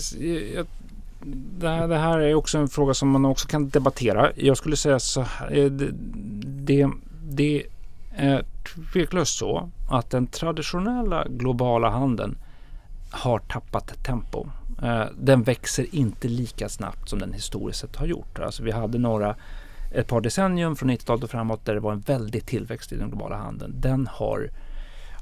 jag 0.55 0.67
det 1.59 1.69
här, 1.69 1.89
det 1.89 1.99
här, 1.99 2.19
är 2.19 2.35
också 2.35 2.59
en 2.59 2.69
fråga 2.69 2.95
som 2.95 3.09
man 3.09 3.25
också 3.25 3.49
kan 3.49 3.69
debattera. 3.69 4.31
Jag 4.37 4.57
skulle 4.57 4.77
säga 4.77 4.99
så 4.99 5.21
här. 5.21 5.57
Eh, 5.57 5.71
det, 5.71 5.91
det, 6.43 6.89
det 7.23 7.67
är 8.17 8.45
tveklöst 8.93 9.39
så 9.39 9.71
att 9.91 10.11
den 10.11 10.27
traditionella 10.27 11.27
globala 11.29 11.91
handeln 11.91 12.39
har 13.11 13.39
tappat 13.39 14.05
tempo. 14.05 14.47
Eh, 14.83 15.05
den 15.19 15.43
växer 15.43 15.95
inte 15.95 16.29
lika 16.29 16.69
snabbt 16.69 17.09
som 17.09 17.19
den 17.19 17.33
historiskt 17.33 17.81
sett 17.81 17.97
har 17.97 18.07
gjort. 18.07 18.39
Alltså 18.39 18.63
vi 18.63 18.71
hade 18.71 18.99
några, 18.99 19.37
ett 19.93 20.09
par 20.09 20.21
decennium 20.21 20.77
från 20.77 20.91
90-talet 20.91 21.25
och 21.25 21.31
framåt 21.31 21.65
där 21.65 21.75
det 21.75 21.81
var 21.81 21.93
en 21.93 22.01
väldig 22.01 22.47
tillväxt 22.47 22.93
i 22.93 22.97
den 22.97 23.09
globala 23.09 23.37
handeln. 23.37 23.75
Den 23.77 24.07
har 24.13 24.51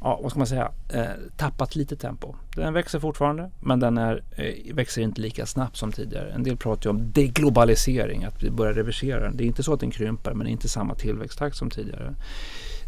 ja, 0.01 0.21
vad 0.23 0.31
ska 0.31 0.39
man 0.39 0.47
säga, 0.47 0.73
eh, 0.89 1.05
tappat 1.37 1.77
lite 1.77 1.97
tempo. 1.97 2.35
Den 2.57 2.75
växer 2.75 3.01
fortfarande, 3.01 3.51
men 3.61 3.81
den 3.81 3.99
är, 3.99 4.23
eh, 4.37 4.75
växer 4.75 5.03
inte 5.03 5.21
lika 5.21 5.47
snabbt 5.47 5.77
som 5.77 5.93
tidigare. 5.93 6.33
En 6.33 6.43
del 6.43 6.57
pratar 6.57 6.91
ju 6.91 6.97
om 6.97 7.13
deglobalisering, 7.13 8.25
att 8.25 8.43
vi 8.43 8.51
börjar 8.51 8.73
reversera 8.73 9.21
den. 9.21 9.37
Det 9.37 9.45
är 9.45 9.47
inte 9.47 9.63
så 9.63 9.73
att 9.73 9.81
den 9.81 9.91
krymper, 9.91 10.35
men 10.35 10.45
det 10.45 10.51
är 10.51 10.53
inte 10.53 10.69
samma 10.69 10.95
tillväxttakt 10.95 11.57
som 11.57 11.71
tidigare. 11.71 12.15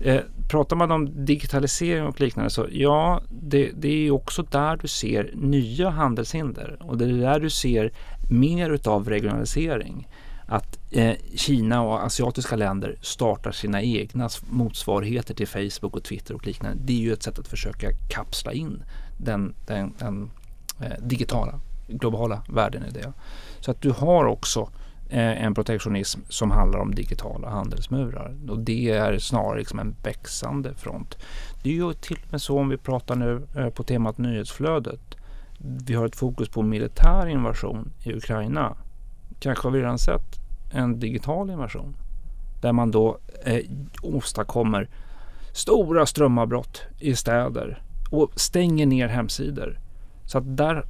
Eh, 0.01 0.21
pratar 0.49 0.77
man 0.77 0.91
om 0.91 1.25
digitalisering 1.25 2.05
och 2.05 2.21
liknande 2.21 2.51
så 2.51 2.67
ja, 2.71 3.23
det, 3.29 3.71
det 3.75 4.07
är 4.07 4.11
också 4.11 4.43
där 4.43 4.77
du 4.77 4.89
ser 4.89 5.31
nya 5.35 5.91
handelshinder 5.91 6.77
och 6.81 6.99
det 6.99 7.05
är 7.05 7.09
där 7.09 7.41
du 7.41 7.51
ser 7.51 7.93
mer 8.31 8.71
utav 8.71 9.09
regionalisering 9.09 10.09
att 10.51 10.79
eh, 10.91 11.15
Kina 11.35 11.83
och 11.83 12.05
asiatiska 12.05 12.57
länder 12.57 12.97
startar 13.01 13.53
sina 13.53 13.83
egna 13.83 14.29
motsvarigheter 14.49 15.35
till 15.35 15.49
Facebook 15.49 15.97
och 15.97 16.05
Twitter 16.05 16.35
och 16.35 16.47
liknande. 16.47 16.79
Det 16.85 16.93
är 16.93 16.97
ju 16.97 17.13
ett 17.13 17.23
sätt 17.23 17.39
att 17.39 17.49
försöka 17.49 17.93
kapsla 18.09 18.53
in 18.53 18.83
den, 19.19 19.55
den, 19.67 19.95
den 19.99 20.31
eh, 20.81 20.99
digitala, 21.03 21.61
globala 21.89 22.43
världen 22.49 22.85
i 22.85 22.91
det. 22.91 23.13
Så 23.61 23.71
att 23.71 23.81
du 23.81 23.91
har 23.91 24.25
också 24.25 24.71
eh, 25.09 25.45
en 25.45 25.55
protektionism 25.55 26.21
som 26.29 26.51
handlar 26.51 26.79
om 26.79 26.95
digitala 26.95 27.51
handelsmurar 27.51 28.37
och 28.49 28.59
det 28.59 28.91
är 28.91 29.19
snarare 29.19 29.59
liksom 29.59 29.79
en 29.79 29.97
växande 30.03 30.75
front. 30.75 31.19
Det 31.63 31.71
är 31.71 31.75
ju 31.75 31.93
till 31.93 32.19
och 32.27 32.33
med 32.33 32.43
så 32.43 32.59
om 32.59 32.69
vi 32.69 32.77
pratar 32.77 33.17
nu 33.17 33.47
eh, 33.57 33.69
på 33.69 33.83
temat 33.83 34.19
nyhetsflödet. 34.19 35.01
Vi 35.59 35.95
har 35.95 36.07
ett 36.07 36.17
fokus 36.17 36.49
på 36.49 36.63
militär 36.63 37.27
invasion 37.27 37.93
i 38.05 38.13
Ukraina 38.13 38.77
kanske 39.41 39.67
har 39.67 39.73
vi 39.73 39.81
redan 39.81 39.99
sett 39.99 40.40
en 40.71 41.01
digital 41.01 41.51
invasion 41.51 41.97
där 42.61 42.73
man 42.73 42.91
då 42.91 43.19
eh, 43.45 43.65
åstadkommer 44.03 44.89
stora 45.53 46.07
strömavbrott 46.07 46.83
i 46.99 47.17
städer 47.17 47.83
och 48.11 48.41
stänger 48.41 48.87
ner 48.87 49.09
hemsidor. 49.09 49.79
Så 50.27 50.39
att 50.39 50.57
där 50.57 50.85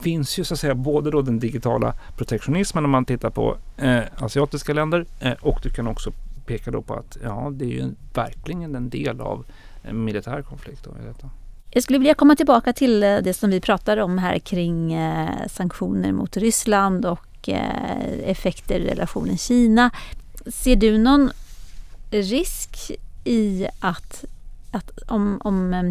finns 0.00 0.38
ju 0.38 0.44
så 0.44 0.54
att 0.54 0.60
säga 0.60 0.74
både 0.74 1.10
då 1.10 1.22
den 1.22 1.38
digitala 1.38 1.94
protektionismen 2.16 2.84
om 2.84 2.90
man 2.90 3.04
tittar 3.04 3.30
på 3.30 3.56
eh, 3.76 4.02
asiatiska 4.16 4.72
länder 4.72 5.06
eh, 5.20 5.32
och 5.32 5.58
du 5.62 5.70
kan 5.70 5.86
också 5.86 6.12
peka 6.46 6.70
då 6.70 6.82
på 6.82 6.94
att 6.94 7.16
ja, 7.22 7.52
det 7.52 7.64
är 7.64 7.68
ju 7.68 7.90
verkligen 8.14 8.74
en 8.74 8.90
del 8.90 9.20
av 9.20 9.44
en 9.82 10.04
militär 10.04 10.42
konflikt. 10.42 10.84
Då 10.84 10.90
i 10.90 11.06
detta. 11.06 11.30
Jag 11.70 11.82
skulle 11.82 11.98
vilja 11.98 12.14
komma 12.14 12.36
tillbaka 12.36 12.72
till 12.72 13.02
eh, 13.02 13.16
det 13.22 13.34
som 13.34 13.50
vi 13.50 13.60
pratade 13.60 14.02
om 14.02 14.18
här 14.18 14.38
kring 14.38 14.92
eh, 14.92 15.46
sanktioner 15.48 16.12
mot 16.12 16.36
Ryssland 16.36 17.06
och 17.06 17.26
Eh, 17.48 18.30
effekter 18.30 18.80
i 18.80 18.88
relationen 18.88 19.38
Kina. 19.38 19.90
Ser 20.46 20.76
du 20.76 20.98
någon 20.98 21.30
risk 22.10 22.90
i 23.24 23.66
att, 23.80 24.24
att 24.70 24.98
om, 25.06 25.40
om 25.44 25.74
eh, 25.74 25.82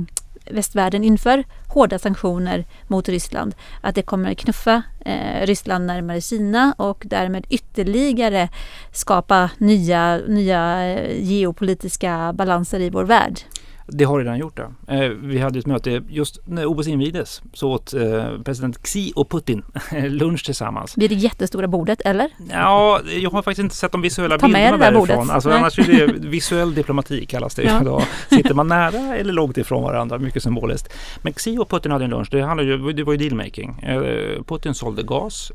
västvärlden 0.54 1.04
inför 1.04 1.44
hårda 1.68 2.00
sanktioner 2.00 2.66
mot 2.88 3.10
Ryssland, 3.10 3.56
att 3.82 3.96
det 3.96 4.02
kommer 4.02 4.32
att 4.32 4.38
knuffa 4.38 4.84
eh, 5.00 5.46
Ryssland 5.46 5.86
närmare 5.86 6.22
Kina 6.22 6.74
och 6.78 7.04
därmed 7.06 7.46
ytterligare 7.50 8.50
skapa 8.92 9.50
nya, 9.58 10.18
nya 10.18 10.86
eh, 10.86 11.24
geopolitiska 11.24 12.34
balanser 12.34 12.80
i 12.80 12.90
vår 12.90 13.04
värld? 13.04 13.40
Det 13.88 14.04
har 14.04 14.20
redan 14.20 14.38
gjort 14.38 14.58
det. 14.58 14.96
Eh, 14.96 15.10
vi 15.10 15.40
hade 15.40 15.60
ett 15.60 15.66
möte 15.66 16.02
just 16.10 16.40
när 16.46 16.66
OS 16.66 16.88
invigdes 16.88 17.42
så 17.54 17.72
åt 17.72 17.94
eh, 17.94 18.26
president 18.46 18.84
Xi 18.84 19.14
och 19.16 19.30
Putin 19.30 19.64
lunch 20.10 20.46
tillsammans. 20.46 20.98
Vid 20.98 21.12
det 21.12 21.16
jättestora 21.16 21.68
bordet 21.68 22.02
eller? 22.06 22.30
Ja, 22.52 23.00
jag 23.20 23.30
har 23.30 23.42
faktiskt 23.42 23.64
inte 23.64 23.76
sett 23.76 23.92
de 23.92 24.02
visuella 24.02 24.38
Ta 24.38 24.48
bilderna 24.48 24.78
därifrån. 24.78 25.00
Bordet. 25.00 25.30
Alltså, 25.30 25.50
annars 25.50 25.80
är 25.80 26.08
det 26.20 26.28
visuell 26.28 26.76
diplomati 26.76 27.26
kallas 27.26 27.56
det. 27.56 27.64
Ja. 27.64 27.80
Då 27.84 28.02
sitter 28.30 28.54
man 28.54 28.68
nära 28.68 29.16
eller 29.16 29.34
långt 29.34 29.58
ifrån 29.58 29.84
varandra, 29.84 30.18
mycket 30.18 30.44
symboliskt. 30.44 30.94
Men 31.22 31.34
Xi 31.34 31.58
och 31.58 31.70
Putin 31.70 31.92
hade 31.92 32.06
en 32.06 32.10
lunch. 32.12 32.28
Det, 32.32 32.42
handlade 32.42 32.70
ju, 32.70 32.94
det 32.94 33.04
var 33.04 33.14
ju 33.14 33.18
dealmaking. 33.18 33.80
Eh, 33.80 34.44
Putin 34.44 34.74
sålde 34.74 35.04
gas. 35.04 35.52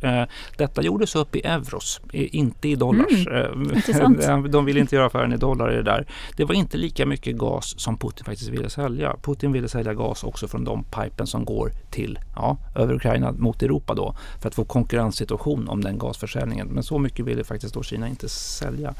Detta 0.56 0.82
gjordes 0.82 1.16
upp 1.16 1.36
i 1.36 1.40
euros, 1.40 2.00
inte 2.12 2.68
i 2.68 2.74
dollars. 2.74 3.26
Mm, 3.26 4.50
de 4.50 4.64
ville 4.64 4.80
inte 4.80 4.96
göra 4.96 5.06
affären 5.06 5.32
i 5.32 5.36
dollar 5.36 5.72
i 5.72 5.76
det 5.76 5.82
där. 5.82 6.06
Det 6.36 6.44
var 6.44 6.54
inte 6.54 6.76
lika 6.76 7.06
mycket 7.06 7.36
gas 7.36 7.74
som 7.80 7.98
Putin 7.98 8.19
Putin 8.20 8.32
faktiskt 8.32 8.50
ville 8.50 8.70
sälja. 8.70 9.16
Putin 9.22 9.52
ville 9.52 9.68
sälja 9.68 9.94
gas 9.94 10.24
också 10.24 10.48
från 10.48 10.64
de 10.64 10.84
pipen 10.84 11.26
som 11.26 11.44
går 11.44 11.72
till, 11.90 12.18
ja, 12.36 12.56
över 12.74 12.94
Ukraina 12.94 13.32
mot 13.32 13.62
Europa 13.62 13.94
då 13.94 14.14
för 14.40 14.48
att 14.48 14.54
få 14.54 14.64
konkurrenssituation 14.64 15.68
om 15.68 15.80
den 15.80 15.98
gasförsäljningen. 15.98 16.68
Men 16.68 16.82
så 16.82 16.98
mycket 16.98 17.26
ville 17.26 17.44
faktiskt 17.44 17.74
då 17.74 17.82
Kina 17.82 18.08
inte 18.08 18.28
sälja. 18.28 18.94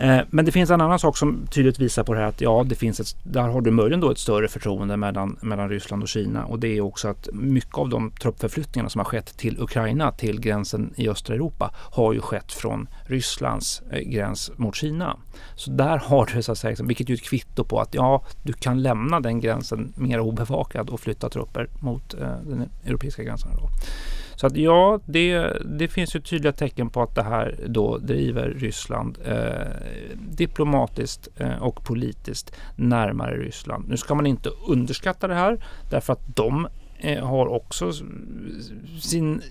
Eh, 0.00 0.20
men 0.30 0.44
det 0.44 0.52
finns 0.52 0.70
en 0.70 0.80
annan 0.80 0.98
sak 0.98 1.16
som 1.16 1.46
tydligt 1.50 1.78
visar 1.78 2.04
på 2.04 2.14
det 2.14 2.20
här 2.20 2.26
att 2.26 2.40
ja, 2.40 2.64
det 2.68 2.74
finns 2.74 3.00
ett, 3.00 3.16
där 3.22 3.48
har 3.48 3.60
du 3.60 3.70
möjligen 3.70 4.00
då 4.00 4.10
ett 4.10 4.18
större 4.18 4.48
förtroende 4.48 4.96
mellan, 4.96 5.38
mellan 5.40 5.68
Ryssland 5.68 6.02
och 6.02 6.08
Kina 6.08 6.44
och 6.44 6.58
det 6.58 6.76
är 6.76 6.80
också 6.80 7.08
att 7.08 7.28
mycket 7.32 7.78
av 7.78 7.88
de 7.88 8.10
truppförflyttningarna 8.10 8.90
som 8.90 8.98
har 8.98 9.04
skett 9.04 9.36
till 9.36 9.60
Ukraina, 9.60 10.12
till 10.12 10.40
gränsen 10.40 10.94
i 10.96 11.08
östra 11.08 11.34
Europa, 11.34 11.70
har 11.74 12.12
ju 12.12 12.20
skett 12.20 12.52
från 12.52 12.88
Rysslands 13.06 13.82
eh, 13.90 14.00
gräns 14.00 14.50
mot 14.56 14.74
Kina. 14.74 15.16
Så 15.54 15.70
där 15.70 15.98
har 15.98 16.30
du 16.34 16.42
så 16.42 16.52
att 16.52 16.58
säga, 16.58 16.68
liksom, 16.68 16.86
vilket 16.86 17.10
är 17.10 17.14
ett 17.14 17.22
kvitto 17.22 17.64
på 17.64 17.80
att 17.80 17.94
ja, 17.94 18.24
du 18.42 18.52
kan 18.52 18.82
lämna 18.82 19.20
den 19.20 19.40
gränsen 19.40 19.92
mer 19.96 20.20
obevakad 20.20 20.90
och 20.90 21.00
flytta 21.00 21.28
trupper 21.28 21.68
mot 21.80 22.14
eh, 22.14 22.20
den 22.20 22.70
europeiska 22.84 23.22
gränsen. 23.22 23.50
Då. 23.56 23.68
Så 24.40 24.46
att 24.46 24.56
ja, 24.56 25.00
det, 25.04 25.52
det 25.64 25.88
finns 25.88 26.16
ju 26.16 26.20
tydliga 26.20 26.52
tecken 26.52 26.90
på 26.90 27.02
att 27.02 27.14
det 27.14 27.22
här 27.22 27.54
då 27.66 27.98
driver 27.98 28.48
Ryssland 28.48 29.18
eh, 29.24 29.66
diplomatiskt 30.30 31.28
eh, 31.36 31.62
och 31.62 31.84
politiskt 31.84 32.54
närmare 32.76 33.36
Ryssland. 33.36 33.88
Nu 33.88 33.96
ska 33.96 34.14
man 34.14 34.26
inte 34.26 34.50
underskatta 34.68 35.28
det 35.28 35.34
här 35.34 35.64
därför 35.90 36.12
att 36.12 36.36
de 36.36 36.68
eh, 36.98 37.26
har 37.26 37.46
också 37.46 37.92
sin 39.00 39.42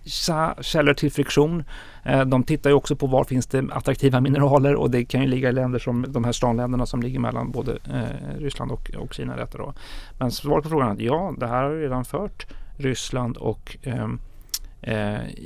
källor 0.61 0.93
till 0.93 1.11
friktion. 1.11 1.63
Eh, 2.03 2.25
de 2.25 2.43
tittar 2.43 2.69
ju 2.69 2.75
också 2.75 2.95
på 2.95 3.07
var 3.07 3.23
finns 3.23 3.47
det 3.47 3.65
attraktiva 3.71 4.21
mineraler 4.21 4.75
och 4.75 4.91
det 4.91 5.05
kan 5.05 5.21
ju 5.21 5.27
ligga 5.27 5.49
i 5.49 5.51
länder 5.51 5.79
som 5.79 6.05
de 6.09 6.23
här 6.23 6.31
stanländerna 6.31 6.85
som 6.85 7.01
ligger 7.01 7.19
mellan 7.19 7.51
både 7.51 7.71
eh, 7.71 8.39
Ryssland 8.39 8.71
och, 8.71 8.91
och 8.97 9.13
Kina. 9.13 9.35
Detta 9.35 9.57
då. 9.57 9.73
Men 10.19 10.31
svaret 10.31 10.63
på 10.63 10.69
frågan 10.69 10.89
är 10.89 10.93
att 10.93 11.01
ja, 11.01 11.33
det 11.38 11.47
här 11.47 11.63
har 11.63 11.75
redan 11.75 12.05
fört 12.05 12.47
Ryssland 12.77 13.38
och 13.38 13.77
eh, 13.81 14.07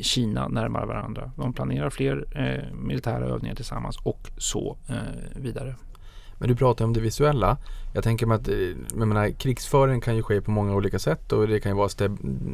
Kina 0.02 0.48
närmare 0.48 0.86
varandra. 0.86 1.32
De 1.36 1.54
planerar 1.54 1.90
fler 1.90 2.26
eh, 2.32 2.76
militära 2.76 3.26
övningar 3.26 3.56
tillsammans 3.56 3.98
och 4.04 4.32
så 4.38 4.78
eh, 4.90 4.96
vidare. 5.36 5.76
Men 6.42 6.50
du 6.50 6.56
pratar 6.56 6.86
om 6.86 6.94
det 6.94 7.00
visuella. 7.00 7.58
Jag 7.94 8.04
tänker 8.04 8.26
mig 8.26 8.36
att 8.36 8.48
eh, 8.48 8.56
jag 8.98 9.08
menar, 9.08 9.30
krigsföring 9.30 10.02
kan 10.02 10.16
ju 10.16 10.24
ske 10.24 10.42
på 10.42 10.52
många 10.52 10.76
olika 10.76 11.00
sätt 11.00 11.32
och 11.32 11.48
det 11.48 11.60
kan 11.60 11.72
ju 11.72 11.76
vara 11.76 11.90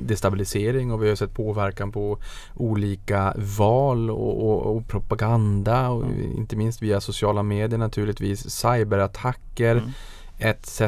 destabilisering 0.01 0.91
och 0.91 1.03
vi 1.03 1.09
har 1.09 1.15
sett 1.15 1.34
påverkan 1.34 1.91
på 1.91 2.17
olika 2.55 3.34
val 3.57 4.11
och, 4.11 4.49
och, 4.49 4.75
och 4.75 4.88
propaganda 4.88 5.89
och 5.89 6.03
mm. 6.03 6.38
inte 6.38 6.55
minst 6.55 6.82
via 6.82 7.01
sociala 7.01 7.43
medier 7.43 7.80
naturligtvis, 7.80 8.49
cyberattacker 8.49 9.75
mm. 9.75 9.89
etc. 10.38 10.82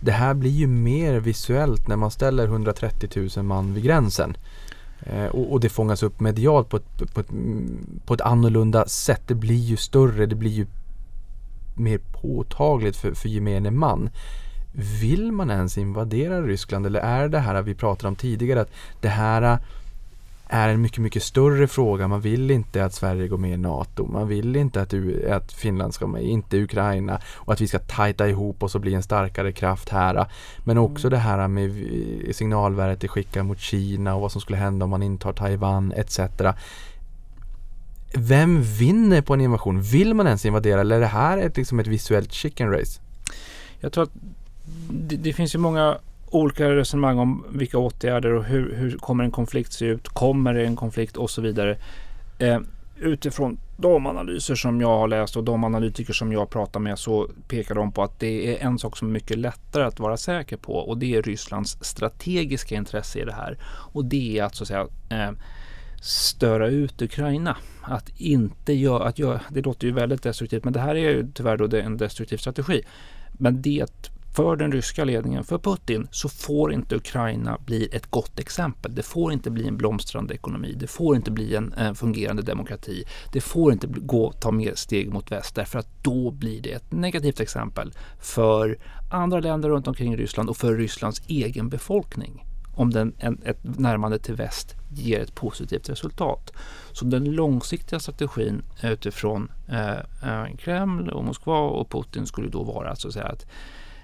Det 0.00 0.12
här 0.12 0.34
blir 0.34 0.50
ju 0.50 0.66
mer 0.66 1.20
visuellt 1.20 1.88
när 1.88 1.96
man 1.96 2.10
ställer 2.10 2.44
130 2.44 3.28
000 3.36 3.44
man 3.44 3.74
vid 3.74 3.84
gränsen. 3.84 4.36
Eh, 5.08 5.26
och, 5.26 5.52
och, 5.52 5.60
det 5.60 5.68
fångas 5.68 6.02
upp 6.02 6.20
medialt 6.20 6.68
på 6.68 6.76
ett, 6.76 7.14
på, 7.14 7.20
ett, 7.20 7.30
på 8.06 8.14
ett 8.14 8.20
annorlunda 8.20 8.86
sätt. 8.86 9.22
Det 9.26 9.34
blir 9.34 9.56
ju 9.56 9.76
större, 9.76 10.26
det 10.26 10.34
blir 10.34 10.50
ju 10.50 10.66
mer 11.74 11.98
påtagligt 11.98 12.96
för, 12.96 13.12
för 13.12 13.28
gemene 13.28 13.70
man. 13.70 14.10
Vill 15.00 15.32
man 15.32 15.50
ens 15.50 15.78
invadera 15.78 16.42
Ryssland 16.42 16.86
eller 16.86 17.00
är 17.00 17.28
det 17.28 17.38
här 17.38 17.62
vi 17.62 17.74
pratade 17.74 18.08
om 18.08 18.16
tidigare 18.16 18.60
att 18.60 18.70
det 19.00 19.08
här 19.08 19.58
är 20.48 20.68
en 20.68 20.80
mycket, 20.80 20.98
mycket 20.98 21.22
större 21.22 21.68
fråga. 21.68 22.08
Man 22.08 22.20
vill 22.20 22.50
inte 22.50 22.84
att 22.84 22.94
Sverige 22.94 23.28
går 23.28 23.38
med 23.38 23.52
i 23.52 23.56
NATO. 23.56 24.06
Man 24.12 24.28
vill 24.28 24.56
inte 24.56 24.82
att, 24.82 24.94
att 25.30 25.52
Finland 25.52 25.94
ska 25.94 26.06
med, 26.06 26.22
inte 26.22 26.62
Ukraina. 26.62 27.20
Och 27.34 27.52
att 27.52 27.60
vi 27.60 27.68
ska 27.68 27.78
tajta 27.78 28.28
ihop 28.28 28.62
oss 28.62 28.74
och 28.74 28.80
bli 28.80 28.94
en 28.94 29.02
starkare 29.02 29.52
kraft 29.52 29.88
här. 29.88 30.26
Men 30.64 30.78
också 30.78 31.06
mm. 31.06 31.18
det 31.18 31.22
här 31.22 31.48
med 31.48 32.36
signalvärdet 32.36 33.00
det 33.00 33.08
skickar 33.08 33.42
mot 33.42 33.58
Kina 33.58 34.14
och 34.14 34.20
vad 34.20 34.32
som 34.32 34.40
skulle 34.40 34.58
hända 34.58 34.84
om 34.84 34.90
man 34.90 35.02
intar 35.02 35.32
Taiwan 35.32 35.92
etc. 35.92 36.20
Vem 38.14 38.62
vinner 38.62 39.22
på 39.22 39.34
en 39.34 39.40
invasion? 39.40 39.82
Vill 39.82 40.14
man 40.14 40.26
ens 40.26 40.44
invadera 40.44 40.80
eller 40.80 40.96
är 40.96 41.00
det 41.00 41.06
här 41.06 41.38
ett, 41.38 41.56
liksom 41.56 41.80
ett 41.80 41.86
visuellt 41.86 42.32
chicken 42.32 42.70
race? 42.70 43.00
Jag 43.80 43.92
tror 43.92 44.04
att 44.04 44.12
det, 44.90 45.16
det 45.16 45.32
finns 45.32 45.54
ju 45.54 45.58
många 45.58 45.98
olika 46.30 46.70
resonemang 46.70 47.18
om 47.18 47.44
vilka 47.50 47.78
åtgärder 47.78 48.32
och 48.32 48.44
hur, 48.44 48.74
hur 48.76 48.98
kommer 48.98 49.24
en 49.24 49.30
konflikt 49.30 49.72
se 49.72 49.84
ut? 49.84 50.08
Kommer 50.08 50.54
det 50.54 50.66
en 50.66 50.76
konflikt 50.76 51.16
och 51.16 51.30
så 51.30 51.42
vidare. 51.42 51.76
Eh, 52.38 52.60
utifrån 53.00 53.58
de 53.76 54.06
analyser 54.06 54.54
som 54.54 54.80
jag 54.80 54.98
har 54.98 55.08
läst 55.08 55.36
och 55.36 55.44
de 55.44 55.64
analytiker 55.64 56.12
som 56.12 56.32
jag 56.32 56.50
pratar 56.50 56.80
med 56.80 56.98
så 56.98 57.30
pekar 57.48 57.74
de 57.74 57.92
på 57.92 58.02
att 58.02 58.20
det 58.20 58.56
är 58.56 58.66
en 58.66 58.78
sak 58.78 58.96
som 58.96 59.08
är 59.08 59.12
mycket 59.12 59.38
lättare 59.38 59.84
att 59.84 60.00
vara 60.00 60.16
säker 60.16 60.56
på 60.56 60.72
och 60.72 60.98
det 60.98 61.14
är 61.14 61.22
Rysslands 61.22 61.78
strategiska 61.80 62.74
intresse 62.74 63.18
i 63.18 63.24
det 63.24 63.32
här. 63.32 63.58
Och 63.92 64.04
det 64.04 64.38
är 64.38 64.44
att 64.44 64.54
så 64.54 64.64
att 64.64 64.68
säga 64.68 64.86
eh, 65.10 65.30
störa 66.02 66.68
ut 66.68 67.02
Ukraina. 67.02 67.56
Att 67.82 68.08
inte 68.20 68.72
göra, 68.72 69.04
att 69.04 69.18
göra, 69.18 69.40
det 69.50 69.62
låter 69.62 69.86
ju 69.86 69.92
väldigt 69.92 70.22
destruktivt 70.22 70.64
men 70.64 70.72
det 70.72 70.80
här 70.80 70.94
är 70.94 71.10
ju 71.10 71.32
tyvärr 71.34 71.56
då 71.56 71.76
en 71.76 71.96
destruktiv 71.96 72.36
strategi. 72.36 72.82
Men 73.32 73.62
det 73.62 73.86
för 74.34 74.56
den 74.56 74.72
ryska 74.72 75.04
ledningen, 75.04 75.44
för 75.44 75.58
Putin, 75.58 76.08
så 76.10 76.28
får 76.28 76.72
inte 76.72 76.96
Ukraina 76.96 77.58
bli 77.66 77.88
ett 77.92 78.10
gott 78.10 78.38
exempel. 78.38 78.94
Det 78.94 79.02
får 79.02 79.32
inte 79.32 79.50
bli 79.50 79.68
en 79.68 79.76
blomstrande 79.76 80.34
ekonomi. 80.34 80.74
Det 80.78 80.86
får 80.86 81.16
inte 81.16 81.30
bli 81.30 81.54
en, 81.54 81.72
en 81.72 81.94
fungerande 81.94 82.42
demokrati. 82.42 83.04
Det 83.32 83.40
får 83.40 83.72
inte 83.72 83.86
gå, 83.86 84.32
ta 84.32 84.50
mer 84.50 84.74
steg 84.74 85.12
mot 85.12 85.32
väst 85.32 85.54
därför 85.54 85.78
att 85.78 85.88
då 86.02 86.30
blir 86.30 86.62
det 86.62 86.72
ett 86.72 86.92
negativt 86.92 87.40
exempel 87.40 87.92
för 88.20 88.78
andra 89.10 89.40
länder 89.40 89.68
runt 89.68 89.88
omkring 89.88 90.16
Ryssland 90.16 90.50
och 90.50 90.56
för 90.56 90.74
Rysslands 90.74 91.22
egen 91.28 91.68
befolkning 91.68 92.44
om 92.78 92.90
den, 92.90 93.14
en, 93.18 93.42
ett 93.44 93.78
närmande 93.78 94.18
till 94.18 94.34
väst 94.34 94.74
ger 94.90 95.20
ett 95.20 95.34
positivt 95.34 95.88
resultat. 95.88 96.52
Så 96.92 97.04
den 97.04 97.24
långsiktiga 97.24 98.00
strategin 98.00 98.62
utifrån 98.82 99.52
eh, 99.68 99.98
eh, 99.98 100.56
Kreml 100.58 101.08
och 101.08 101.24
Moskva 101.24 101.58
och 101.58 101.90
Putin 101.90 102.26
skulle 102.26 102.48
då 102.48 102.62
vara 102.62 102.90
att, 102.90 103.00
så 103.00 103.08
att, 103.08 103.14
säga, 103.14 103.26
att 103.26 103.46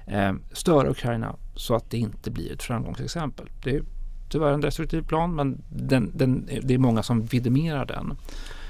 eh, 0.07 0.33
störa 0.53 0.91
Ukraina 0.91 1.37
så 1.55 1.75
att 1.75 1.91
det 1.91 1.99
inte 1.99 2.31
blir 2.31 2.53
ett 2.53 2.63
framgångsexempel. 2.63 3.51
Det 3.63 3.77
är 3.77 3.83
tyvärr 4.29 4.53
en 4.53 4.61
destruktiv 4.61 5.03
plan 5.03 5.35
men 5.35 5.63
den, 5.69 6.13
den, 6.15 6.49
det 6.63 6.75
är 6.75 6.79
många 6.79 7.03
som 7.03 7.23
vidimerar 7.23 7.87
den. 7.87 8.17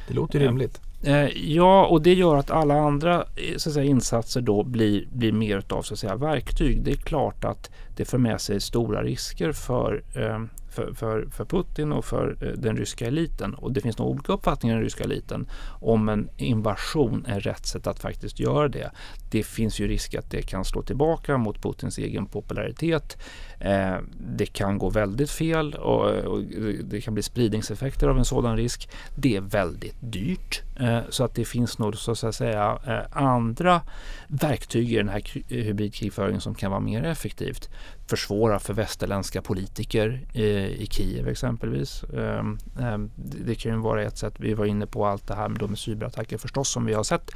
Det 0.08 0.14
låter 0.14 0.38
rimligt. 0.38 0.80
Eh, 1.02 1.52
ja, 1.52 1.86
och 1.86 2.02
det 2.02 2.14
gör 2.14 2.36
att 2.36 2.50
alla 2.50 2.74
andra 2.74 3.14
eh, 3.14 3.56
så 3.56 3.68
att 3.68 3.74
säga, 3.74 3.84
insatser 3.84 4.40
då 4.40 4.62
blir, 4.62 5.06
blir 5.12 5.32
mer 5.32 5.62
av 5.68 5.82
så 5.82 5.94
att 5.94 6.00
säga, 6.00 6.16
verktyg. 6.16 6.82
Det 6.82 6.90
är 6.90 6.96
klart 6.96 7.44
att 7.44 7.70
det 7.96 8.04
för 8.04 8.18
med 8.18 8.40
sig 8.40 8.60
stora 8.60 9.02
risker 9.02 9.52
för 9.52 10.02
eh, 10.14 10.44
för, 10.74 10.92
för, 10.92 11.26
för 11.30 11.44
Putin 11.44 11.92
och 11.92 12.04
för 12.04 12.36
eh, 12.40 12.48
den 12.48 12.76
ryska 12.76 13.06
eliten. 13.06 13.54
Och 13.54 13.72
det 13.72 13.80
finns 13.80 13.98
nog 13.98 14.08
olika 14.08 14.32
uppfattningar 14.32 14.74
i 14.74 14.76
den 14.76 14.84
ryska 14.84 15.04
eliten 15.04 15.46
om 15.80 16.08
en 16.08 16.28
invasion 16.36 17.26
är 17.28 17.40
rätt 17.40 17.66
sätt 17.66 17.86
att 17.86 17.98
faktiskt 18.00 18.40
göra 18.40 18.68
det. 18.68 18.90
Det 19.34 19.42
finns 19.42 19.80
ju 19.80 19.88
risk 19.88 20.14
att 20.14 20.30
det 20.30 20.42
kan 20.42 20.64
slå 20.64 20.82
tillbaka 20.82 21.38
mot 21.38 21.62
Putins 21.62 21.98
egen 21.98 22.26
popularitet. 22.26 23.18
Eh, 23.58 23.96
det 24.36 24.46
kan 24.46 24.78
gå 24.78 24.90
väldigt 24.90 25.30
fel 25.30 25.74
och, 25.74 26.10
och, 26.10 26.42
det 26.84 27.00
kan 27.00 27.14
bli 27.14 27.22
spridningseffekter 27.22 28.08
av 28.08 28.18
en 28.18 28.24
sådan 28.24 28.56
risk. 28.56 28.88
Det 29.16 29.36
är 29.36 29.40
väldigt 29.40 29.96
dyrt 30.00 30.62
eh, 30.80 30.98
så 31.08 31.24
att 31.24 31.34
det 31.34 31.44
finns 31.44 31.78
nog 31.78 31.96
så 31.96 32.26
att 32.26 32.34
säga 32.34 32.78
eh, 32.86 33.22
andra 33.22 33.80
verktyg 34.28 34.92
i 34.92 34.96
den 34.96 35.08
här 35.08 35.22
hybridkrigföringen 35.48 36.40
som 36.40 36.54
kan 36.54 36.70
vara 36.70 36.80
mer 36.80 37.04
effektivt 37.04 37.70
försvåra 38.06 38.58
för 38.58 38.74
västerländska 38.74 39.42
politiker 39.42 40.26
i, 40.32 40.44
i 40.82 40.86
Kiev 40.86 41.28
exempelvis. 41.28 42.04
Ehm, 42.04 42.58
ehm, 42.80 43.10
det 43.16 43.54
kan 43.54 43.72
ju 43.72 43.78
vara 43.78 44.02
ett 44.02 44.18
sätt. 44.18 44.34
Vi 44.36 44.54
var 44.54 44.64
inne 44.64 44.86
på 44.86 45.06
allt 45.06 45.26
det 45.26 45.34
här 45.34 45.48
med, 45.48 45.70
med 45.70 45.78
cyberattacker 45.78 46.38
förstås 46.38 46.68
som 46.68 46.86
vi 46.86 46.94
har 46.94 47.04
sett 47.04 47.30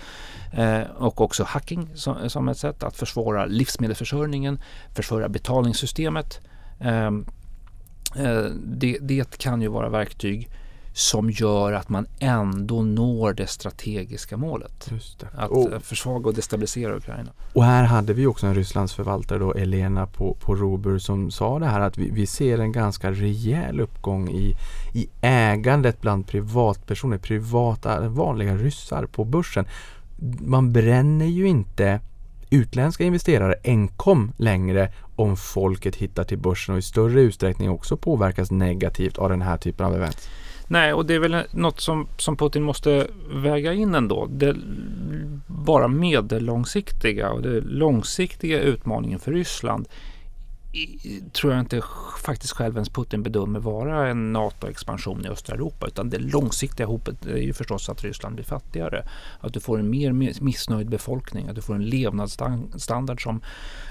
eh, 0.52 0.82
och 0.96 1.20
också 1.20 1.44
hacking 1.44 1.87
som, 1.94 2.30
som, 2.30 2.48
ett 2.48 2.58
sätt 2.58 2.82
att 2.82 2.96
försvåra 2.96 3.46
livsmedelsförsörjningen, 3.46 4.60
försvåra 4.94 5.28
betalningssystemet. 5.28 6.40
Um, 6.80 7.26
uh, 8.16 8.46
det, 8.64 8.98
det 9.00 9.38
kan 9.38 9.62
ju 9.62 9.68
vara 9.68 9.88
verktyg 9.88 10.50
som 10.98 11.30
gör 11.30 11.72
att 11.72 11.88
man 11.88 12.06
ändå 12.18 12.82
når 12.82 13.32
det 13.32 13.46
strategiska 13.46 14.36
målet. 14.36 14.90
Att 15.32 15.50
och, 15.50 15.82
försvaga 15.82 16.28
och 16.28 16.34
destabilisera 16.34 16.96
Ukraina. 16.96 17.30
Och 17.52 17.64
här 17.64 17.84
hade 17.84 18.12
vi 18.12 18.26
också 18.26 18.46
en 18.46 18.54
Rysslandsförvaltare 18.54 19.38
då, 19.38 19.52
Elena 19.52 20.06
på, 20.06 20.36
på 20.40 20.54
Robur 20.54 20.98
som 20.98 21.30
sa 21.30 21.58
det 21.58 21.66
här 21.66 21.80
att 21.80 21.98
vi, 21.98 22.10
vi 22.10 22.26
ser 22.26 22.58
en 22.58 22.72
ganska 22.72 23.10
rejäl 23.10 23.80
uppgång 23.80 24.28
i, 24.28 24.56
i 24.94 25.08
ägandet 25.20 26.00
bland 26.00 26.26
privatpersoner, 26.26 27.18
privata, 27.18 28.08
vanliga 28.08 28.56
ryssar 28.56 29.06
på 29.06 29.24
börsen. 29.24 29.66
Man 30.40 30.72
bränner 30.72 31.26
ju 31.26 31.48
inte 31.48 32.00
utländska 32.50 33.04
investerare 33.04 33.54
enkom 33.64 34.32
längre 34.36 34.92
om 35.16 35.36
folket 35.36 35.96
hittar 35.96 36.24
till 36.24 36.38
börsen 36.38 36.74
och 36.74 36.78
i 36.78 36.82
större 36.82 37.20
utsträckning 37.20 37.70
också 37.70 37.96
påverkas 37.96 38.50
negativt 38.50 39.18
av 39.18 39.28
den 39.28 39.42
här 39.42 39.56
typen 39.56 39.86
av 39.86 39.94
event. 39.94 40.28
Nej, 40.66 40.92
och 40.92 41.06
det 41.06 41.14
är 41.14 41.18
väl 41.18 41.42
något 41.50 41.80
som, 41.80 42.08
som 42.16 42.36
Putin 42.36 42.62
måste 42.62 43.06
väga 43.34 43.72
in 43.72 43.94
ändå. 43.94 44.26
Det 44.30 44.56
bara 45.46 45.88
medellångsiktiga 45.88 47.30
och 47.30 47.42
den 47.42 47.64
långsiktiga 47.68 48.60
utmaningen 48.60 49.18
för 49.18 49.32
Ryssland 49.32 49.88
tror 51.32 51.52
jag 51.52 51.60
inte 51.60 51.82
faktiskt 52.22 52.52
själv 52.52 52.74
ens 52.74 52.88
Putin 52.88 53.22
bedömer 53.22 53.60
vara 53.60 54.08
en 54.08 54.32
NATO-expansion 54.32 55.24
i 55.24 55.28
östra 55.28 55.54
Europa 55.54 55.86
utan 55.86 56.10
det 56.10 56.18
långsiktiga 56.18 56.86
hoppet 56.86 57.26
är 57.26 57.36
ju 57.36 57.52
förstås 57.52 57.88
att 57.88 58.04
Ryssland 58.04 58.34
blir 58.34 58.44
fattigare. 58.44 59.08
Att 59.40 59.52
du 59.52 59.60
får 59.60 59.78
en 59.78 59.90
mer 59.90 60.12
missnöjd 60.42 60.88
befolkning, 60.88 61.48
att 61.48 61.54
du 61.54 61.62
får 61.62 61.74
en 61.74 61.84
levnadsstandard 61.84 63.22
som 63.22 63.40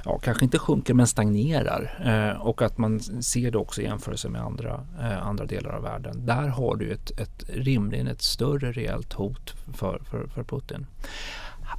ja, 0.06 0.20
kanske 0.20 0.46
inte 0.46 0.60
sjunker 0.60 0.94
men 0.94 1.08
stagnerar 1.08 2.00
eh, 2.06 2.42
och 2.42 2.62
att 2.62 2.78
man 2.78 3.00
ser 3.00 3.52
det 3.52 3.58
också 3.58 3.82
i 3.82 3.84
jämförelse 3.84 4.30
med 4.30 4.42
andra, 4.42 4.86
eh, 5.00 5.28
andra 5.28 5.46
delar 5.46 5.70
av 5.70 5.84
världen. 5.84 6.26
Där 6.26 6.48
har 6.48 6.76
du 6.76 6.92
ett, 6.92 7.20
ett 7.20 7.44
rimligen 7.48 8.08
ett 8.08 8.22
större 8.22 8.72
reellt 8.72 9.14
hot 9.14 9.54
för, 9.74 10.02
för, 10.12 10.28
för 10.28 10.44
Putin. 10.44 10.86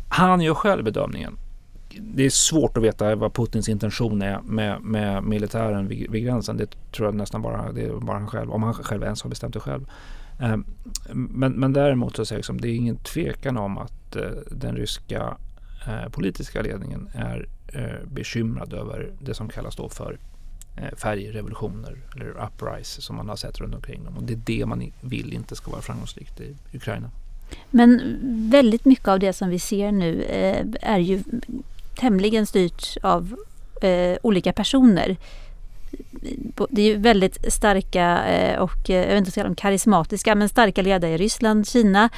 Han 0.08 0.40
gör 0.40 0.54
själv 0.54 0.84
bedömningen 0.84 1.38
det 2.00 2.26
är 2.26 2.30
svårt 2.30 2.76
att 2.76 2.82
veta 2.82 3.14
vad 3.14 3.34
Putins 3.34 3.68
intention 3.68 4.22
är 4.22 4.40
med, 4.40 4.82
med 4.82 5.24
militären 5.24 5.88
vid, 5.88 6.10
vid, 6.10 6.24
gränsen. 6.24 6.56
Det 6.56 6.92
tror 6.92 7.08
jag 7.08 7.14
nästan 7.14 7.42
bara, 7.42 7.72
det 7.72 7.84
är 7.84 7.92
bara 7.92 8.18
han 8.18 8.28
själv, 8.28 8.50
om 8.50 8.62
han 8.62 8.74
själv 8.74 9.02
ens 9.02 9.22
har 9.22 9.30
bestämt 9.30 9.54
det 9.54 9.60
själv. 9.60 9.90
Eh, 10.40 10.56
men, 11.12 11.52
men 11.52 11.72
däremot 11.72 12.16
så 12.16 12.24
säger 12.24 12.38
liksom, 12.38 12.60
det 12.60 12.68
är 12.68 12.74
ingen 12.74 12.96
tvekan 12.96 13.56
om 13.56 13.78
att 13.78 14.16
eh, 14.16 14.30
den 14.50 14.76
ryska 14.76 15.36
eh, 15.86 16.08
politiska 16.10 16.62
ledningen 16.62 17.08
är 17.12 17.48
eh, 17.72 18.08
bekymrad 18.08 18.72
över 18.72 19.12
det 19.20 19.34
som 19.34 19.48
kallas 19.48 19.76
då 19.76 19.88
för 19.88 20.18
eh, 20.76 20.96
färgrevolutioner 20.96 21.98
eller 22.14 22.46
uprise 22.46 23.02
som 23.02 23.16
man 23.16 23.28
har 23.28 23.36
sett 23.36 23.60
runt 23.60 23.74
omkring 23.74 24.04
dem. 24.04 24.16
Och 24.16 24.22
det 24.22 24.32
är 24.32 24.40
det 24.44 24.66
man 24.66 24.92
vill 25.00 25.32
inte 25.32 25.56
ska 25.56 25.70
vara 25.70 25.82
framgångsrikt 25.82 26.40
i 26.40 26.56
Ukraina. 26.72 27.10
Men 27.70 28.18
väldigt 28.50 28.84
mycket 28.84 29.08
av 29.08 29.18
det 29.18 29.32
som 29.32 29.48
vi 29.48 29.58
ser 29.58 29.92
nu 29.92 30.22
eh, 30.22 30.66
är 30.80 30.98
ju 30.98 31.22
tämligen 31.98 32.46
styrt 32.46 32.96
av 33.02 33.36
eh, 33.82 34.18
olika 34.22 34.52
personer. 34.52 35.16
Det 36.70 36.82
är 36.82 36.86
ju 36.86 36.96
väldigt 36.96 37.52
starka 37.52 38.24
eh, 38.26 38.58
och 38.58 38.90
eh, 38.90 38.96
jag 38.96 39.06
vet 39.06 39.18
inte 39.18 39.30
säga 39.30 39.44
de 39.44 39.54
karismatiska 39.54 40.34
men 40.34 40.48
starka 40.48 40.82
ledare 40.82 41.12
i 41.12 41.16
Ryssland, 41.16 41.68
Kina. 41.68 42.08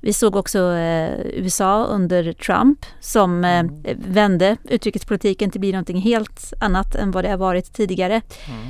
Vi 0.00 0.12
såg 0.12 0.36
också 0.36 0.58
eh, 0.58 1.10
USA 1.20 1.84
under 1.84 2.32
Trump 2.32 2.86
som 3.00 3.44
eh, 3.44 3.58
mm. 3.58 3.82
vände 3.94 4.56
utrikespolitiken 4.64 5.50
till 5.50 5.58
att 5.58 5.60
bli 5.60 5.72
någonting 5.72 6.00
helt 6.00 6.52
annat 6.60 6.94
än 6.94 7.10
vad 7.10 7.24
det 7.24 7.30
har 7.30 7.36
varit 7.36 7.72
tidigare. 7.72 8.14
Mm. 8.48 8.60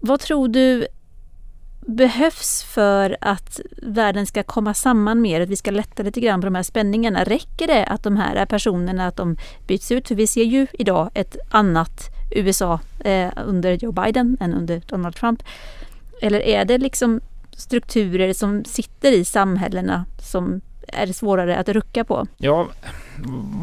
Vad 0.00 0.20
tror 0.20 0.48
du 0.48 0.86
behövs 1.90 2.62
för 2.62 3.16
att 3.20 3.60
världen 3.82 4.26
ska 4.26 4.42
komma 4.42 4.74
samman 4.74 5.20
mer, 5.20 5.40
att 5.40 5.48
vi 5.48 5.56
ska 5.56 5.70
lätta 5.70 6.02
lite 6.02 6.20
grann 6.20 6.40
på 6.40 6.44
de 6.44 6.54
här 6.54 6.62
spänningarna? 6.62 7.24
Räcker 7.24 7.66
det 7.66 7.84
att 7.84 8.02
de 8.02 8.16
här 8.16 8.46
personerna 8.46 9.06
att 9.06 9.16
de 9.16 9.36
byts 9.66 9.92
ut? 9.92 10.08
För 10.08 10.14
vi 10.14 10.26
ser 10.26 10.44
ju 10.44 10.66
idag 10.72 11.10
ett 11.14 11.36
annat 11.50 12.10
USA 12.30 12.80
eh, 13.04 13.32
under 13.46 13.72
Joe 13.72 13.92
Biden 13.92 14.36
än 14.40 14.54
under 14.54 14.82
Donald 14.86 15.16
Trump. 15.16 15.42
Eller 16.22 16.40
är 16.40 16.64
det 16.64 16.78
liksom 16.78 17.20
strukturer 17.56 18.32
som 18.32 18.64
sitter 18.64 19.12
i 19.12 19.24
samhällena 19.24 20.04
som 20.22 20.60
är 20.92 21.06
det 21.06 21.12
svårare 21.12 21.56
att 21.56 21.68
rucka 21.68 22.04
på? 22.04 22.26
Ja, 22.36 22.68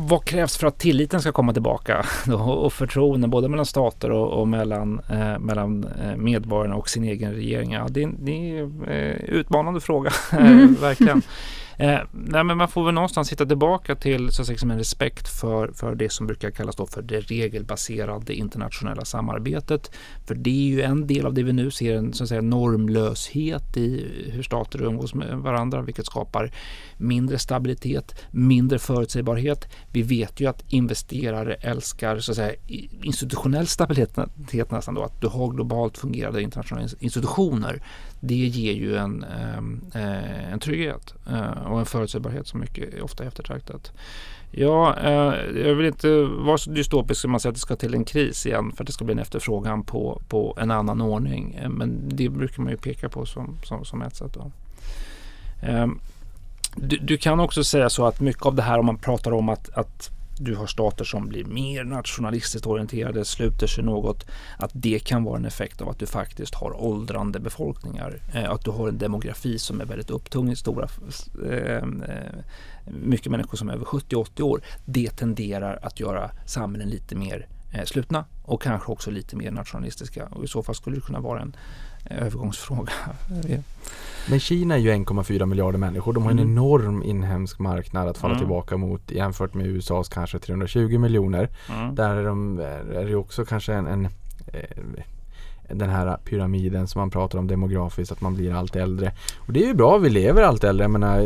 vad 0.07 0.25
krävs 0.25 0.57
för 0.57 0.67
att 0.67 0.79
tilliten 0.79 1.21
ska 1.21 1.31
komma 1.31 1.53
tillbaka 1.53 2.05
då, 2.25 2.37
och 2.37 2.73
förtroende 2.73 3.27
både 3.27 3.49
mellan 3.49 3.65
stater 3.65 4.11
och, 4.11 4.39
och 4.39 4.47
mellan, 4.47 5.01
eh, 5.09 5.39
mellan 5.39 5.83
eh, 6.03 6.15
medborgarna 6.15 6.75
och 6.75 6.89
sin 6.89 7.03
egen 7.03 7.33
regering? 7.33 7.71
Ja, 7.71 7.87
det, 7.89 8.09
det 8.19 8.31
är 8.31 8.63
en 8.63 8.83
eh, 8.83 9.15
utmanande 9.15 9.81
fråga, 9.81 10.11
mm. 10.31 10.75
verkligen. 10.81 11.21
Eh, 11.79 11.99
nej, 12.11 12.43
men 12.43 12.57
man 12.57 12.67
får 12.67 12.85
väl 12.85 12.93
någonstans 12.93 13.31
hitta 13.31 13.45
tillbaka 13.45 13.95
till 13.95 14.31
så 14.31 14.41
att 14.41 14.47
säga, 14.47 14.57
en 14.61 14.77
respekt 14.77 15.27
för, 15.27 15.67
för 15.67 15.95
det 15.95 16.11
som 16.11 16.27
brukar 16.27 16.51
kallas 16.51 16.75
då 16.75 16.85
för 16.85 17.01
det 17.01 17.19
regelbaserade 17.19 18.33
internationella 18.33 19.05
samarbetet. 19.05 19.91
För 20.27 20.35
det 20.35 20.49
är 20.49 20.69
ju 20.69 20.81
en 20.81 21.07
del 21.07 21.25
av 21.25 21.33
det 21.33 21.43
vi 21.43 21.53
nu 21.53 21.71
ser, 21.71 21.95
en 21.95 22.13
så 22.13 22.23
att 22.23 22.29
säga, 22.29 22.41
normlöshet 22.41 23.77
i 23.77 24.07
hur 24.33 24.43
stater 24.43 24.81
umgås 24.81 25.13
med 25.13 25.37
varandra, 25.37 25.81
vilket 25.81 26.05
skapar 26.05 26.51
mindre 26.97 27.39
stabilitet, 27.39 28.15
mindre 28.31 28.79
förutsägbarhet. 28.79 29.67
Vi 29.91 30.01
vet 30.01 30.39
ju 30.39 30.49
att 30.49 30.63
investerare 30.67 31.53
älskar 31.53 32.19
så 32.19 32.31
att 32.31 32.35
säga, 32.35 32.55
institutionell 33.01 33.67
stabilitet 33.67 34.71
nästan 34.71 34.95
då, 34.95 35.03
att 35.03 35.21
du 35.21 35.27
har 35.27 35.49
globalt 35.49 35.97
fungerande 35.97 36.41
internationella 36.41 36.89
institutioner 36.99 37.81
det 38.19 38.35
ger 38.35 38.73
ju 38.73 38.95
en, 38.95 39.23
ehm, 39.23 39.81
eh, 39.93 40.51
en 40.53 40.59
trygghet 40.59 41.13
eh, 41.29 41.71
och 41.71 41.79
en 41.79 41.85
förutsägbarhet 41.85 42.47
som 42.47 42.59
mycket 42.59 43.01
ofta 43.01 43.23
är 43.23 43.27
eftertraktat. 43.27 43.91
Ja, 44.51 44.99
eh, 44.99 45.61
jag 45.67 45.75
vill 45.75 45.85
inte 45.85 46.23
vara 46.23 46.57
så 46.57 46.71
dystopisk 46.71 47.21
som 47.21 47.31
man 47.31 47.39
säger 47.39 47.51
att 47.51 47.55
det 47.55 47.61
ska 47.61 47.75
till 47.75 47.93
en 47.93 48.05
kris 48.05 48.45
igen 48.45 48.71
för 48.71 48.83
att 48.83 48.87
det 48.87 48.93
ska 48.93 49.05
bli 49.05 49.11
en 49.11 49.19
efterfrågan 49.19 49.83
på, 49.83 50.21
på 50.27 50.57
en 50.61 50.71
annan 50.71 51.01
ordning. 51.01 51.59
Eh, 51.61 51.69
men 51.69 52.09
det 52.09 52.29
brukar 52.29 52.63
man 52.63 52.71
ju 52.71 52.77
peka 52.77 53.09
på 53.09 53.25
som, 53.25 53.57
som, 53.63 53.85
som 53.85 54.01
ett 54.01 54.15
sätt. 54.15 54.33
Då. 54.33 54.51
Ehm, 55.61 55.99
du, 56.77 56.97
du, 56.97 57.17
kan 57.17 57.39
också 57.39 57.63
säga 57.63 57.89
så 57.89 58.05
att 58.05 58.19
mycket 58.19 58.45
av 58.45 58.55
det 58.55 58.61
här 58.61 58.79
om 58.79 58.85
man 58.85 58.97
pratar 58.97 59.31
om 59.31 59.49
att, 59.49 59.69
att 59.69 60.11
du 60.39 60.55
har 60.55 60.67
stater 60.67 61.05
som 61.05 61.27
blir 61.27 61.45
mer 61.45 61.83
nationalistiskt 61.83 62.67
orienterade, 62.67 63.25
sluter 63.25 63.67
sig 63.67 63.83
något, 63.83 64.25
att 64.57 64.71
det 64.73 64.99
kan 64.99 65.23
vara 65.23 65.37
en 65.37 65.45
effekt 65.45 65.81
av 65.81 65.89
att 65.89 65.99
du 65.99 66.05
faktiskt 66.05 66.55
har 66.55 66.83
åldrande 66.83 67.39
befolkningar. 67.39 68.21
Eh, 68.33 68.51
att 68.51 68.65
du 68.65 68.71
har 68.71 68.87
en 68.87 68.97
demografi 68.97 69.59
som 69.59 69.81
är 69.81 69.85
väldigt 69.85 70.09
upptung, 70.09 70.55
stora, 70.55 70.87
eh, 71.45 71.75
eh, 71.75 71.83
mycket 72.85 73.31
människor 73.31 73.57
som 73.57 73.69
är 73.69 73.73
över 73.73 73.85
70-80 73.85 74.41
år. 74.41 74.61
Det 74.85 75.09
tenderar 75.09 75.79
att 75.81 75.99
göra 75.99 76.31
samhällen 76.45 76.89
lite 76.89 77.15
mer 77.15 77.47
eh, 77.73 77.83
slutna 77.85 78.25
och 78.43 78.61
kanske 78.61 78.91
också 78.91 79.11
lite 79.11 79.35
mer 79.35 79.51
nationalistiska. 79.51 80.27
Och 80.31 80.43
I 80.43 80.47
så 80.47 80.63
fall 80.63 80.75
skulle 80.75 80.95
det 80.95 81.01
kunna 81.01 81.19
vara 81.19 81.41
en 81.41 81.49
eh, 81.49 81.59
övergångsfråga. 82.09 82.91
Men 84.29 84.39
Kina 84.39 84.75
är 84.75 84.79
ju 84.79 84.91
1,4 84.91 85.45
miljarder 85.45 85.79
människor. 85.79 86.13
De 86.13 86.23
har 86.23 86.31
en 86.31 86.39
mm. 86.39 86.51
enorm 86.51 87.03
inhemsk 87.03 87.59
marknad 87.59 88.07
att 88.07 88.17
falla 88.17 88.33
mm. 88.33 88.41
tillbaka 88.41 88.77
mot 88.77 89.11
jämfört 89.11 89.53
med 89.53 89.67
USAs 89.67 90.09
kanske 90.09 90.39
320 90.39 90.97
miljoner. 90.97 91.49
Mm. 91.69 91.95
Där 91.95 92.15
är, 92.15 92.25
de, 92.25 92.59
är 92.95 93.05
det 93.05 93.15
också 93.15 93.45
kanske 93.45 93.73
en, 93.73 93.87
en 93.87 94.05
eh, 94.47 95.03
den 95.69 95.89
här 95.89 96.17
pyramiden 96.25 96.87
som 96.87 96.99
man 96.99 97.09
pratar 97.09 97.39
om 97.39 97.47
demografiskt, 97.47 98.11
att 98.11 98.21
man 98.21 98.35
blir 98.35 98.53
allt 98.53 98.75
äldre. 98.75 99.11
Och 99.37 99.53
det 99.53 99.63
är 99.63 99.67
ju 99.67 99.73
bra, 99.73 99.97
vi 99.97 100.09
lever 100.09 100.41
allt 100.41 100.63
äldre. 100.63 100.83
Jag 100.83 100.91
menar, 100.91 101.17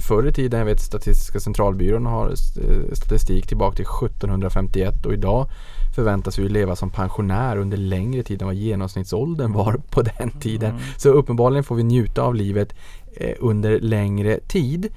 förr 0.00 0.28
i 0.28 0.32
tiden, 0.32 0.58
jag 0.58 0.66
vet 0.66 0.80
Statistiska 0.80 1.40
centralbyrån 1.40 2.06
har 2.06 2.28
eh, 2.28 2.92
statistik 2.92 3.46
tillbaka 3.46 3.76
till 3.76 3.86
1751 4.06 5.06
och 5.06 5.12
idag 5.12 5.46
förväntas 5.94 6.38
vi 6.38 6.48
leva 6.48 6.76
som 6.76 6.90
pensionär 6.90 7.56
under 7.56 7.76
längre 7.76 8.22
tid 8.22 8.42
än 8.42 8.46
vad 8.46 8.56
genomsnittsåldern 8.56 9.52
var 9.52 9.80
på 9.90 10.02
den 10.02 10.30
tiden. 10.30 10.70
Mm. 10.70 10.82
Så 10.96 11.08
uppenbarligen 11.08 11.64
får 11.64 11.76
vi 11.76 11.82
njuta 11.82 12.22
av 12.22 12.34
livet 12.34 12.74
eh, 13.16 13.34
under 13.40 13.80
längre 13.80 14.40
tid. 14.48 14.88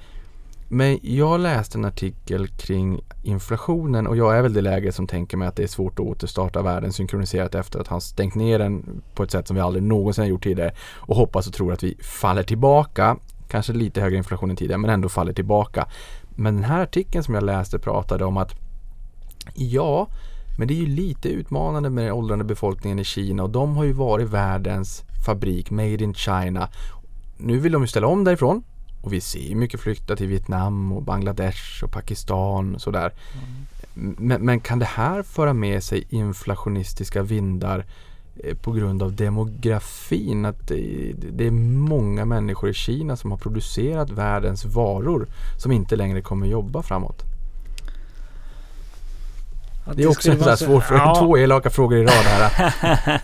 Men 0.68 0.98
jag 1.02 1.40
läste 1.40 1.78
en 1.78 1.84
artikel 1.84 2.48
kring 2.48 3.00
inflationen 3.22 4.06
och 4.06 4.16
jag 4.16 4.38
är 4.38 4.42
väl 4.42 4.52
det 4.52 4.60
läge 4.60 4.92
som 4.92 5.06
tänker 5.06 5.36
mig 5.36 5.48
att 5.48 5.56
det 5.56 5.62
är 5.62 5.66
svårt 5.66 5.92
att 5.92 6.06
återstarta 6.06 6.62
världen 6.62 6.92
synkroniserat 6.92 7.54
efter 7.54 7.80
att 7.80 7.88
han 7.88 8.00
stängt 8.00 8.34
ner 8.34 8.58
den 8.58 9.02
på 9.14 9.22
ett 9.22 9.30
sätt 9.30 9.46
som 9.46 9.56
vi 9.56 9.62
aldrig 9.62 9.82
någonsin 9.82 10.22
har 10.22 10.28
gjort 10.28 10.42
tidigare 10.42 10.72
och 10.96 11.16
hoppas 11.16 11.46
och 11.46 11.52
tror 11.52 11.72
att 11.72 11.82
vi 11.82 11.96
faller 12.02 12.42
tillbaka. 12.42 13.16
Kanske 13.48 13.72
lite 13.72 14.00
högre 14.00 14.16
inflation 14.16 14.50
än 14.50 14.56
tidigare 14.56 14.78
men 14.78 14.90
ändå 14.90 15.08
faller 15.08 15.32
tillbaka. 15.32 15.86
Men 16.36 16.54
den 16.54 16.64
här 16.64 16.82
artikeln 16.82 17.24
som 17.24 17.34
jag 17.34 17.44
läste 17.44 17.78
pratade 17.78 18.24
om 18.24 18.36
att 18.36 18.54
ja, 19.54 20.08
men 20.58 20.68
det 20.68 20.74
är 20.74 20.78
ju 20.78 20.86
lite 20.86 21.28
utmanande 21.28 21.90
med 21.90 22.04
den 22.04 22.12
åldrande 22.12 22.44
befolkningen 22.44 22.98
i 22.98 23.04
Kina 23.04 23.42
och 23.42 23.50
de 23.50 23.76
har 23.76 23.84
ju 23.84 23.92
varit 23.92 24.28
världens 24.28 25.02
fabrik, 25.26 25.70
made 25.70 26.04
in 26.04 26.14
China. 26.14 26.68
Nu 27.36 27.58
vill 27.58 27.72
de 27.72 27.82
ju 27.82 27.88
ställa 27.88 28.06
om 28.06 28.24
därifrån 28.24 28.62
och 29.02 29.12
vi 29.12 29.20
ser 29.20 29.54
mycket 29.54 29.80
flytta 29.80 30.16
till 30.16 30.26
Vietnam 30.26 30.92
och 30.92 31.02
Bangladesh 31.02 31.84
och 31.84 31.90
Pakistan 31.90 32.74
och 32.74 32.80
sådär. 32.80 33.12
Mm. 33.32 34.16
Men, 34.18 34.42
men, 34.42 34.60
kan 34.60 34.78
det 34.78 34.84
här 34.84 35.22
föra 35.22 35.52
med 35.52 35.82
sig 35.82 36.06
inflationistiska 36.10 37.22
vindar 37.22 37.84
eh, 38.44 38.56
på 38.56 38.72
grund 38.72 39.02
av 39.02 39.16
demografin? 39.16 40.44
Att 40.44 40.68
det, 40.68 41.12
det, 41.32 41.46
är 41.46 41.50
många 41.50 42.24
människor 42.24 42.70
i 42.70 42.74
Kina 42.74 43.16
som 43.16 43.30
har 43.30 43.38
producerat 43.38 44.10
världens 44.10 44.64
varor 44.64 45.26
som 45.58 45.72
inte 45.72 45.96
längre 45.96 46.22
kommer 46.22 46.46
jobba 46.46 46.82
framåt. 46.82 47.33
Det 49.92 50.02
är 50.02 50.08
också 50.08 50.30
en 50.30 50.38
sån 50.38 50.56
svår 50.56 50.80
fråga. 50.80 51.02
Ja. 51.02 51.14
Två 51.18 51.38
elaka 51.38 51.70
frågor 51.70 51.98
i 51.98 52.02
rad 52.02 52.10
här. 52.10 53.20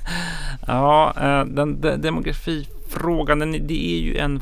ja, 0.71 1.15
eh, 1.17 1.45
den, 1.45 1.81
den 1.81 2.01
demografifrågan, 2.01 3.39
den, 3.39 3.53
det 3.53 3.95
är 3.95 4.01
ju 4.01 4.17
en 4.17 4.41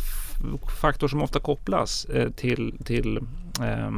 faktor 0.81 1.09
som 1.09 1.23
ofta 1.23 1.41
kopplas 1.41 2.05
eh, 2.05 2.31
till, 2.31 2.75
till 2.85 3.17
eh, 3.63 3.91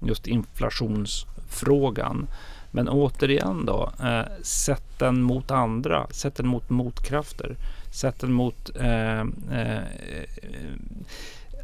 just 0.00 0.26
inflationsfrågan. 0.26 2.26
Men 2.70 2.88
återigen 2.88 3.66
då, 3.66 3.92
eh, 4.02 4.22
sätt 4.42 4.98
den 4.98 5.22
mot 5.22 5.50
andra, 5.50 6.06
sätt 6.10 6.36
den 6.36 6.46
mot 6.46 6.70
motkrafter, 6.70 7.56
sätt 7.92 8.20
den 8.20 8.32
mot 8.32 8.70
eh, 8.80 9.20
eh, 9.20 9.82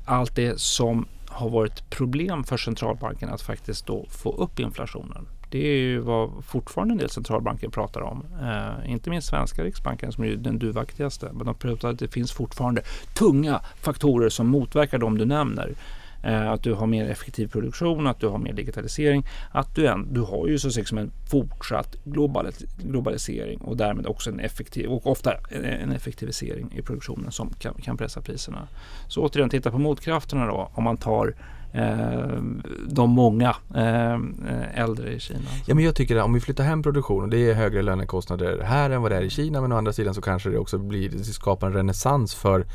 allt 0.04 0.36
det 0.36 0.60
som 0.60 1.06
har 1.26 1.50
varit 1.50 1.90
problem 1.90 2.44
för 2.44 2.56
centralbanken 2.56 3.28
att 3.28 3.42
faktiskt 3.42 3.86
då 3.86 4.06
få 4.10 4.32
upp 4.32 4.60
inflationen. 4.60 5.26
Det 5.50 5.68
är 5.68 5.78
ju 5.78 5.98
vad 5.98 6.44
fortfarande 6.44 6.94
en 6.94 6.98
del 6.98 7.10
centralbanker 7.10 7.68
pratar 7.68 8.00
om. 8.00 8.24
Eh, 8.42 8.92
inte 8.92 9.10
minst 9.10 9.28
svenska 9.28 9.64
riksbanken 9.64 10.12
som 10.12 10.24
är 10.24 10.28
den 10.28 10.58
duvaktigaste. 10.58 11.30
Men 11.32 11.46
de 11.46 11.54
pratar 11.54 11.90
att 11.90 11.98
det 11.98 12.08
finns 12.08 12.32
fortfarande 12.32 12.82
tunga 13.14 13.60
faktorer 13.80 14.28
som 14.28 14.46
motverkar 14.46 14.98
de 14.98 15.18
du 15.18 15.24
nämner. 15.24 15.74
Eh, 16.22 16.50
att 16.50 16.62
du 16.62 16.74
har 16.74 16.86
mer 16.86 17.10
effektiv 17.10 17.48
produktion, 17.48 18.06
att 18.06 18.20
du 18.20 18.26
har 18.26 18.38
mer 18.38 18.52
digitalisering. 18.52 19.26
Att 19.52 19.74
du, 19.74 19.86
en, 19.86 20.14
du 20.14 20.20
har 20.20 20.46
ju 20.46 20.58
så 20.58 20.70
som 20.70 20.98
en 20.98 21.10
fortsatt 21.30 21.96
globalis 22.04 22.58
globalisering 22.78 23.60
och 23.60 23.76
därmed 23.76 24.06
också 24.06 24.30
en 24.30 24.40
effektiv 24.40 24.90
och 24.90 25.06
ofta 25.06 25.34
en 25.82 25.92
effektivisering 25.92 26.72
i 26.76 26.82
produktionen 26.82 27.32
som 27.32 27.50
kan, 27.58 27.74
kan 27.74 27.96
pressa 27.96 28.20
priserna. 28.20 28.68
Så 29.08 29.22
återigen 29.22 29.50
titta 29.50 29.70
på 29.70 29.78
motkrafterna 29.78 30.46
då. 30.46 30.70
Om 30.74 30.84
man 30.84 30.96
tar 30.96 31.34
Eh, 31.72 32.42
de 32.88 33.10
många 33.10 33.56
eh, 33.74 34.80
äldre 34.80 35.12
i 35.12 35.20
Kina. 35.20 35.40
Ja, 35.66 35.74
men 35.74 35.84
jag 35.84 35.94
tycker 35.94 36.16
att 36.16 36.24
om 36.24 36.32
vi 36.32 36.40
flyttar 36.40 36.64
hem 36.64 36.82
produktionen, 36.82 37.30
det 37.30 37.50
är 37.50 37.54
högre 37.54 37.82
lönekostnader 37.82 38.62
här 38.62 38.90
än 38.90 39.02
vad 39.02 39.10
det 39.10 39.16
är 39.16 39.22
i 39.22 39.30
Kina 39.30 39.60
men 39.60 39.72
å 39.72 39.76
andra 39.76 39.92
sidan 39.92 40.14
så 40.14 40.20
kanske 40.20 40.50
det 40.50 40.58
också 40.58 40.78
blir, 40.78 41.08
det 41.08 41.24
skapar 41.24 41.66
en 41.66 41.72
renässans 41.72 42.34
för 42.34 42.66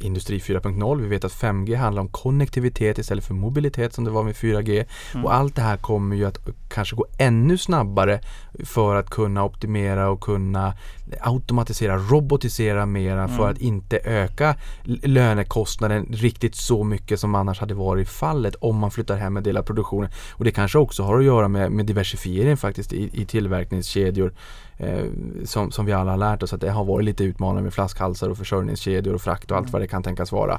Industri 0.00 0.38
4.0. 0.38 1.00
Vi 1.00 1.08
vet 1.08 1.24
att 1.24 1.32
5G 1.32 1.76
handlar 1.76 2.02
om 2.02 2.08
konnektivitet 2.08 2.98
istället 2.98 3.24
för 3.24 3.34
mobilitet 3.34 3.94
som 3.94 4.04
det 4.04 4.10
var 4.10 4.22
med 4.22 4.34
4G. 4.34 4.84
Mm. 5.14 5.24
Och 5.24 5.34
allt 5.34 5.56
det 5.56 5.62
här 5.62 5.76
kommer 5.76 6.16
ju 6.16 6.24
att 6.24 6.38
kanske 6.68 6.96
gå 6.96 7.06
ännu 7.18 7.58
snabbare 7.58 8.20
för 8.64 8.96
att 8.96 9.10
kunna 9.10 9.44
optimera 9.44 10.10
och 10.10 10.20
kunna 10.20 10.74
automatisera, 11.20 11.96
robotisera 11.98 12.86
mera 12.86 13.24
mm. 13.24 13.36
för 13.36 13.50
att 13.50 13.58
inte 13.58 13.98
öka 13.98 14.56
lönekostnaden 15.02 16.06
riktigt 16.10 16.54
så 16.54 16.84
mycket 16.84 17.20
som 17.20 17.34
annars 17.34 17.60
hade 17.60 17.74
varit 17.74 18.08
fallet 18.08 18.54
om 18.54 18.76
man 18.76 18.90
flyttar 18.90 19.16
hem 19.16 19.36
en 19.36 19.42
del 19.42 19.56
av 19.56 19.62
produktionen. 19.62 20.10
Och 20.30 20.44
det 20.44 20.50
kanske 20.50 20.78
också 20.78 21.02
har 21.02 21.18
att 21.18 21.24
göra 21.24 21.48
med, 21.48 21.72
med 21.72 21.86
diversifiering 21.86 22.56
faktiskt 22.56 22.92
i, 22.92 23.10
i 23.22 23.26
tillverkningskedjor 23.26 24.32
eh, 24.78 25.04
som, 25.44 25.70
som 25.70 25.86
vi 25.86 25.92
alla 25.92 26.10
har 26.10 26.18
lärt 26.18 26.42
oss 26.42 26.52
att 26.52 26.60
det 26.60 26.70
har 26.70 26.84
varit 26.84 27.04
lite 27.04 27.24
utmanande 27.24 27.62
med 27.62 27.74
flaskhalsar 27.74 28.28
och 28.28 28.38
försörjningskedjor 28.38 29.14
och 29.14 29.22
frakt 29.22 29.50
och 29.50 29.56
allt 29.56 29.64
mm. 29.64 29.72
vad 29.72 29.82
det 29.82 29.88
kan 29.88 30.02
tänkas 30.02 30.32
vara. 30.32 30.58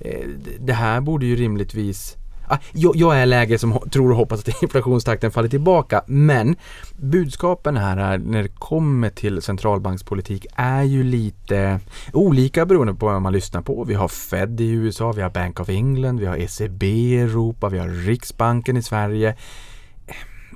Mm. 0.00 0.20
Eh, 0.20 0.28
det 0.60 0.72
här 0.72 1.00
borde 1.00 1.26
ju 1.26 1.36
rimligtvis 1.36 2.16
Ah, 2.48 2.58
jag, 2.72 2.96
jag, 2.96 3.18
är 3.18 3.26
läge 3.26 3.58
som 3.58 3.78
tror 3.92 4.10
och 4.10 4.16
hoppas 4.16 4.40
att 4.40 4.62
inflationstakten 4.62 5.30
faller 5.30 5.48
tillbaka 5.48 6.02
men 6.06 6.56
budskapen 6.96 7.76
här 7.76 8.18
när 8.18 8.42
det 8.42 8.48
kommer 8.48 9.10
till 9.10 9.42
centralbankspolitik 9.42 10.46
är 10.56 10.82
ju 10.82 11.02
lite 11.04 11.80
olika 12.12 12.66
beroende 12.66 12.94
på 12.94 13.06
vad 13.06 13.22
man 13.22 13.32
lyssnar 13.32 13.62
på. 13.62 13.84
Vi 13.84 13.94
har 13.94 14.08
Fed 14.08 14.60
i 14.60 14.70
USA, 14.70 15.12
vi 15.12 15.22
har 15.22 15.30
Bank 15.30 15.60
of 15.60 15.68
England, 15.68 16.20
vi 16.20 16.26
har 16.26 16.36
ECB 16.36 16.86
i 16.86 17.18
Europa, 17.18 17.68
vi 17.68 17.78
har 17.78 17.88
Riksbanken 17.88 18.76
i 18.76 18.82
Sverige. 18.82 19.36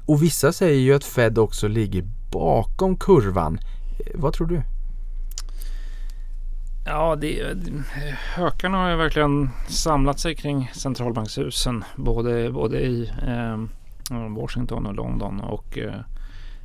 Och 0.06 0.22
vissa 0.22 0.52
säger 0.52 0.80
ju 0.80 0.94
att 0.94 1.04
Fed 1.04 1.38
också 1.38 1.68
ligger 1.68 2.04
bakom 2.30 2.96
kurvan. 2.96 3.58
Eh, 3.98 4.12
vad 4.14 4.32
tror 4.32 4.46
du? 4.46 4.62
Ja, 6.86 7.16
det, 7.16 7.56
hökarna 8.34 8.78
har 8.78 8.90
ju 8.90 8.96
verkligen 8.96 9.50
samlat 9.68 10.20
sig 10.20 10.34
kring 10.34 10.70
centralbankshusen 10.74 11.84
både, 11.96 12.50
både 12.50 12.80
i 12.80 13.12
eh, 13.26 13.58
Washington 14.36 14.86
och 14.86 14.94
London 14.94 15.40
och 15.40 15.78
eh, 15.78 16.00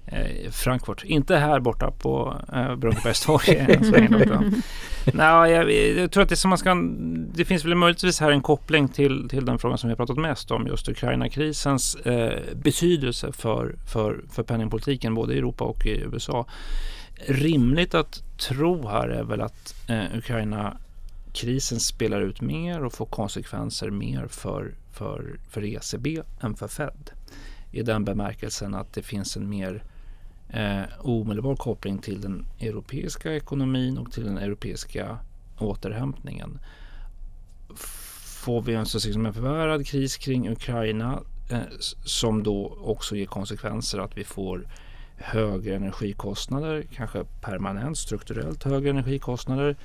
Eh, 0.06 0.52
Frankfurt. 0.52 1.04
Inte 1.04 1.36
här 1.36 1.60
borta 1.60 1.92
på 1.92 2.42
eh, 2.54 2.76
Brunkebergstorg. 2.76 3.56
Eh, 3.56 4.42
Nej, 5.14 5.52
jag, 5.52 5.72
jag, 5.72 6.12
tror 6.12 6.24
att 6.24 6.30
det, 6.30 6.36
som 6.36 6.50
man 6.50 6.58
ska, 6.58 6.76
det 7.34 7.46
finns 7.46 7.66
väl 7.66 7.76
möjligtvis 7.76 8.20
här 8.20 8.32
en 8.32 8.42
koppling 8.42 8.88
till, 8.88 9.30
till 9.30 9.46
den 9.46 9.60
frågan 9.60 9.78
som 9.78 9.88
vi 9.88 9.92
har 9.92 9.98
pratat 9.98 10.18
mest 10.18 10.52
om, 10.52 10.68
just 10.68 10.90
Ukraina-krisens 10.90 11.96
eh, 11.96 12.40
betydelse 12.56 13.32
för, 13.32 13.76
för, 13.88 14.22
för 14.32 14.44
penningpolitiken 14.44 15.16
både 15.16 15.34
i 15.34 15.38
Europa 15.38 15.64
och 15.64 15.86
i 15.86 15.90
USA 15.90 16.46
rimligt 17.28 17.94
att 17.94 18.24
tro 18.38 18.88
här 18.88 19.08
är 19.10 19.24
väl 19.24 19.42
att 19.42 19.76
eh, 19.90 20.18
Ukraina-krisen 20.18 21.80
spelar 21.80 22.22
ut 22.22 22.42
mer 22.42 22.84
och 22.84 22.94
får 22.94 23.06
konsekvenser 23.06 23.90
mer 23.90 24.28
för, 24.28 24.74
för, 24.92 25.40
för 25.50 25.64
ECB 25.64 26.22
än 26.42 26.56
för 26.56 26.68
Fed. 26.68 27.12
I 27.72 27.82
den 27.82 28.06
bemärkelsen 28.06 28.76
att 28.76 28.94
det 28.94 29.02
finns 29.02 29.38
en 29.38 29.50
mer 29.50 29.84
eh, 30.54 30.84
omedelbar 31.00 31.56
koppling 31.56 31.98
till 31.98 32.22
den 32.22 32.46
europeiska 32.60 33.36
ekonomin 33.36 33.98
och 33.98 34.12
till 34.12 34.26
den 34.26 34.38
europeiska 34.38 35.18
återhämtningen. 35.58 36.60
Får 38.44 38.62
vi 38.62 38.74
en, 38.74 38.86
liksom 38.94 39.26
en 39.26 39.34
förvärrad 39.34 39.88
kris 39.88 40.18
kring 40.18 40.50
Ukraina 40.50 41.20
eh, 41.52 41.60
som 42.04 42.44
då 42.44 42.78
också 42.84 43.16
ger 43.16 43.26
konsekvenser 43.26 44.00
att 44.00 44.18
vi 44.18 44.24
får 44.24 44.68
högre 45.16 45.76
energikostnader, 45.76 46.86
kanske 46.96 47.24
permanent 47.42 47.98
strukturellt 47.98 48.64
högre 48.64 48.90
energikostnader. 48.90 49.76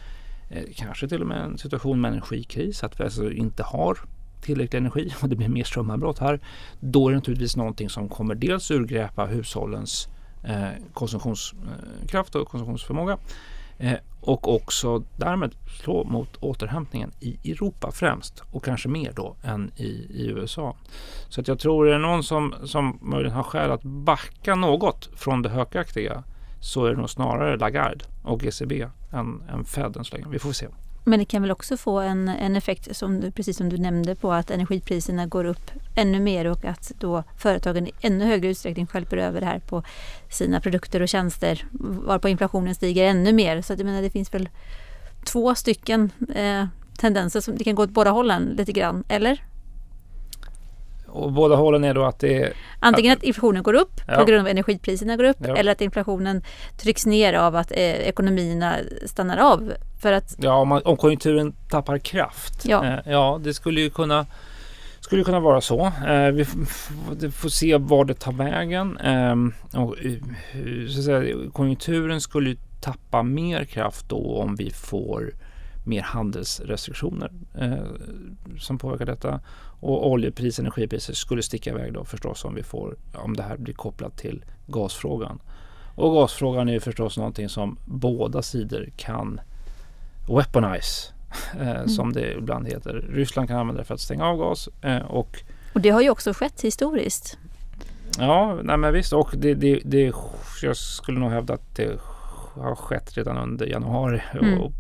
Eh, 0.51 0.65
kanske 0.77 1.09
till 1.09 1.21
och 1.21 1.27
med 1.27 1.45
en 1.45 1.59
situation 1.59 2.01
med 2.01 2.13
energikris, 2.13 2.85
att 2.85 3.01
vi 3.01 3.05
alltså 3.05 3.33
inte 3.33 3.63
har 3.63 3.99
tillräcklig 4.43 4.79
energi 4.79 5.15
och 5.23 5.29
det 5.29 5.37
blir 5.37 5.49
mer 5.49 5.65
strömavbrott 5.65 6.19
här. 6.19 6.41
Då 6.81 7.09
är 7.09 7.13
det 7.13 7.17
naturligtvis 7.17 7.57
någonting 7.57 7.91
som 7.91 8.09
kommer 8.09 8.35
dels 8.35 8.71
urgröpa 8.71 9.27
hushållens 9.27 10.09
eh, 10.09 10.16
Eh, 10.47 10.69
konsumtionskraft 10.93 12.35
och 12.35 12.49
konsumtionsförmåga 12.49 13.19
eh, 13.79 13.99
och 14.21 14.55
också 14.55 15.03
därmed 15.17 15.55
slå 15.83 16.05
mot 16.05 16.37
återhämtningen 16.37 17.13
i 17.21 17.51
Europa 17.51 17.91
främst 17.93 18.43
och 18.53 18.65
kanske 18.65 18.89
mer 18.89 19.13
då 19.17 19.37
än 19.43 19.71
i, 19.77 19.87
i 20.11 20.27
USA. 20.27 20.77
Så 21.29 21.41
att 21.41 21.49
jag 21.49 21.59
tror 21.59 21.89
är 21.89 21.93
det 21.93 21.99
någon 21.99 22.23
som, 22.23 22.55
som 22.65 22.99
möjligen 23.03 23.37
har 23.37 23.43
skäl 23.43 23.71
att 23.71 23.83
backa 23.83 24.55
något 24.55 25.09
från 25.17 25.43
det 25.43 25.49
hökaktiga 25.49 26.23
så 26.61 26.85
är 26.85 26.91
det 26.91 26.97
nog 26.97 27.11
snarare 27.11 27.57
Lagarde 27.57 28.05
och 28.23 28.45
ECB 28.45 28.87
än, 29.13 29.43
än 29.49 29.65
Fed 29.65 29.97
än 29.97 30.05
så 30.05 30.15
länge. 30.17 30.27
Vi 30.31 30.39
får 30.39 30.53
se. 30.53 30.67
Men 31.09 31.19
det 31.19 31.25
kan 31.25 31.43
väl 31.43 31.51
också 31.51 31.77
få 31.77 32.01
en, 32.01 32.29
en 32.29 32.57
effekt, 32.57 32.97
som 32.97 33.21
du, 33.21 33.31
precis 33.31 33.57
som 33.57 33.69
du 33.69 33.79
nämnde, 33.79 34.15
på 34.15 34.33
att 34.33 34.51
energipriserna 34.51 35.27
går 35.27 35.45
upp 35.45 35.71
ännu 35.95 36.21
mer 36.21 36.45
och 36.45 36.65
att 36.65 36.93
då 36.99 37.23
företagen 37.39 37.87
i 37.87 37.93
ännu 38.01 38.25
högre 38.25 38.49
utsträckning 38.49 38.87
skälper 38.87 39.17
över 39.17 39.41
det 39.41 39.47
här 39.47 39.59
på 39.59 39.83
sina 40.31 40.61
produkter 40.61 41.03
och 41.03 41.09
tjänster 41.09 41.65
varpå 42.07 42.29
inflationen 42.29 42.75
stiger 42.75 43.05
ännu 43.05 43.33
mer. 43.33 43.63
Så 43.63 43.73
att 43.73 43.79
jag 43.79 43.87
menar, 43.87 44.03
det 44.03 44.11
finns 44.11 44.35
väl 44.35 44.49
två 45.25 45.55
stycken 45.55 46.11
eh, 46.35 46.67
tendenser 46.99 47.41
som 47.41 47.57
det 47.57 47.65
kan 47.65 47.75
gå 47.75 47.83
åt 47.83 47.91
båda 47.91 48.11
hållen 48.11 48.55
lite 48.59 48.73
grann, 48.73 49.05
eller? 49.09 49.43
Och 51.09 51.33
båda 51.33 51.57
hållen 51.57 51.85
är 51.85 51.95
då 51.95 52.05
att 52.05 52.19
det 52.19 52.43
är... 52.43 52.53
Antingen 52.81 53.13
att 53.13 53.23
inflationen 53.23 53.63
går 53.63 53.75
upp 53.75 54.01
ja. 54.07 54.19
på 54.19 54.25
grund 54.25 54.41
av 54.41 54.49
energipriserna 54.49 55.17
går 55.17 55.25
upp 55.25 55.37
ja. 55.41 55.57
eller 55.57 55.73
att 55.73 55.81
inflationen 55.81 56.43
trycks 56.77 57.07
ner 57.07 57.33
av 57.33 57.57
att 57.57 57.71
eh, 57.71 57.79
ekonomierna 57.79 58.75
stannar 59.07 59.37
av. 59.37 59.73
För 60.03 60.13
att... 60.13 60.35
Ja, 60.39 60.55
om, 60.55 60.69
man, 60.69 60.83
om 60.85 60.97
konjunkturen 60.97 61.55
tappar 61.71 61.99
kraft. 61.99 62.65
Ja, 62.65 62.85
eh, 62.87 62.99
ja 63.13 63.41
det 63.45 63.55
skulle 63.55 63.81
ju 63.81 63.91
kunna 63.91 64.27
skulle 65.01 65.25
kunna 65.25 65.41
vara 65.41 65.61
så. 65.61 65.87
Eh, 65.87 66.31
vi 66.31 66.45
får 67.31 67.49
se 67.49 67.77
var 67.77 68.05
det 68.05 68.15
tar 68.15 68.33
vägen. 68.33 68.99
Ehm, 68.99 69.53
och, 69.73 69.97
eh, 70.05 70.13
så 70.89 70.99
att 70.99 71.05
säga, 71.05 71.37
konjunkturen 71.53 72.21
skulle 72.21 72.51
ju 72.51 72.57
tappa 72.81 73.23
mer 73.23 73.65
kraft 73.65 74.09
då 74.09 74.43
om 74.43 74.57
vi 74.57 74.71
får 74.71 75.33
mer 75.87 76.03
handelsrestriktioner 76.03 77.33
eh, 77.55 77.77
som 78.59 78.79
påverkar 78.79 79.07
detta. 79.07 79.41
Och 79.81 80.11
oljepris, 80.11 80.59
energipriser 80.59 81.15
skulle 81.15 81.43
sticka 81.43 81.71
iväg 81.71 81.93
då 81.93 82.05
förstås 82.05 82.45
om 82.45 82.55
vi 82.55 82.63
får, 82.63 82.97
om 83.15 83.37
det 83.37 83.43
här 83.43 83.57
blir 83.57 83.75
kopplat 83.75 84.17
till 84.17 84.45
gasfrågan. 84.67 85.39
Och 85.95 86.13
gasfrågan 86.13 86.69
är 86.69 86.73
ju 86.73 86.81
förstås 86.81 87.17
någonting 87.17 87.49
som 87.49 87.79
båda 87.85 88.43
sidor 88.43 88.89
kan 88.97 89.41
weaponize, 90.29 91.13
eh, 91.61 91.71
mm. 91.71 91.89
som 91.89 92.13
det 92.13 92.33
ibland 92.33 92.67
heter. 92.67 93.07
Ryssland 93.11 93.49
kan 93.49 93.59
använda 93.59 93.81
det 93.81 93.87
för 93.87 93.95
att 93.95 94.01
stänga 94.01 94.27
av 94.27 94.37
gas 94.37 94.69
eh, 94.83 95.03
och 95.03 95.43
och 95.77 95.83
det 95.83 95.91
har 95.91 96.03
ju 96.03 96.11
också 96.11 96.33
skett 96.33 96.61
historiskt. 96.61 97.39
Ja, 98.19 98.59
nej 98.63 98.77
men 98.77 98.93
visst. 98.93 99.13
Och 99.13 99.35
det, 99.37 99.55
det, 99.55 99.81
det, 99.85 100.13
jag 100.63 100.77
skulle 100.77 101.19
nog 101.19 101.31
hävda 101.31 101.55
att 101.55 101.77
det 101.77 101.99
har 102.57 102.75
skett 102.75 103.17
redan 103.17 103.39
under 103.39 103.67
januari 103.67 104.23
mm. 104.33 104.61
och 104.61 104.73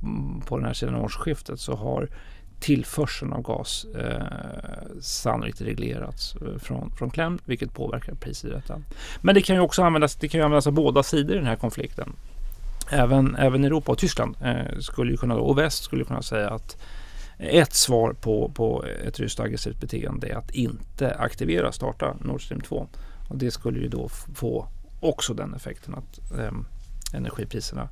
på 0.46 0.56
den 0.56 0.66
här 0.66 0.72
sidan 0.72 0.94
årsskiftet 0.94 1.60
så 1.60 1.74
har 1.74 2.08
tillförseln 2.60 3.32
av 3.32 3.42
gas 3.42 3.86
eh, 3.98 5.00
sannolikt 5.00 5.60
reglerats 5.60 6.36
eh, 6.36 6.58
från, 6.58 6.90
från 6.90 7.10
kläm, 7.10 7.38
vilket 7.44 7.74
påverkar 7.74 8.14
priset 8.14 8.50
i 8.50 8.54
detta. 8.54 8.82
Men 9.20 9.34
det 9.34 9.42
kan 9.42 9.56
ju 9.56 9.62
också 9.62 9.82
användas, 9.82 10.16
det 10.16 10.28
kan 10.28 10.40
användas 10.40 10.66
av 10.66 10.72
båda 10.72 11.02
sidor 11.02 11.36
i 11.36 11.38
den 11.38 11.46
här 11.46 11.56
konflikten. 11.56 12.12
Även, 12.90 13.36
även 13.36 13.64
Europa 13.64 13.92
och 13.92 13.98
Tyskland 13.98 14.36
eh, 14.42 14.78
skulle 14.78 15.10
ju 15.10 15.16
kunna, 15.16 15.34
och 15.34 15.58
väst 15.58 15.84
skulle 15.84 16.04
kunna 16.04 16.22
säga 16.22 16.50
att 16.50 16.76
ett 17.38 17.74
svar 17.74 18.12
på, 18.12 18.50
på 18.54 18.84
ett 19.04 19.20
ryskt 19.20 19.40
aggressivt 19.40 19.80
beteende 19.80 20.28
är 20.28 20.36
att 20.36 20.50
inte 20.50 21.14
aktivera, 21.14 21.72
starta 21.72 22.16
Nord 22.20 22.44
Stream 22.44 22.60
2. 22.60 22.88
Och 23.28 23.38
det 23.38 23.50
skulle 23.50 23.78
ju 23.78 23.88
då 23.88 24.08
få 24.34 24.68
också 25.00 25.34
den 25.34 25.54
effekten 25.54 25.94
att 25.94 26.38
eh, 26.38 26.52
energipriserna 27.12 27.88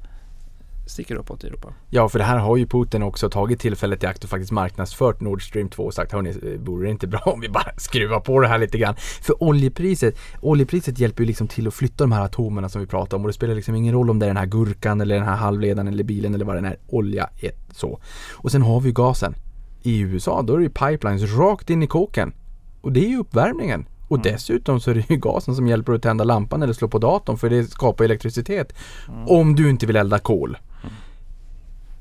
sticker 0.86 1.16
uppåt 1.16 1.44
i 1.44 1.46
Europa. 1.46 1.72
Ja, 1.90 2.08
för 2.08 2.18
det 2.18 2.24
här 2.24 2.38
har 2.38 2.56
ju 2.56 2.66
Putin 2.66 3.02
också 3.02 3.30
tagit 3.30 3.60
tillfället 3.60 4.02
i 4.02 4.06
akt 4.06 4.24
och 4.24 4.30
faktiskt 4.30 4.52
marknadsfört 4.52 5.20
Nord 5.20 5.48
Stream 5.48 5.68
2 5.68 5.82
och 5.82 5.94
sagt 5.94 6.12
hörni, 6.12 6.58
vore 6.58 6.86
det 6.86 6.90
inte 6.90 7.06
bra 7.06 7.20
om 7.20 7.40
vi 7.40 7.48
bara 7.48 7.72
skruvar 7.76 8.20
på 8.20 8.40
det 8.40 8.48
här 8.48 8.58
lite 8.58 8.78
grann? 8.78 8.94
För 8.96 9.42
oljepriset, 9.42 10.18
oljepriset 10.40 10.98
hjälper 10.98 11.22
ju 11.22 11.26
liksom 11.26 11.48
till 11.48 11.68
att 11.68 11.74
flytta 11.74 12.04
de 12.04 12.12
här 12.12 12.24
atomerna 12.24 12.68
som 12.68 12.80
vi 12.80 12.86
pratar 12.86 13.16
om 13.16 13.22
och 13.22 13.28
det 13.28 13.34
spelar 13.34 13.54
liksom 13.54 13.74
ingen 13.74 13.94
roll 13.94 14.10
om 14.10 14.18
det 14.18 14.26
är 14.26 14.30
den 14.30 14.36
här 14.36 14.46
gurkan 14.46 15.00
eller 15.00 15.14
den 15.14 15.24
här 15.24 15.36
halvledaren 15.36 15.88
eller 15.88 16.04
bilen 16.04 16.34
eller 16.34 16.44
vad 16.44 16.56
den 16.56 16.64
är, 16.64 16.76
olja, 16.86 17.30
ett, 17.36 17.58
så. 17.70 18.00
Och 18.32 18.50
sen 18.50 18.62
har 18.62 18.80
vi 18.80 18.92
gasen. 18.92 19.34
I 19.82 20.00
USA, 20.00 20.42
då 20.42 20.52
är 20.52 20.58
det 20.58 20.62
ju 20.62 20.70
pipelines 20.70 21.36
rakt 21.36 21.70
in 21.70 21.82
i 21.82 21.86
kåken. 21.86 22.32
Och 22.80 22.92
det 22.92 23.04
är 23.04 23.08
ju 23.08 23.18
uppvärmningen. 23.18 23.86
Och 24.08 24.16
mm. 24.16 24.32
dessutom 24.32 24.80
så 24.80 24.90
är 24.90 24.94
det 24.94 25.10
ju 25.10 25.16
gasen 25.20 25.54
som 25.54 25.68
hjälper 25.68 25.92
att 25.92 26.02
tända 26.02 26.24
lampan 26.24 26.62
eller 26.62 26.72
slå 26.72 26.88
på 26.88 26.98
datorn 26.98 27.36
för 27.36 27.50
det 27.50 27.64
skapar 27.64 28.04
elektricitet. 28.04 28.72
Mm. 29.08 29.28
Om 29.28 29.56
du 29.56 29.70
inte 29.70 29.86
vill 29.86 29.96
elda 29.96 30.18
kol 30.18 30.56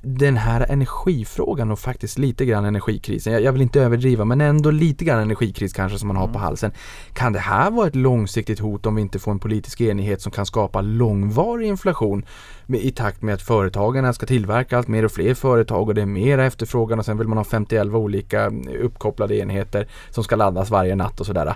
den 0.06 0.38
här 0.38 0.66
energifrågan 0.70 1.72
och 1.72 1.80
faktiskt 1.80 2.18
lite 2.18 2.46
grann 2.46 2.66
energikrisen, 2.66 3.34
jag, 3.34 3.42
jag, 3.42 3.52
vill 3.52 3.62
inte 3.62 3.82
överdriva 3.82 4.26
men 4.26 4.42
ändå 4.42 4.72
lite 4.72 5.06
grann 5.06 5.20
energikris 5.20 5.74
kanske 5.74 6.00
som 6.00 6.08
man 6.08 6.18
har 6.18 6.24
mm. 6.24 6.34
på 6.34 6.40
halsen. 6.40 6.72
Kan 7.14 7.34
det 7.34 7.40
här 7.40 7.72
vara 7.72 7.88
ett 7.88 7.96
långsiktigt 7.96 8.60
hot 8.60 8.86
om 8.86 8.96
vi 8.96 9.02
inte 9.02 9.20
får 9.20 9.32
en 9.32 9.40
politisk 9.40 9.82
enighet 9.82 10.22
som 10.22 10.32
kan 10.32 10.46
skapa 10.46 10.82
långvarig 10.82 11.68
inflation 11.68 12.26
i 12.68 12.92
takt 12.92 13.22
med 13.22 13.34
att 13.34 13.42
företagen 13.42 14.14
ska 14.14 14.26
tillverka 14.26 14.78
allt 14.78 14.88
mer 14.88 15.06
och 15.06 15.12
fler 15.12 15.34
företag 15.34 15.88
och 15.88 15.96
det 15.96 16.02
är 16.02 16.06
mera 16.06 16.46
efterfrågan 16.46 17.00
och 17.00 17.06
sen 17.06 17.18
vill 17.18 17.28
man 17.28 17.38
ha 17.38 17.46
51 17.46 17.88
olika 17.88 18.52
uppkopplade 18.82 19.38
enheter 19.38 19.88
som 20.10 20.24
ska 20.24 20.36
laddas 20.36 20.70
varje 20.70 20.96
natt 20.96 21.20
och 21.20 21.26
sådär. 21.26 21.56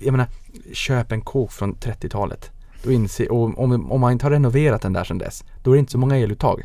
Jag 0.00 0.12
menar, 0.12 0.26
köp 0.72 1.12
en 1.12 1.20
kåk 1.20 1.52
från 1.52 1.74
30-talet. 1.74 2.50
Då 2.82 2.92
inser, 2.92 3.32
och 3.32 3.58
om, 3.58 3.92
om 3.92 4.00
man 4.00 4.12
inte 4.12 4.24
har 4.24 4.30
renoverat 4.30 4.82
den 4.82 4.92
där 4.92 5.04
sedan 5.04 5.18
dess, 5.18 5.44
då 5.62 5.70
är 5.70 5.74
det 5.74 5.80
inte 5.80 5.92
så 5.92 5.98
många 5.98 6.18
eluttag. 6.18 6.62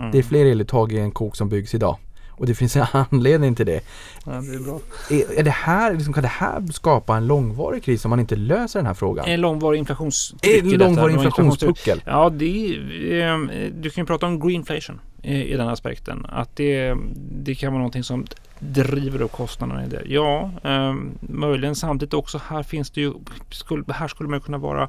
Mm. 0.00 0.12
Det 0.12 0.18
är 0.18 0.22
fler 0.22 0.46
eluttag 0.46 0.92
i 0.92 0.98
en 0.98 1.10
kok 1.10 1.36
som 1.36 1.48
byggs 1.48 1.74
idag. 1.74 1.96
Och 2.30 2.46
det 2.46 2.54
finns 2.54 2.76
en 2.76 2.86
anledning 3.10 3.54
till 3.54 3.66
det. 3.66 3.80
Ja, 4.24 4.32
det 4.32 4.54
är 4.54 4.64
bra. 4.64 4.80
Är, 5.10 5.38
är 5.38 5.42
det 5.42 5.50
här, 5.50 5.94
liksom, 5.94 6.12
kan 6.12 6.22
det 6.22 6.28
här 6.28 6.72
skapa 6.72 7.16
en 7.16 7.26
långvarig 7.26 7.84
kris 7.84 8.04
om 8.04 8.10
man 8.10 8.20
inte 8.20 8.36
löser 8.36 8.78
den 8.78 8.86
här 8.86 8.94
frågan? 8.94 9.24
En 9.28 9.40
långvarig 9.40 9.78
inflationstryck 9.78 10.64
En 10.64 10.70
långvarig 10.70 11.14
inflationspuckel? 11.14 12.02
Ja, 12.06 12.30
det 12.30 12.74
är, 12.74 13.22
ehm, 13.22 13.50
du 13.80 13.90
kan 13.90 14.02
ju 14.02 14.06
prata 14.06 14.26
om 14.26 14.40
greenflation 14.40 15.00
i, 15.22 15.44
i 15.44 15.56
den 15.56 15.68
aspekten. 15.68 16.26
Att 16.28 16.56
det, 16.56 16.94
det 17.42 17.54
kan 17.54 17.72
vara 17.72 17.78
någonting 17.78 18.04
som 18.04 18.26
driver 18.58 19.22
upp 19.22 19.32
kostnaderna 19.32 19.84
i 19.84 19.88
det. 19.88 20.02
Ja, 20.06 20.50
eh, 20.64 20.94
möjligen 21.20 21.74
samtidigt 21.74 22.14
också 22.14 22.40
här 22.46 22.62
finns 22.62 22.90
det 22.90 23.00
ju, 23.00 23.12
skulle, 23.50 23.84
här 23.92 24.08
skulle 24.08 24.28
man 24.28 24.40
kunna 24.40 24.58
vara 24.58 24.88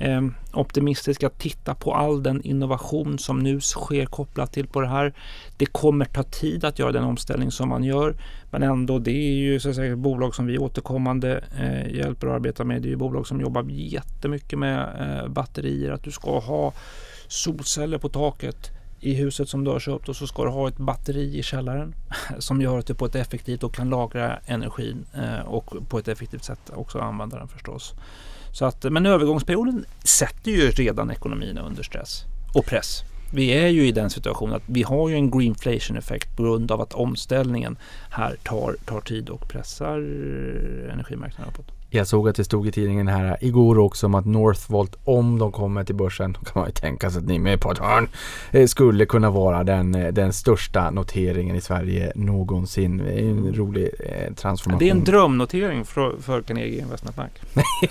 eh, 0.00 0.22
optimistisk 0.52 1.22
att 1.22 1.38
titta 1.38 1.74
på 1.74 1.94
all 1.94 2.22
den 2.22 2.42
innovation 2.42 3.18
som 3.18 3.38
nu 3.38 3.60
sker 3.60 4.06
kopplat 4.06 4.52
till 4.52 4.66
på 4.66 4.80
det 4.80 4.88
här. 4.88 5.14
Det 5.56 5.66
kommer 5.66 6.04
ta 6.04 6.22
tid 6.22 6.64
att 6.64 6.78
göra 6.78 6.92
den 6.92 7.04
omställning 7.04 7.50
som 7.50 7.68
man 7.68 7.84
gör, 7.84 8.16
men 8.50 8.62
ändå 8.62 8.98
det 8.98 9.10
är 9.10 9.34
ju 9.34 9.60
så 9.60 9.68
att 9.68 9.76
säga 9.76 9.96
bolag 9.96 10.34
som 10.34 10.46
vi 10.46 10.58
återkommande 10.58 11.44
eh, 11.58 11.94
hjälper 11.96 12.26
och 12.26 12.34
arbetar 12.34 12.64
med. 12.64 12.82
Det 12.82 12.88
är 12.88 12.90
ju 12.90 12.96
bolag 12.96 13.26
som 13.26 13.40
jobbar 13.40 13.64
jättemycket 13.68 14.58
med 14.58 14.78
eh, 15.00 15.28
batterier, 15.28 15.90
att 15.90 16.04
du 16.04 16.10
ska 16.10 16.38
ha 16.38 16.72
solceller 17.28 17.98
på 17.98 18.08
taket 18.08 18.70
i 19.00 19.14
huset 19.14 19.48
som 19.48 19.64
du 19.64 19.70
har 19.70 19.80
köpt 19.80 20.08
och 20.08 20.16
så 20.16 20.26
ska 20.26 20.44
du 20.44 20.50
ha 20.50 20.68
ett 20.68 20.76
batteri 20.76 21.38
i 21.38 21.42
källaren 21.42 21.94
som 22.38 22.60
gör 22.60 22.78
att 22.78 22.86
du 22.86 22.94
på 22.94 23.06
ett 23.06 23.14
effektivt 23.14 23.62
och 23.62 23.74
kan 23.74 23.90
lagra 23.90 24.38
energin 24.46 25.06
eh, 25.14 25.40
och 25.40 25.88
på 25.88 25.98
ett 25.98 26.08
effektivt 26.08 26.44
sätt 26.44 26.70
också 26.74 26.98
använda 26.98 27.38
den 27.38 27.48
förstås. 27.48 27.94
Så 28.52 28.64
att, 28.64 28.84
men 28.84 29.06
övergångsperioden 29.06 29.84
sätter 30.04 30.50
ju 30.50 30.70
redan 30.70 31.10
ekonomin 31.10 31.58
under 31.58 31.82
stress 31.82 32.24
och 32.54 32.66
press. 32.66 33.02
Vi 33.32 33.50
är 33.50 33.68
ju 33.68 33.86
i 33.86 33.92
den 33.92 34.10
situationen 34.10 34.54
att 34.54 34.62
vi 34.66 34.82
har 34.82 35.08
ju 35.08 35.14
en 35.14 35.30
greenflation 35.30 35.96
effekt 35.96 36.36
på 36.36 36.42
grund 36.42 36.72
av 36.72 36.80
att 36.80 36.94
omställningen 36.94 37.76
här 38.10 38.36
tar, 38.42 38.76
tar 38.84 39.00
tid 39.00 39.28
och 39.28 39.48
pressar 39.48 39.98
energimarknaden 40.92 41.54
uppåt. 41.54 41.77
Jag 41.90 42.06
såg 42.06 42.28
att 42.28 42.36
det 42.36 42.44
stod 42.44 42.68
i 42.68 42.72
tidningen 42.72 43.08
här 43.08 43.36
igår 43.40 43.78
också 43.78 44.06
om 44.06 44.14
att 44.14 44.26
Northvolt, 44.26 44.96
om 45.04 45.38
de 45.38 45.52
kommer 45.52 45.84
till 45.84 45.94
börsen, 45.94 46.32
då 46.32 46.40
kan 46.40 46.60
man 46.60 46.68
ju 46.68 46.72
tänka 46.72 47.10
sig 47.10 47.18
att 47.18 47.26
ni 47.26 47.38
med 47.38 47.60
på 47.60 47.72
ett 47.72 47.78
hörn, 47.78 48.08
eh, 48.50 48.66
skulle 48.66 49.06
kunna 49.06 49.30
vara 49.30 49.64
den, 49.64 49.94
eh, 49.94 50.12
den 50.12 50.32
största 50.32 50.90
noteringen 50.90 51.56
i 51.56 51.60
Sverige 51.60 52.12
någonsin. 52.14 53.00
En 53.00 53.54
rolig 53.54 53.90
eh, 54.00 54.34
transformation. 54.34 54.78
Det 54.78 54.88
är 54.88 54.90
en 54.90 55.04
drömnotering 55.04 55.84
för, 55.84 56.16
för 56.20 56.42
Carnegie 56.42 56.80
Investment 56.80 57.16
Bank. 57.16 57.32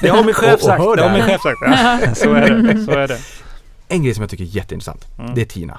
det 0.00 0.08
har 0.08 0.24
min 0.24 0.34
chef 0.34 0.60
sagt. 0.60 0.82
Det 0.96 1.02
har 1.02 1.12
min 1.12 1.22
chef 1.22 1.40
sagt. 1.40 1.58
Ja, 1.60 2.14
så, 2.14 2.32
är 2.34 2.50
det, 2.50 2.84
så 2.84 2.90
är 2.90 3.08
det. 3.08 3.18
En 3.88 4.02
grej 4.02 4.14
som 4.14 4.22
jag 4.22 4.30
tycker 4.30 4.44
är 4.44 4.48
jätteintressant, 4.48 5.06
mm. 5.18 5.34
det 5.34 5.40
är 5.40 5.44
TINA. 5.44 5.78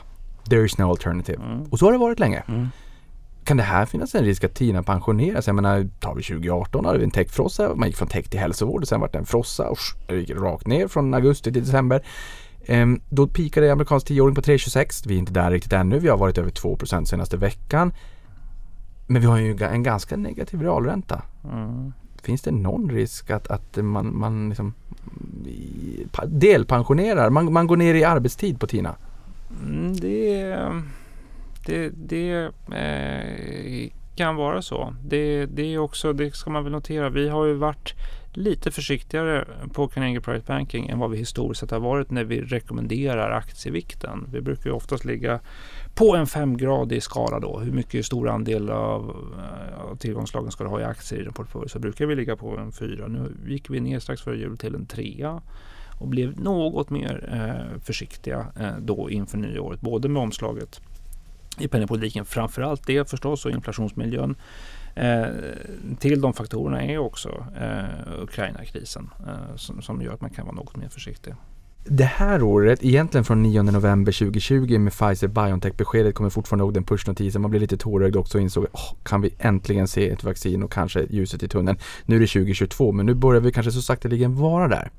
There 0.50 0.66
is 0.66 0.78
no 0.78 0.90
alternative. 0.90 1.40
Mm. 1.44 1.64
Och 1.64 1.80
så 1.80 1.86
har 1.86 1.92
det 1.92 1.98
varit 1.98 2.20
länge. 2.20 2.44
Mm 2.48 2.70
kan 3.44 3.58
det 3.58 3.64
här 3.64 3.86
finnas 3.86 4.16
en 4.16 4.26
risk 4.26 4.44
att 4.44 4.54
TINA 4.54 4.84
pensioneras? 4.84 5.48
Jag 5.48 5.56
menar, 5.56 5.90
tar 6.00 6.16
vi 6.16 6.24
2018 6.24 6.86
hade 6.86 6.98
vi 6.98 7.04
en 7.04 7.12
techfrossa, 7.12 7.76
man 7.76 7.88
gick 7.88 7.98
från 7.98 8.08
tech 8.08 8.30
till 8.30 8.40
hälsovård 8.40 8.82
och 8.82 8.88
sen 8.88 9.00
vart 9.00 9.12
det 9.12 9.20
en 9.20 9.26
frossa 9.26 9.70
och 9.70 9.78
gick 10.16 10.30
rakt 10.30 10.68
ner 10.68 10.88
från 10.88 11.14
augusti 11.14 11.54
till 11.54 11.64
december. 11.64 12.04
Ehm, 12.66 13.02
då 13.10 13.28
pikade 13.28 13.72
amerikansk 13.72 14.08
tioåring 14.08 14.36
på 14.36 14.42
3,26. 14.42 15.08
Vi 15.08 15.16
är 15.16 15.20
inte 15.20 15.34
där 15.34 15.52
riktigt 15.52 15.74
ännu. 15.74 16.00
Vi 16.00 16.08
har 16.08 16.18
varit 16.18 16.38
över 16.38 16.52
2% 16.52 17.06
senaste 17.06 17.38
veckan. 17.38 17.94
Men 19.08 19.22
vi 19.22 19.28
har 19.28 19.38
ju 19.38 19.58
en 19.64 19.84
ganska 19.84 20.18
negativ 20.18 20.62
realränta. 20.62 21.22
Mm. 21.52 21.94
Finns 22.24 22.42
det 22.42 22.52
någon 22.52 22.90
risk 22.90 23.30
att, 23.30 23.48
att 23.48 23.78
man, 23.78 24.20
man 24.20 24.50
liksom 24.50 24.74
delpensionerar, 26.26 27.30
man, 27.30 27.54
man 27.54 27.68
går 27.68 27.78
ner 27.78 27.94
i 27.94 28.04
arbetstid 28.04 28.60
på 28.60 28.68
TINA? 28.68 28.96
Mm, 29.64 29.96
det, 29.96 30.58
det, 31.66 31.90
det 31.90 32.52
eh, 32.72 33.92
kan 34.16 34.36
vara 34.36 34.62
så. 34.62 34.96
Det, 35.04 35.46
det, 35.46 35.74
är 35.74 35.78
också, 35.78 36.14
det 36.14 36.36
ska 36.36 36.50
man 36.50 36.64
väl 36.64 36.72
notera. 36.72 37.10
Vi 37.10 37.30
har 37.30 37.46
ju 37.46 37.54
varit 37.54 37.94
lite 38.34 38.72
försiktigare 38.72 39.48
på 39.74 39.88
Carnegie 39.88 40.22
Private 40.22 40.46
Banking 40.48 40.90
än 40.90 41.00
vad 41.00 41.12
vi 41.12 41.18
historiskt 41.18 41.60
sett 41.60 41.72
har 41.72 41.80
varit 41.80 42.12
när 42.12 42.24
vi 42.24 42.42
rekommenderar 42.42 43.32
aktievikten. 43.32 44.28
Vi 44.32 44.42
brukar 44.42 44.70
ju 44.70 44.76
oftast 44.76 45.06
ligga 45.06 45.40
på 45.96 46.16
en 46.16 46.28
femgradig 46.28 47.04
skala 47.04 47.40
då. 47.40 47.60
Hur 47.60 47.72
mycket 47.72 48.06
stor 48.06 48.30
andel 48.30 48.70
av, 48.70 49.16
av 49.92 49.96
tillgångslagen 49.96 50.52
ska 50.52 50.64
du 50.64 50.70
ha 50.70 50.80
i 50.80 50.84
aktier 50.84 51.20
i 51.20 51.24
din 51.24 51.34
portfölj? 51.34 51.70
Så 51.70 51.80
brukar 51.80 52.06
vi 52.06 52.16
ligga 52.16 52.36
på 52.36 52.58
en 52.58 52.72
fyra. 52.72 53.08
Nu 53.08 53.36
gick 53.48 53.70
vi 53.70 53.80
ner 53.80 54.00
strax 54.00 54.22
före 54.22 54.38
jul 54.38 54.58
till 54.58 54.76
en 54.76 54.86
trea 54.86 55.42
och 56.00 56.08
blev 56.08 56.40
något 56.40 56.90
mer 56.90 57.30
eh, 57.32 57.80
försiktiga 57.80 58.46
eh, 58.60 58.78
då 58.80 59.10
inför 59.10 59.38
nyåret. 59.38 59.82
Både 59.82 60.10
med 60.10 60.22
omslaget 60.22 60.82
i 61.62 61.68
penningpolitiken, 61.68 62.26
framförallt 62.26 62.88
det 62.88 63.10
förstås 63.10 63.46
och 63.46 63.52
inflationsmiljön. 63.52 64.36
Eh, 64.96 65.26
till 66.00 66.22
de 66.22 66.34
faktorerna 66.34 66.84
är 66.84 66.98
också 66.98 67.46
eh, 67.62 68.24
Ukraina-krisen 68.24 69.10
eh, 69.28 69.56
som, 69.56 69.82
som, 69.82 70.02
gör 70.02 70.14
att 70.14 70.22
man 70.22 70.30
kan 70.30 70.46
vara 70.46 70.56
något 70.56 70.76
mer 70.76 70.90
försiktig. 70.90 71.34
Det 71.86 72.04
här 72.04 72.44
året, 72.44 72.84
egentligen 72.84 73.26
från 73.26 73.44
9 73.44 73.64
november 73.64 74.12
2020 74.12 74.80
med 74.80 74.94
Pfizer-Biontech-beskedet 74.94 76.14
kommer 76.14 76.30
fortfarande 76.30 76.64
ihåg 76.64 76.74
den 76.74 76.84
pushnotisen. 76.84 77.42
Man 77.42 77.52
blev 77.52 77.62
lite 77.62 77.78
tårögd 77.78 78.16
också 78.16 78.38
och 78.38 78.42
insåg 78.42 78.64
oh, 78.64 78.94
kan 79.04 79.22
vi 79.22 79.34
äntligen 79.40 79.88
se 79.88 80.10
ett 80.10 80.24
vaccin 80.24 80.64
och 80.64 80.72
kanske 80.72 81.06
ljuset 81.10 81.44
i 81.44 81.48
tunneln. 81.48 81.78
Nu 82.06 82.16
är 82.16 82.20
det 82.20 82.28
2022 82.28 82.92
men 82.92 83.06
nu 83.06 83.14
börjar 83.14 83.42
vi 83.42 83.52
kanske 83.52 83.72
så 83.72 83.82
sakteligen 83.82 84.36
vara 84.36 84.68
där 84.68 84.90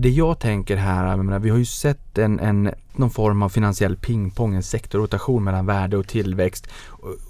det 0.00 0.10
jag 0.10 0.38
tänker 0.38 0.76
här, 0.76 1.06
jag 1.06 1.24
menar, 1.24 1.38
vi 1.38 1.50
har 1.50 1.58
ju 1.58 1.64
sett 1.64 2.18
en, 2.18 2.40
en, 2.40 2.70
någon 2.96 3.10
form 3.10 3.42
av 3.42 3.48
finansiell 3.48 3.96
pingpong, 3.96 4.54
en 4.54 4.62
sektorrotation 4.62 5.44
mellan 5.44 5.66
värde 5.66 5.96
och 5.96 6.08
tillväxt. 6.08 6.68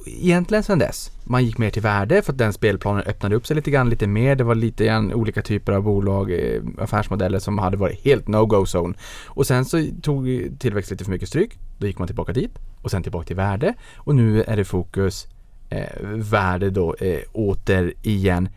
Egentligen 0.06 0.64
sedan 0.64 0.78
dess. 0.78 1.10
Man 1.24 1.44
gick 1.44 1.58
mer 1.58 1.70
till 1.70 1.82
värde 1.82 2.22
för 2.22 2.32
att 2.32 2.38
den 2.38 2.52
spelplanen 2.52 3.04
öppnade 3.04 3.36
upp 3.36 3.46
sig 3.46 3.56
lite 3.56 3.70
grann, 3.70 3.90
lite 3.90 4.06
mer. 4.06 4.36
Det 4.36 4.44
var 4.44 4.54
lite 4.54 4.84
grann 4.84 5.14
olika 5.14 5.42
typer 5.42 5.72
av 5.72 5.82
bolag, 5.82 6.32
eh, 6.32 6.62
affärsmodeller 6.78 7.38
som 7.38 7.58
hade 7.58 7.76
varit 7.76 8.04
helt 8.04 8.28
no-go 8.28 8.64
zone. 8.64 8.94
Och 9.26 9.46
sen 9.46 9.64
så 9.64 9.86
tog 10.02 10.48
tillväxt 10.58 10.90
lite 10.90 11.04
för 11.04 11.10
mycket 11.10 11.28
stryk. 11.28 11.58
Då 11.78 11.86
gick 11.86 11.98
man 11.98 12.08
tillbaka 12.08 12.32
dit 12.32 12.58
och 12.82 12.90
sen 12.90 13.02
tillbaka 13.02 13.26
till 13.26 13.36
värde. 13.36 13.74
Och 13.96 14.14
nu 14.14 14.42
är 14.42 14.56
det 14.56 14.64
fokus 14.64 15.26
eh, 15.70 16.00
värde 16.14 16.70
då 16.70 16.94
eh, 16.94 17.20
återigen 17.32 18.48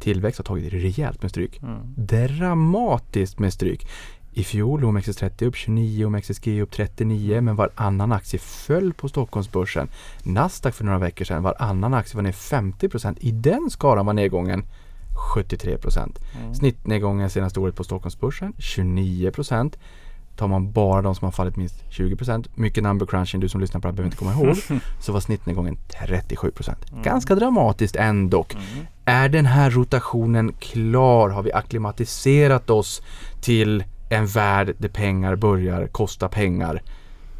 Tillväxt 0.00 0.38
har 0.38 0.44
tagit 0.44 0.72
rejält 0.72 1.22
med 1.22 1.30
stryk. 1.30 1.62
Mm. 1.62 1.78
Dramatiskt 1.96 3.38
med 3.38 3.52
stryk. 3.52 3.86
I 4.32 4.44
fjol 4.44 4.80
låg 4.80 4.94
OMXS30 4.96 5.44
upp 5.44 5.56
29 5.56 6.04
och 6.04 6.12
OMXSG 6.12 6.62
upp 6.62 6.70
39 6.70 7.40
men 7.40 7.56
varannan 7.56 8.12
aktie 8.12 8.40
föll 8.40 8.92
på 8.92 9.08
Stockholmsbörsen. 9.08 9.88
Nasdaq 10.22 10.74
för 10.74 10.84
några 10.84 10.98
veckor 10.98 11.24
sedan, 11.24 11.42
varannan 11.42 11.94
aktie 11.94 12.16
var 12.16 12.22
ner 12.22 12.32
50% 12.32 13.16
I 13.20 13.30
den 13.30 13.70
skaran 13.70 14.06
var 14.06 14.12
nedgången 14.12 14.64
73 15.34 15.78
Mm. 15.80 16.54
Snittnedgången 16.54 17.30
senaste 17.30 17.60
året 17.60 17.76
på 17.76 17.84
Stockholmsbörsen 17.84 18.52
29% 18.58 19.76
Tar 20.36 20.48
man 20.48 20.72
bara 20.72 21.02
de 21.02 21.14
som 21.14 21.24
har 21.24 21.32
fallit 21.32 21.56
minst 21.56 21.84
20% 21.90 22.48
mycket 22.54 22.82
number 22.82 23.06
crunching, 23.06 23.40
du 23.40 23.48
som 23.48 23.60
lyssnar 23.60 23.80
på 23.80 23.88
det 23.88 23.92
här 23.92 23.96
behöver 23.96 24.06
inte 24.06 24.16
komma 24.16 24.32
ihåg, 24.32 24.80
så 25.00 25.12
var 25.12 25.20
snittnedgången 25.20 25.78
37 26.08 26.52
mm. 26.92 27.02
Ganska 27.02 27.34
dramatiskt 27.34 27.96
ändå. 27.96 28.46
Mm. 28.52 28.86
Är 29.10 29.28
den 29.28 29.46
här 29.46 29.70
rotationen 29.70 30.52
klar? 30.52 31.28
Har 31.28 31.42
vi 31.42 31.52
akklimatiserat 31.52 32.70
oss 32.70 33.02
till 33.40 33.84
en 34.10 34.26
värld 34.26 34.74
där 34.78 34.88
pengar 34.88 35.36
börjar 35.36 35.86
kosta 35.86 36.28
pengar? 36.28 36.82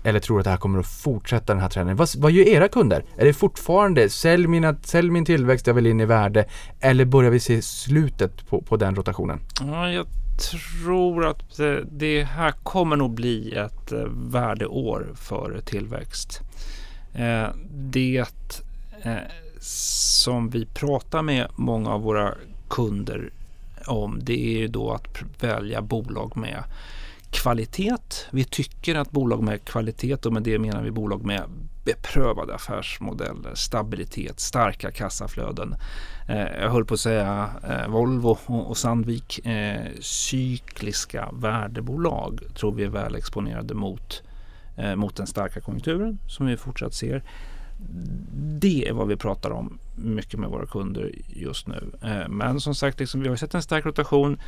Eller 0.04 0.20
tror 0.20 0.36
du 0.36 0.40
att 0.40 0.44
det 0.44 0.50
här 0.50 0.56
kommer 0.56 0.78
att 0.78 0.86
fortsätta 0.86 1.52
den 1.52 1.62
här 1.62 1.68
trenden? 1.68 1.96
Vad, 1.96 2.08
vad 2.16 2.32
gör 2.32 2.48
era 2.48 2.68
kunder? 2.68 3.04
Är 3.16 3.24
det 3.24 3.32
fortfarande 3.32 4.08
sälj, 4.10 4.46
mina, 4.46 4.76
sälj 4.82 5.10
min 5.10 5.24
tillväxt, 5.24 5.66
jag 5.66 5.74
vill 5.74 5.86
in 5.86 6.00
i 6.00 6.04
värde? 6.04 6.44
Eller 6.80 7.04
börjar 7.04 7.30
vi 7.30 7.40
se 7.40 7.62
slutet 7.62 8.46
på, 8.46 8.62
på 8.62 8.76
den 8.76 8.96
rotationen? 8.96 9.40
Ja, 9.60 9.90
jag 9.90 10.06
tror 10.50 11.26
att 11.26 11.58
eh, 11.58 11.74
det 11.90 12.22
här 12.22 12.52
kommer 12.62 12.96
nog 12.96 13.14
bli 13.14 13.54
ett 13.54 13.92
eh, 13.92 14.04
värdeår 14.12 15.08
för 15.14 15.60
tillväxt. 15.64 16.40
Eh, 17.14 17.48
det 17.72 18.24
som 19.60 20.50
vi 20.50 20.66
pratar 20.66 21.22
med 21.22 21.46
många 21.56 21.90
av 21.90 22.02
våra 22.02 22.34
kunder 22.68 23.30
om 23.86 24.18
det 24.22 24.56
är 24.56 24.58
ju 24.58 24.68
då 24.68 24.92
att 24.92 25.06
välja 25.40 25.82
bolag 25.82 26.36
med 26.36 26.64
kvalitet. 27.30 27.96
Vi 28.30 28.44
tycker 28.44 28.94
att 28.94 29.10
bolag 29.10 29.42
med 29.42 29.64
kvalitet 29.64 30.26
och 30.26 30.32
med 30.32 30.42
det 30.42 30.58
menar 30.58 30.82
vi 30.82 30.90
bolag 30.90 31.24
med 31.24 31.42
beprövade 31.84 32.54
affärsmodeller, 32.54 33.54
stabilitet, 33.54 34.40
starka 34.40 34.90
kassaflöden. 34.90 35.74
Eh, 36.28 36.60
jag 36.60 36.70
höll 36.70 36.84
på 36.84 36.94
att 36.94 37.00
säga 37.00 37.50
eh, 37.68 37.88
Volvo 37.88 38.38
och, 38.46 38.76
Sandvik. 38.76 39.46
Eh, 39.46 39.86
cykliska 40.00 41.28
värdebolag 41.32 42.40
tror 42.54 42.72
vi 42.72 42.84
är 42.84 42.88
väl 42.88 43.14
exponerade 43.14 43.74
mot, 43.74 44.22
eh, 44.76 44.96
mot 44.96 45.16
den 45.16 45.26
starka 45.26 45.60
konjunkturen 45.60 46.18
som 46.28 46.46
vi 46.46 46.56
fortsatt 46.56 46.94
ser. 46.94 47.22
Det 48.60 48.88
är 48.88 48.92
vad 48.92 49.08
vi 49.08 49.16
pratar 49.16 49.50
om 49.50 49.78
mycket 49.96 50.40
med 50.40 50.50
våra 50.50 50.66
kunder 50.66 51.12
just 51.28 51.66
nu. 51.66 51.90
Men 52.28 52.60
som 52.60 52.74
sagt, 52.74 53.00
liksom, 53.00 53.20
vi 53.22 53.28
har 53.28 53.36
sett 53.36 53.54
en 53.54 53.62
stark 53.62 53.86
rotation. 53.86 54.40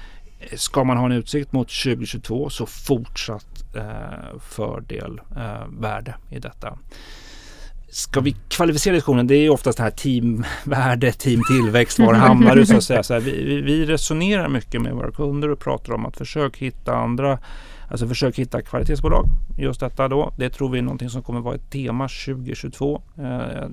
Ska 0.56 0.84
man 0.84 0.96
ha 0.96 1.06
en 1.06 1.12
utsikt 1.12 1.52
mot 1.52 1.68
2022 1.84 2.50
så 2.50 2.66
fortsatt 2.66 3.76
eh, 3.76 4.38
fördel 4.40 5.20
eh, 5.36 5.66
värde 5.80 6.14
i 6.30 6.38
detta. 6.38 6.78
Ska 7.92 8.20
vi 8.20 8.36
kvalificera 8.48 8.94
diskussionen? 8.94 9.26
Det 9.26 9.34
är 9.34 9.50
oftast 9.50 9.78
det 9.78 9.84
här 9.84 9.90
teamvärde, 9.90 11.12
teamtillväxt, 11.12 11.98
var 11.98 12.14
hamnar 12.28 12.56
du 12.56 12.66
så 12.66 12.76
att 12.76 12.84
säga. 12.84 13.02
Så 13.02 13.14
här, 13.14 13.20
vi, 13.20 13.60
vi, 13.60 13.86
resonerar 13.86 14.48
mycket 14.48 14.82
med 14.82 14.92
våra 14.92 15.10
kunder 15.10 15.50
och 15.50 15.58
pratar 15.58 15.92
om 15.92 16.06
att 16.06 16.16
försöka 16.16 16.64
hitta 16.64 16.94
andra, 16.94 17.38
alltså 17.92 18.08
försök 18.08 18.38
hitta 18.38 18.62
kvalitetsbolag. 18.62 19.28
Just 19.58 19.80
detta 19.80 20.08
då, 20.08 20.32
det 20.36 20.50
tror 20.50 20.68
vi 20.68 20.78
är 20.78 20.82
någonting 20.82 21.10
som 21.10 21.22
kommer 21.22 21.40
vara 21.40 21.54
ett 21.54 21.70
tema 21.70 22.08
2022. 22.08 23.02
Eh, 23.18 23.24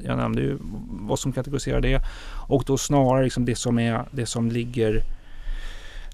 jag 0.03 0.17
nämnde 0.17 0.41
ju 0.41 0.57
vad 0.89 1.19
som 1.19 1.31
kategoriserar 1.31 1.81
det 1.81 2.01
och 2.47 2.63
då 2.67 2.77
snarare 2.77 3.23
liksom 3.23 3.45
det 3.45 3.55
som 3.55 3.79
är 3.79 4.05
det 4.11 4.25
som 4.25 4.51
ligger 4.51 5.03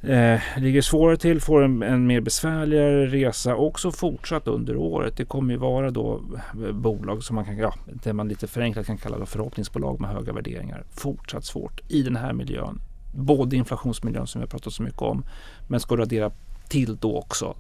eh, 0.03 0.39
ligger 0.57 0.81
svårare 0.81 1.17
till, 1.17 1.41
får 1.41 1.63
en, 1.63 1.83
en, 1.83 2.07
mer 2.07 2.21
besvärligare 2.21 3.05
resa 3.05 3.55
också 3.55 3.91
fortsatt 3.91 4.47
under 4.47 4.77
året. 4.77 5.17
Det 5.17 5.25
kommer 5.25 5.53
ju 5.53 5.59
vara 5.59 5.91
då 5.91 6.21
eh, 6.65 6.71
bolag 6.71 7.23
som 7.23 7.35
man 7.35 7.45
kan, 7.45 7.57
ja, 7.57 7.73
det 8.03 8.13
man 8.13 8.27
lite 8.27 8.47
förenklat 8.47 8.85
kan 8.85 8.97
kalla 8.97 9.25
förhoppningsbolag 9.25 10.01
med 10.01 10.09
höga 10.09 10.33
värderingar. 10.33 10.83
Fortsatt 10.91 11.45
svårt 11.45 11.81
i 11.87 12.01
den 12.01 12.15
här 12.15 12.33
miljön. 12.33 12.81
Både 13.15 13.55
inflationsmiljön 13.55 14.27
som 14.27 14.41
vi 14.41 14.43
har 14.43 14.49
pratat 14.49 14.73
så 14.73 14.83
mycket 14.83 15.01
om, 15.01 15.25
men 15.67 15.79
ska 15.79 15.95
du 15.95 16.03
addera 16.03 16.31
till 16.69 16.97
då 16.97 17.17
också 17.17 17.55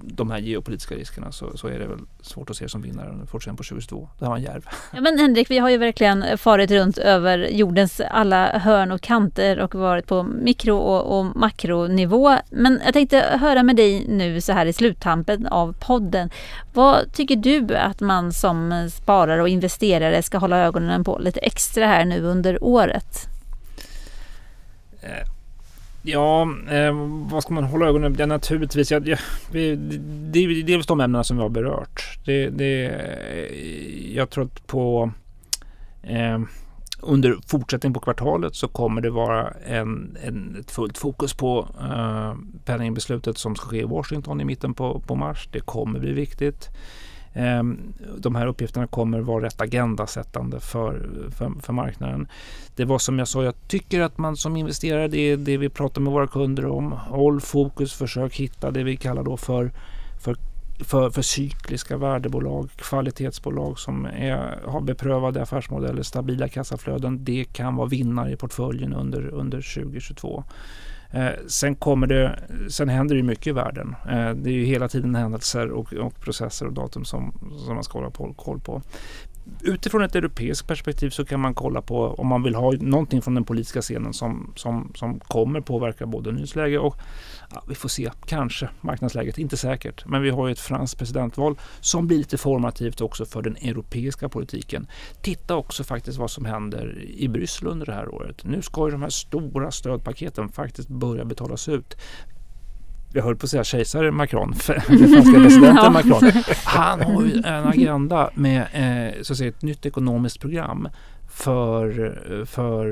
de 0.00 0.30
här 0.30 0.38
geopolitiska 0.38 0.94
riskerna 0.94 1.32
så, 1.32 1.56
så 1.56 1.68
är 1.68 1.78
det 1.78 1.86
väl 1.86 1.98
svårt 2.20 2.50
att 2.50 2.56
se 2.56 2.68
som 2.68 2.82
vinnare 2.82 3.26
fortsättningen 3.26 3.56
på 3.56 3.62
2022. 3.62 4.08
Det 4.18 4.24
var 4.24 4.36
en 4.36 4.42
järv. 4.42 4.68
Ja, 4.92 5.00
men 5.00 5.18
Henrik, 5.18 5.50
vi 5.50 5.58
har 5.58 5.70
ju 5.70 5.76
verkligen 5.76 6.38
farit 6.38 6.70
runt 6.70 6.98
över 6.98 7.38
jordens 7.38 8.00
alla 8.00 8.58
hörn 8.58 8.92
och 8.92 9.00
kanter 9.00 9.60
och 9.60 9.74
varit 9.74 10.06
på 10.06 10.22
mikro 10.22 10.76
och, 10.76 11.18
och 11.18 11.36
makronivå. 11.36 12.36
Men 12.50 12.80
jag 12.84 12.92
tänkte 12.92 13.18
höra 13.40 13.62
med 13.62 13.76
dig 13.76 14.06
nu 14.08 14.40
så 14.40 14.52
här 14.52 14.66
i 14.66 14.72
sluttampen 14.72 15.46
av 15.46 15.72
podden. 15.80 16.30
Vad 16.72 17.12
tycker 17.12 17.36
du 17.36 17.76
att 17.76 18.00
man 18.00 18.32
som 18.32 18.90
sparare 18.92 19.42
och 19.42 19.48
investerare 19.48 20.22
ska 20.22 20.38
hålla 20.38 20.58
ögonen 20.58 21.04
på 21.04 21.18
lite 21.18 21.40
extra 21.40 21.86
här 21.86 22.04
nu 22.04 22.22
under 22.22 22.64
året? 22.64 23.28
Eh 25.00 25.34
Ja, 26.06 26.48
eh, 26.70 26.92
vad 27.30 27.42
ska 27.42 27.54
man 27.54 27.64
hålla 27.64 27.86
ögonen 27.86 28.14
på? 28.14 28.22
Ja, 28.22 28.26
naturligtvis. 28.26 28.90
Ja, 28.90 29.00
ja, 29.04 29.16
det, 29.52 29.76
det, 30.32 30.38
är 30.38 30.62
dels 30.62 30.86
de 30.86 31.00
ämnena 31.00 31.24
som 31.24 31.36
vi 31.36 31.42
har 31.42 31.50
berört. 31.50 32.18
Det, 32.24 32.48
det, 32.48 32.84
eh, 32.84 34.16
jag 34.16 34.30
tror 34.30 34.44
att 34.44 34.66
på 34.66 35.10
eh, 36.02 36.40
under 37.00 37.36
fortsättning 37.46 37.94
på 37.94 38.00
kvartalet 38.00 38.54
så 38.54 38.68
kommer 38.68 39.00
det 39.00 39.10
vara 39.10 39.50
en, 39.66 40.16
en, 40.22 40.56
ett 40.60 40.70
fullt 40.70 40.98
fokus 40.98 41.34
på 41.34 41.68
eh, 41.80 42.34
penningbeslutet 42.64 43.38
som 43.38 43.56
ska 43.56 43.68
ske 43.68 43.80
i 43.80 43.84
Washington 43.84 44.40
i 44.40 44.44
mitten 44.44 44.74
på, 44.74 45.00
på 45.00 45.14
mars. 45.14 45.48
Det 45.52 45.60
kommer 45.60 46.00
bli 46.00 46.12
viktigt. 46.12 46.68
Ehm, 47.34 47.92
de 48.18 48.34
här 48.34 48.46
uppgifterna 48.46 48.86
kommer 48.86 49.20
vara 49.20 49.44
rätt 49.44 49.60
agendasättande 49.60 50.60
för, 50.60 51.08
för, 51.36 51.52
för, 51.62 51.72
marknaden. 51.72 52.28
Det 52.76 52.84
var 52.84 52.98
som 52.98 53.18
jag 53.18 53.28
sa, 53.28 53.44
jag 53.44 53.54
tycker 53.68 54.00
att 54.00 54.18
man 54.18 54.36
som 54.36 54.56
investerare, 54.56 55.08
det 55.08 55.18
är 55.18 55.36
det 55.36 55.56
vi 55.56 55.68
pratar 55.68 56.00
med 56.00 56.12
våra 56.12 56.26
kunder 56.26 56.66
om. 56.66 56.92
Håll 56.92 57.40
fokus, 57.40 57.94
försök 57.94 58.36
hitta 58.36 58.70
det 58.70 58.82
vi 58.82 58.96
kallar 58.96 59.22
då 59.22 59.36
för, 59.36 59.72
för 60.24 60.36
för, 60.80 61.10
för 61.10 61.22
cykliska 61.22 61.96
värdebolag, 61.96 62.70
kvalitetsbolag 62.76 63.78
som 63.78 64.04
är, 64.04 64.60
har 64.66 64.80
beprövade 64.80 65.42
affärsmodeller, 65.42 66.02
stabila 66.02 66.48
kassaflöden. 66.48 67.24
Det 67.24 67.44
kan 67.44 67.76
vara 67.76 67.88
vinnare 67.88 68.32
i 68.32 68.36
portföljen 68.36 68.92
under, 68.92 69.28
under 69.28 69.74
2022. 69.82 70.44
Eh, 71.10 71.32
sen, 71.46 71.74
kommer 71.74 72.06
det, 72.06 72.38
sen 72.70 72.88
händer 72.88 73.14
det 73.16 73.22
mycket 73.22 73.46
i 73.46 73.52
världen. 73.52 73.96
Eh, 74.08 74.30
det 74.30 74.50
är 74.50 74.54
ju 74.54 74.64
hela 74.64 74.88
tiden 74.88 75.14
händelser 75.14 75.70
och, 75.70 75.92
och 75.92 76.20
processer 76.20 76.66
och 76.66 76.72
datum 76.72 77.04
som, 77.04 77.32
som 77.66 77.74
man 77.74 77.84
ska 77.84 77.98
hålla 77.98 78.10
på, 78.10 78.34
koll 78.34 78.60
på 78.60 78.82
utifrån 79.62 80.02
ett 80.02 80.14
europeiskt 80.16 80.68
perspektiv 80.68 81.10
så 81.10 81.24
kan 81.24 81.40
man 81.40 81.54
kolla 81.54 81.82
på 81.82 82.14
om 82.14 82.26
man 82.26 82.42
vill 82.42 82.54
ha 82.54 82.72
någonting 82.72 83.22
från 83.22 83.34
den 83.34 83.44
politiska 83.44 83.82
scenen 83.82 84.12
som, 84.12 84.52
som, 84.56 84.92
som 84.94 85.20
kommer 85.20 85.60
påverka 85.60 86.06
både 86.06 86.32
nyhetsläge 86.32 86.78
och 86.78 86.96
ja, 87.50 87.64
vi 87.68 87.74
får 87.74 87.88
se, 87.88 88.10
kanske 88.26 88.68
marknadsläget, 88.80 89.38
inte 89.38 89.56
säkert. 89.56 90.06
Men 90.06 90.22
vi 90.22 90.30
har 90.30 90.46
ju 90.46 90.52
ett 90.52 90.58
franskt 90.58 90.98
presidentval 90.98 91.58
som 91.80 92.06
blir 92.06 92.18
lite 92.18 92.38
formativt 92.38 93.00
också 93.00 93.24
för 93.24 93.42
den 93.42 93.56
europeiska 93.56 94.28
politiken. 94.28 94.86
Titta 95.22 95.56
också 95.56 95.84
faktiskt 95.84 96.18
vad 96.18 96.30
som 96.30 96.44
händer 96.44 97.04
i 97.16 97.28
Bryssel 97.28 97.68
under 97.68 97.86
det 97.86 97.94
här 97.94 98.14
året. 98.14 98.44
Nu 98.44 98.62
ska 98.62 98.86
ju 98.86 98.92
de 98.92 99.02
här 99.02 99.08
stora 99.08 99.70
stödpaketen 99.70 100.48
faktiskt 100.48 100.88
börja 100.88 101.24
betalas 101.24 101.68
ut 101.68 101.96
jag 103.14 103.22
höll 103.22 103.36
på 103.36 103.44
att 103.44 103.50
säga 103.50 103.64
kejsare 103.64 104.10
Macron, 104.10 104.50
den 104.66 105.08
franska 105.08 105.40
presidenten 105.40 105.92
Macron. 105.92 106.32
Han 106.64 107.00
har 107.02 107.22
ju 107.22 107.42
en 107.44 107.64
agenda 107.66 108.30
med 108.34 108.60
eh, 108.72 109.22
så 109.22 109.32
att 109.32 109.36
säga, 109.36 109.48
ett 109.48 109.62
nytt 109.62 109.86
ekonomiskt 109.86 110.40
program 110.40 110.88
för, 111.28 112.44
för 112.46 112.86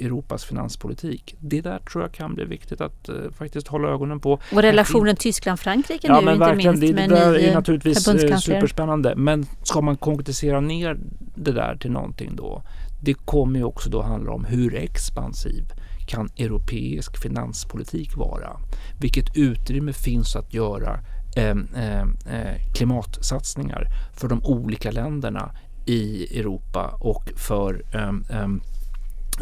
Europas 0.00 0.44
finanspolitik. 0.44 1.36
Det 1.40 1.60
där 1.60 1.78
tror 1.78 2.04
jag 2.04 2.12
kan 2.12 2.34
bli 2.34 2.44
viktigt 2.44 2.80
att 2.80 3.08
uh, 3.08 3.30
faktiskt 3.38 3.68
hålla 3.68 3.88
ögonen 3.88 4.20
på. 4.20 4.32
Och 4.52 4.62
relationen 4.62 5.16
Tyskland-Frankrike 5.16 6.06
ja, 6.06 6.20
nu 6.20 6.24
men 6.24 6.34
inte 6.34 6.54
minst 6.54 6.80
det, 6.80 6.92
det 6.92 7.06
där 7.06 7.38
är 7.38 7.54
naturligtvis 7.54 8.08
eh, 8.08 8.36
superspännande. 8.36 9.14
Men 9.16 9.46
ska 9.62 9.80
man 9.80 9.96
konkretisera 9.96 10.60
ner 10.60 10.96
det 11.34 11.52
där 11.52 11.76
till 11.76 11.90
någonting 11.90 12.36
då? 12.36 12.62
Det 13.02 13.14
kommer 13.14 13.58
ju 13.58 13.64
också 13.64 13.90
då 13.90 14.02
handla 14.02 14.32
om 14.32 14.44
hur 14.44 14.74
expansiv 14.74 15.64
kan 16.12 16.30
europeisk 16.36 17.16
finanspolitik 17.22 18.16
vara? 18.16 18.60
Vilket 19.00 19.36
utrymme 19.36 19.92
finns 19.92 20.36
att 20.36 20.54
göra 20.54 21.00
eh, 21.36 21.56
eh, 21.84 22.72
klimatsatsningar 22.74 23.86
för 24.12 24.28
de 24.28 24.44
olika 24.44 24.90
länderna 24.90 25.54
i 25.86 26.38
Europa 26.40 26.98
och 27.00 27.32
för 27.36 27.96
ehm, 27.96 28.24
ehm, 28.30 28.62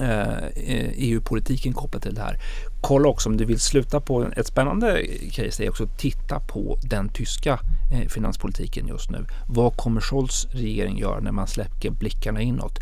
Eh, 0.01 0.09
eh, 0.09 0.45
e 0.57 0.93
EU-politiken 0.97 1.73
kopplat 1.73 2.03
till 2.03 2.15
det 2.15 2.21
här. 2.21 2.39
Kolla 2.81 3.09
också 3.09 3.29
om 3.29 3.37
du 3.37 3.45
vill 3.45 3.61
sluta 3.61 4.01
på 4.01 4.27
ett 4.37 4.47
spännande 4.47 5.07
case, 5.31 5.65
är 5.65 5.71
också 5.71 5.87
titta 5.99 6.41
på 6.41 6.79
den 6.83 7.09
tyska 7.09 7.61
eh, 7.93 8.09
finanspolitiken 8.09 8.87
just 8.87 9.11
nu. 9.11 9.27
Vad 9.49 9.77
kommer 9.77 10.01
Scholz 10.01 10.47
regering 10.51 10.99
göra 10.99 11.21
när 11.21 11.33
man 11.33 11.47
släpper 11.47 11.91
blickarna 11.91 12.41
inåt? 12.41 12.79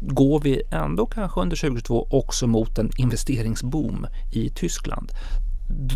Går 0.00 0.40
vi 0.40 0.62
ändå 0.70 1.06
kanske 1.06 1.40
under 1.40 1.56
2022 1.56 2.08
också 2.10 2.46
mot 2.46 2.78
en 2.78 2.90
investeringsboom 2.96 4.06
i 4.32 4.50
Tyskland? 4.50 5.12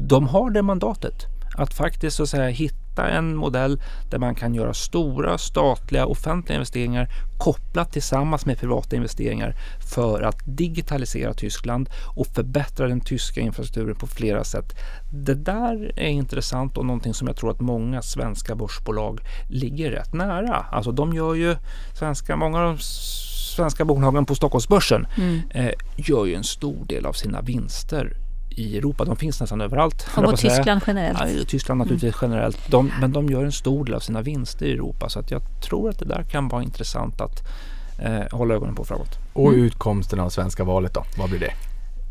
De 0.01 0.29
har 0.29 0.51
det 0.51 0.63
mandatet 0.63 1.27
att 1.57 1.75
faktiskt 1.75 2.17
så 2.17 2.23
att 2.23 2.29
säga 2.29 2.49
hitta 2.49 2.88
en 3.07 3.37
modell 3.37 3.81
där 4.11 4.19
man 4.19 4.35
kan 4.35 4.55
göra 4.55 4.75
stora 4.75 5.39
statliga 5.39 6.07
offentliga 6.07 6.57
investeringar 6.57 7.09
kopplat 7.39 7.93
tillsammans 7.93 8.47
med 8.47 8.59
privata 8.59 8.97
investeringar 8.97 9.55
för 9.93 10.23
att 10.23 10.39
digitalisera 10.45 11.35
Tyskland 11.35 11.91
och 12.17 12.27
förbättra 12.27 12.89
den 12.89 13.01
tyska 13.01 13.41
infrastrukturen 13.41 13.97
på 13.97 14.07
flera 14.07 14.45
sätt. 14.45 14.75
Det 15.13 15.35
där 15.35 15.93
är 15.97 16.09
intressant 16.09 16.79
och 16.79 16.87
någonting 16.87 17.15
som 17.15 17.27
jag 17.27 17.37
tror 17.37 17.51
att 17.51 17.61
många 17.61 18.03
svenska 18.03 18.55
börsbolag 18.55 19.21
ligger 19.49 19.91
rätt 19.91 20.13
nära. 20.13 20.67
Alltså 20.73 20.93
de 20.93 21.13
gör 21.13 21.35
ju 21.35 21.57
svenska, 21.99 22.37
många 22.37 22.59
av 22.59 22.65
de 22.65 22.79
svenska 23.59 23.85
bolagen 23.85 24.27
på 24.27 24.35
Stockholmsbörsen 24.35 25.07
mm. 25.17 25.41
eh, 25.51 25.73
gör 25.97 26.27
ju 26.27 26.35
en 26.35 26.45
stor 26.45 26.85
del 26.85 27.07
av 27.07 27.13
sina 27.13 27.41
vinster 27.41 28.17
i 28.59 28.79
Europa. 28.79 29.05
De 29.05 29.17
finns 29.17 29.41
nästan 29.41 29.61
överallt. 29.61 30.07
Och 30.17 30.23
mot 30.23 30.41
Tyskland 30.41 30.81
generellt. 30.87 31.19
Ja, 31.39 31.45
Tyskland 31.49 31.79
naturligtvis 31.79 32.23
mm. 32.23 32.33
generellt. 32.33 32.71
De, 32.71 32.93
men 33.01 33.13
de 33.13 33.27
gör 33.27 33.45
en 33.45 33.53
stor 33.53 33.85
del 33.85 33.95
av 33.95 34.01
sina 34.01 34.23
vinster 34.23 34.67
i 34.67 34.73
Europa. 34.73 35.09
Så 35.09 35.19
att 35.19 35.31
jag 35.31 35.43
tror 35.69 35.91
att 35.91 35.99
det 35.99 36.05
där 36.05 36.23
kan 36.23 36.49
vara 36.49 36.63
intressant 36.63 37.21
att 37.21 37.43
eh, 37.99 38.39
hålla 38.39 38.55
ögonen 38.55 38.75
på 38.75 38.85
framåt. 38.85 39.19
Och 39.33 39.49
mm. 39.49 39.65
utkomsten 39.65 40.21
av 40.21 40.29
svenska 40.29 40.65
valet 40.65 40.95
då? 40.95 41.05
Vad 41.19 41.31
blir 41.31 41.41
det? 41.41 41.53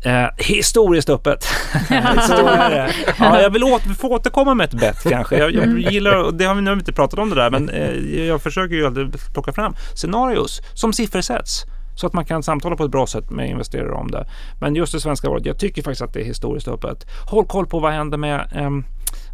Eh, 0.02 0.28
historiskt 0.36 1.10
öppet. 1.10 1.44
Ja, 3.18 3.40
jag 3.40 3.50
vill 3.50 3.64
åter, 3.64 3.94
få 3.94 4.08
återkomma 4.08 4.54
med 4.54 4.64
ett 4.64 4.80
bett 4.80 5.02
kanske. 5.02 5.38
Jag, 5.38 5.54
jag 5.54 5.64
mm. 5.64 5.78
gillar, 5.78 6.32
det 6.32 6.44
har 6.44 6.54
vi 6.54 6.62
nu 6.62 6.72
inte 6.72 6.92
pratat 6.92 7.18
om 7.18 7.30
det 7.30 7.36
där, 7.36 7.50
men 7.50 7.68
eh, 7.68 8.26
jag 8.26 8.42
försöker 8.42 8.74
ju 8.74 8.86
alltid 8.86 9.20
plocka 9.32 9.52
fram 9.52 9.76
scenarios 9.94 10.60
som 10.74 10.92
siffersätts. 10.92 11.64
Så 11.98 12.06
att 12.06 12.12
man 12.12 12.24
kan 12.24 12.42
samtala 12.42 12.76
på 12.76 12.84
ett 12.84 12.90
bra 12.90 13.06
sätt 13.06 13.30
med 13.30 13.50
investerare 13.50 13.92
om 13.92 14.10
det. 14.10 14.26
Men 14.60 14.74
just 14.74 14.92
det 14.92 15.00
svenska 15.00 15.28
valet, 15.28 15.46
jag 15.46 15.58
tycker 15.58 15.82
faktiskt 15.82 16.02
att 16.02 16.12
det 16.12 16.20
är 16.20 16.24
historiskt 16.24 16.68
öppet. 16.68 17.06
Håll 17.30 17.46
koll 17.46 17.66
på 17.66 17.80
vad 17.80 17.92
händer 17.92 18.18
med 18.18 18.52
eh, 18.54 18.70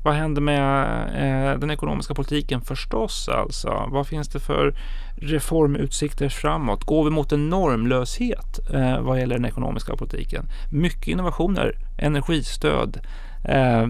vad 0.04 0.14
händer 0.14 0.42
med 0.42 0.84
eh, 1.14 1.58
den 1.58 1.70
ekonomiska 1.70 2.14
politiken 2.14 2.60
förstås 2.60 3.28
alltså? 3.28 3.88
Vad 3.88 4.06
finns 4.06 4.28
det 4.28 4.40
för 4.40 4.74
reformutsikter 5.16 6.28
framåt? 6.28 6.84
Går 6.84 7.04
vi 7.04 7.10
mot 7.10 7.32
en 7.32 7.48
normlöshet 7.50 8.70
eh, 8.74 9.00
vad 9.00 9.20
gäller 9.20 9.34
den 9.34 9.44
ekonomiska 9.44 9.96
politiken? 9.96 10.44
Mycket 10.72 11.08
innovationer, 11.08 11.76
energistöd, 11.98 13.00
eh, 13.44 13.86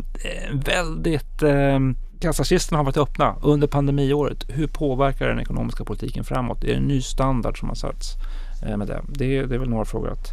väldigt 0.53 1.43
eh, 1.43 1.79
kassakistorna 2.21 2.79
har 2.79 2.85
varit 2.85 2.97
öppna 2.97 3.37
under 3.43 3.67
pandemiåret. 3.67 4.45
Hur 4.49 4.67
påverkar 4.67 5.29
den 5.29 5.41
ekonomiska 5.41 5.85
politiken 5.85 6.25
framåt? 6.25 6.65
Är 6.65 6.69
det 6.69 6.75
en 6.75 6.83
ny 6.83 7.03
standard 7.03 7.59
som 7.59 7.69
har 7.69 7.77
satts? 7.77 8.17
Eh, 8.65 8.77
med 8.77 8.87
det. 8.87 9.03
det. 9.09 9.47
Det 9.47 9.55
är 9.55 9.59
väl 9.59 9.69
några 9.69 9.85
frågor 9.85 10.13
att 10.13 10.33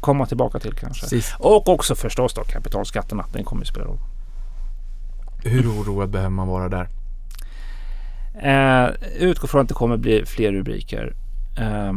komma 0.00 0.26
tillbaka 0.26 0.58
till 0.58 0.74
kanske. 0.74 1.06
Sist. 1.06 1.34
Och 1.38 1.68
också 1.68 1.94
förstås 1.94 2.34
då 2.34 2.44
kapitalskatterna. 2.44 3.24
Den 3.32 3.44
kommer 3.44 3.62
ju 3.62 3.66
spela 3.66 3.86
roll. 3.86 3.98
Hur 5.44 5.66
oroad 5.66 6.10
behöver 6.10 6.30
man 6.30 6.48
vara 6.48 6.68
där? 6.68 6.88
Eh, 8.34 8.90
utgå 9.18 9.46
från 9.46 9.60
att 9.60 9.68
det 9.68 9.74
kommer 9.74 9.96
bli 9.96 10.26
fler 10.26 10.52
rubriker. 10.52 11.14
Eh, 11.58 11.92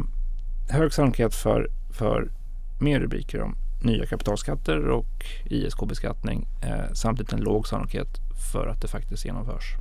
hög 0.69 0.93
sannolikhet 0.93 1.35
för, 1.35 1.69
för 1.89 2.31
mer 2.79 2.99
rubriker 2.99 3.41
om 3.41 3.55
nya 3.81 4.05
kapitalskatter 4.05 4.89
och 4.89 5.25
ISK-beskattning. 5.45 6.47
Eh, 6.61 6.93
samtidigt 6.93 7.33
en 7.33 7.39
låg 7.39 7.67
sannolikhet 7.67 8.07
för 8.53 8.67
att 8.67 8.81
det 8.81 8.87
faktiskt 8.87 9.25
genomförs. 9.25 9.75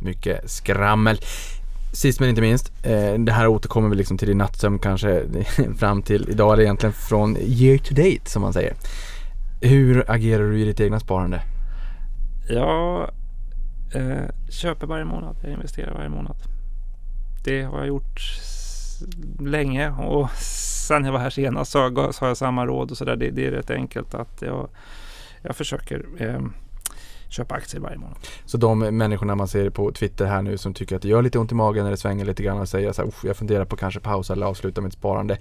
Mycket 0.00 0.50
skrammel. 0.50 1.18
Sist 1.92 2.20
men 2.20 2.28
inte 2.28 2.40
minst, 2.40 2.72
eh, 2.82 3.14
det 3.14 3.32
här 3.32 3.46
återkommer 3.46 3.88
vi 3.88 3.96
liksom 3.96 4.18
till 4.18 4.28
din 4.28 4.38
nattsömn 4.38 4.78
kanske 4.78 5.22
fram 5.78 6.02
till 6.02 6.28
idag 6.30 6.52
eller 6.52 6.62
egentligen 6.62 6.92
från 6.92 7.36
year 7.36 7.78
to 7.78 7.94
date 7.94 8.30
som 8.30 8.42
man 8.42 8.52
säger. 8.52 8.74
Hur 9.60 10.10
agerar 10.10 10.50
du 10.50 10.60
i 10.60 10.64
ditt 10.64 10.80
egna 10.80 11.00
sparande? 11.00 11.42
Jag 12.48 13.10
eh, 13.94 14.28
köper 14.48 14.86
varje 14.86 15.04
månad, 15.04 15.36
jag 15.42 15.52
investerar 15.52 15.94
varje 15.94 16.08
månad. 16.08 16.36
Det 17.44 17.62
har 17.62 17.78
jag 17.78 17.88
gjort 17.88 18.20
länge 19.40 19.90
och 19.90 20.30
sen 20.88 21.04
jag 21.04 21.12
var 21.12 21.18
här 21.18 21.30
senast 21.30 21.72
så 21.72 21.78
har 21.78 22.28
jag 22.28 22.36
samma 22.36 22.66
råd 22.66 22.90
och 22.90 22.96
sådär. 22.96 23.16
Det, 23.16 23.30
det, 23.30 23.46
är 23.46 23.50
rätt 23.50 23.70
enkelt 23.70 24.14
att 24.14 24.42
jag, 24.42 24.68
jag 25.42 25.56
försöker 25.56 26.04
eh, 26.18 26.40
köpa 27.32 27.54
aktier 27.54 27.80
varje 27.80 27.98
månad. 27.98 28.16
Så 28.44 28.56
de 28.56 28.78
människorna 28.78 29.34
man 29.34 29.48
ser 29.48 29.70
på 29.70 29.92
Twitter 29.92 30.26
här 30.26 30.42
nu 30.42 30.58
som 30.58 30.74
tycker 30.74 30.96
att 30.96 31.02
det 31.02 31.08
gör 31.08 31.22
lite 31.22 31.38
ont 31.38 31.52
i 31.52 31.54
magen 31.54 31.84
när 31.84 31.90
det 31.90 31.96
svänger 31.96 32.24
lite 32.24 32.42
grann 32.42 32.58
och 32.58 32.68
säger 32.68 32.92
så 32.92 33.02
här, 33.02 33.12
jag 33.24 33.36
funderar 33.36 33.64
på 33.64 33.76
kanske 33.76 34.00
pausa 34.00 34.32
eller 34.32 34.46
avsluta 34.46 34.80
mitt 34.80 34.92
sparande. 34.92 35.38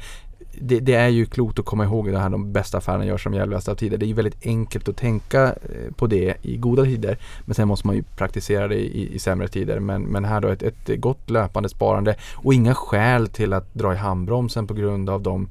Det, 0.62 0.80
det, 0.80 0.94
är 0.94 1.08
ju 1.08 1.26
klokt 1.26 1.60
att 1.60 1.66
komma 1.66 1.84
ihåg 1.84 2.12
det 2.12 2.20
här 2.20 2.30
de 2.30 2.52
bästa 2.54 2.78
affärerna 2.78 3.06
görs 3.06 3.24
som 3.24 3.34
jävligast 3.34 3.70
av 3.70 3.76
tider. 3.76 3.98
Det 3.98 4.06
är 4.06 4.08
ju 4.08 4.14
väldigt 4.14 4.46
enkelt 4.46 4.90
att 4.90 4.98
tänka 4.98 5.44
eh, 5.44 5.94
på 5.96 6.08
det 6.08 6.36
i 6.42 6.58
goda 6.58 6.84
tider. 6.84 7.18
Men 7.46 7.56
sen 7.56 7.68
måste 7.68 7.88
man 7.88 7.96
ju 7.96 8.04
praktisera 8.04 8.68
det 8.68 8.76
i, 8.76 9.16
i 9.16 9.20
sämre 9.20 9.48
tider. 9.48 9.80
Men, 9.80 10.02
men 10.02 10.26
här 10.26 10.42
då 10.42 10.48
ett, 10.48 10.64
ett 10.64 11.02
gott 11.02 11.30
löpande 11.30 11.70
sparande 11.70 12.16
och 12.36 12.54
inga 12.54 12.76
skäl 12.76 13.28
till 13.28 13.54
att 13.54 13.74
dra 13.74 13.94
i 13.94 13.98
handbromsen 13.98 14.68
på 14.68 14.74
grund 14.74 15.10
av 15.10 15.22
de 15.22 15.48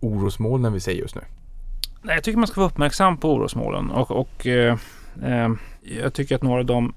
orosmolnen 0.00 0.72
vi 0.72 0.80
ser 0.80 0.92
just 0.92 1.14
nu. 1.14 1.20
Nej, 2.02 2.14
jag 2.14 2.24
tycker 2.24 2.38
man 2.38 2.46
ska 2.46 2.60
vara 2.60 2.70
uppmärksam 2.70 3.16
på 3.16 3.32
orosmolnen 3.34 3.90
och, 3.90 4.10
och 4.10 4.46
Eh, 4.46 4.76
Ehm, 5.22 5.58
jag 5.82 6.12
tycker 6.12 6.34
att 6.34 6.42
några 6.42 6.60
av 6.60 6.66
de, 6.66 6.94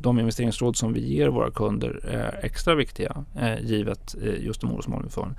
de 0.00 0.18
investeringsråd 0.18 0.76
som 0.76 0.92
vi 0.92 1.14
ger 1.14 1.28
våra 1.28 1.50
kunder 1.50 2.00
är 2.04 2.44
extra 2.44 2.74
viktiga 2.74 3.24
eh, 3.40 3.60
givet 3.64 4.16
eh, 4.22 4.44
just 4.44 4.60
de 4.60 4.72
orosmoln 4.72 5.04
vi 5.04 5.10
får. 5.10 5.34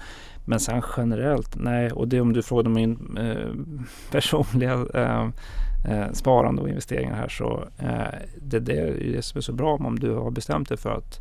Men 0.46 0.60
sen 0.60 0.82
generellt, 0.98 1.56
nej, 1.56 1.92
och 1.92 2.08
det 2.08 2.22
om 2.22 2.34
du 2.34 2.42
frågar 2.42 2.70
min 2.70 3.18
eh, 3.18 3.82
personliga 4.12 4.86
ehm, 4.94 5.34
eh, 5.90 6.12
sparande 6.14 6.62
och 6.62 6.70
investeringar 6.70 7.16
här 7.16 7.30
så 7.30 7.64
det, 8.42 8.60
det 8.60 8.80
är 8.80 9.12
det 9.16 9.22
som 9.22 9.38
är 9.38 9.42
så 9.42 9.54
bra 9.54 9.76
om 9.76 10.00
du 10.00 10.16
har 10.16 10.32
bestämt 10.32 10.70
dig 10.70 10.78
för 10.78 10.90
att 10.90 11.20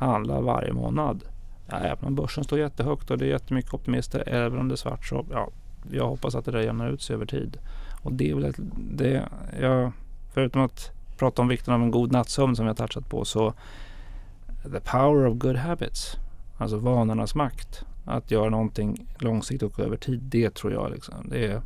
handla 0.00 0.40
varje 0.40 0.72
månad. 0.72 1.24
Ja, 1.70 1.76
även 1.76 2.04
om 2.04 2.14
börsen 2.14 2.44
står 2.44 2.58
jättehögt 2.58 3.10
och 3.10 3.18
det 3.18 3.24
är 3.24 3.28
jättemycket 3.28 3.74
optimister, 3.74 4.24
även 4.26 4.58
om 4.58 4.68
det 4.68 4.74
är 4.74 4.76
svart 4.76 5.06
så 5.06 5.26
ja, 5.30 5.48
jag 5.90 6.08
hoppas 6.08 6.34
att 6.34 6.44
det 6.44 6.50
där 6.50 6.60
jämnar 6.60 6.90
ut 6.90 7.02
sig 7.02 7.14
över 7.14 7.26
tid. 7.26 7.58
Och 8.02 8.12
det 8.12 8.30
är 8.30 8.34
väl 8.34 8.54
det, 8.76 9.28
jag, 9.60 9.92
förutom 10.32 10.62
att 10.62 10.90
pratar 11.18 11.42
om 11.42 11.48
vikten 11.48 11.74
av 11.74 11.82
en 11.82 11.90
god 11.90 12.12
nattsömn 12.12 12.56
som 12.56 12.66
har 12.66 12.74
touchat 12.74 13.08
på 13.08 13.24
så 13.24 13.54
the 14.62 14.80
power 14.80 15.26
of 15.26 15.38
good 15.38 15.56
habits, 15.56 16.16
alltså 16.58 16.76
vanornas 16.76 17.34
makt, 17.34 17.84
att 18.04 18.30
göra 18.30 18.50
någonting 18.50 19.06
långsiktigt 19.18 19.62
och 19.62 19.80
över 19.80 19.96
tid, 19.96 20.20
det 20.22 20.54
tror 20.54 20.72
jag 20.72 20.90
liksom, 20.90 21.14
det 21.28 21.46
är, 21.46 21.62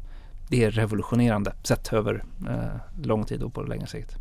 det 0.48 0.64
är 0.64 0.70
revolutionerande 0.70 1.52
sett 1.62 1.92
över 1.92 2.24
eh, 2.48 3.02
lång 3.02 3.24
tid 3.24 3.42
och 3.42 3.54
på 3.54 3.62
längre 3.62 3.86
sikt. 3.86 4.16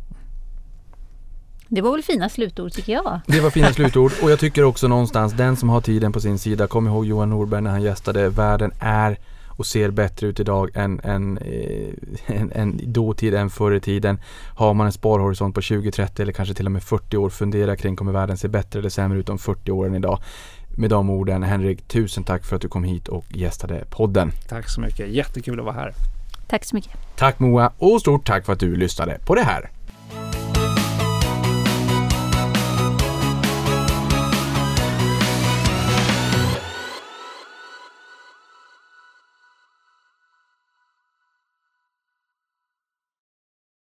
Det 1.68 1.80
var 1.80 1.92
väl 1.92 2.02
fina 2.02 2.28
slutord 2.28 2.72
tycker 2.72 2.92
jag. 2.92 3.20
Det 3.26 3.40
var 3.40 3.50
fina 3.50 3.66
slutord 3.72 4.12
och 4.22 4.30
jag 4.30 4.38
tycker 4.38 4.62
också 4.64 4.88
någonstans 4.88 5.32
den 5.32 5.56
som 5.56 5.68
har 5.68 5.80
tiden 5.80 6.12
på 6.12 6.20
sin 6.20 6.38
sida, 6.38 6.66
kom 6.66 6.86
ihåg 6.86 7.06
Johan 7.06 7.30
Norberg 7.30 7.62
när 7.62 7.70
han 7.70 7.82
gästade, 7.82 8.28
världen 8.28 8.72
är 8.80 9.18
och 9.56 9.66
ser 9.66 9.90
bättre 9.90 10.26
ut 10.26 10.40
idag 10.40 10.70
än, 10.74 11.00
än, 11.04 11.38
eh, 11.38 11.92
än, 12.36 12.52
än 12.52 12.80
dåtid, 12.92 13.34
än 13.34 13.50
förr 13.50 13.72
i 13.72 13.80
tiden. 13.80 14.18
Har 14.54 14.74
man 14.74 14.86
en 14.86 14.92
sparhorisont 14.92 15.54
på 15.54 15.60
20, 15.60 15.90
30 15.90 16.22
eller 16.22 16.32
kanske 16.32 16.54
till 16.54 16.66
och 16.66 16.72
med 16.72 16.82
40 16.82 17.16
år, 17.16 17.30
fundera 17.30 17.76
kring 17.76 17.96
kommer 17.96 18.12
världen 18.12 18.36
se 18.36 18.48
bättre 18.48 18.78
eller 18.78 18.88
sämre 18.88 19.18
ut 19.18 19.28
om 19.28 19.38
40 19.38 19.70
år 19.70 19.86
än 19.86 19.94
idag. 19.94 20.18
Med 20.78 20.90
de 20.90 21.10
orden, 21.10 21.42
Henrik, 21.42 21.88
tusen 21.88 22.24
tack 22.24 22.44
för 22.44 22.56
att 22.56 22.62
du 22.62 22.68
kom 22.68 22.84
hit 22.84 23.08
och 23.08 23.24
gästade 23.28 23.84
podden. 23.90 24.32
Tack 24.48 24.68
så 24.68 24.80
mycket, 24.80 25.08
jättekul 25.08 25.58
att 25.58 25.64
vara 25.64 25.74
här. 25.74 25.94
Tack 26.46 26.64
så 26.64 26.76
mycket. 26.76 26.92
Tack 27.16 27.38
Moa 27.38 27.72
och 27.78 28.00
stort 28.00 28.26
tack 28.26 28.46
för 28.46 28.52
att 28.52 28.60
du 28.60 28.76
lyssnade 28.76 29.18
på 29.26 29.34
det 29.34 29.42
här. 29.42 29.70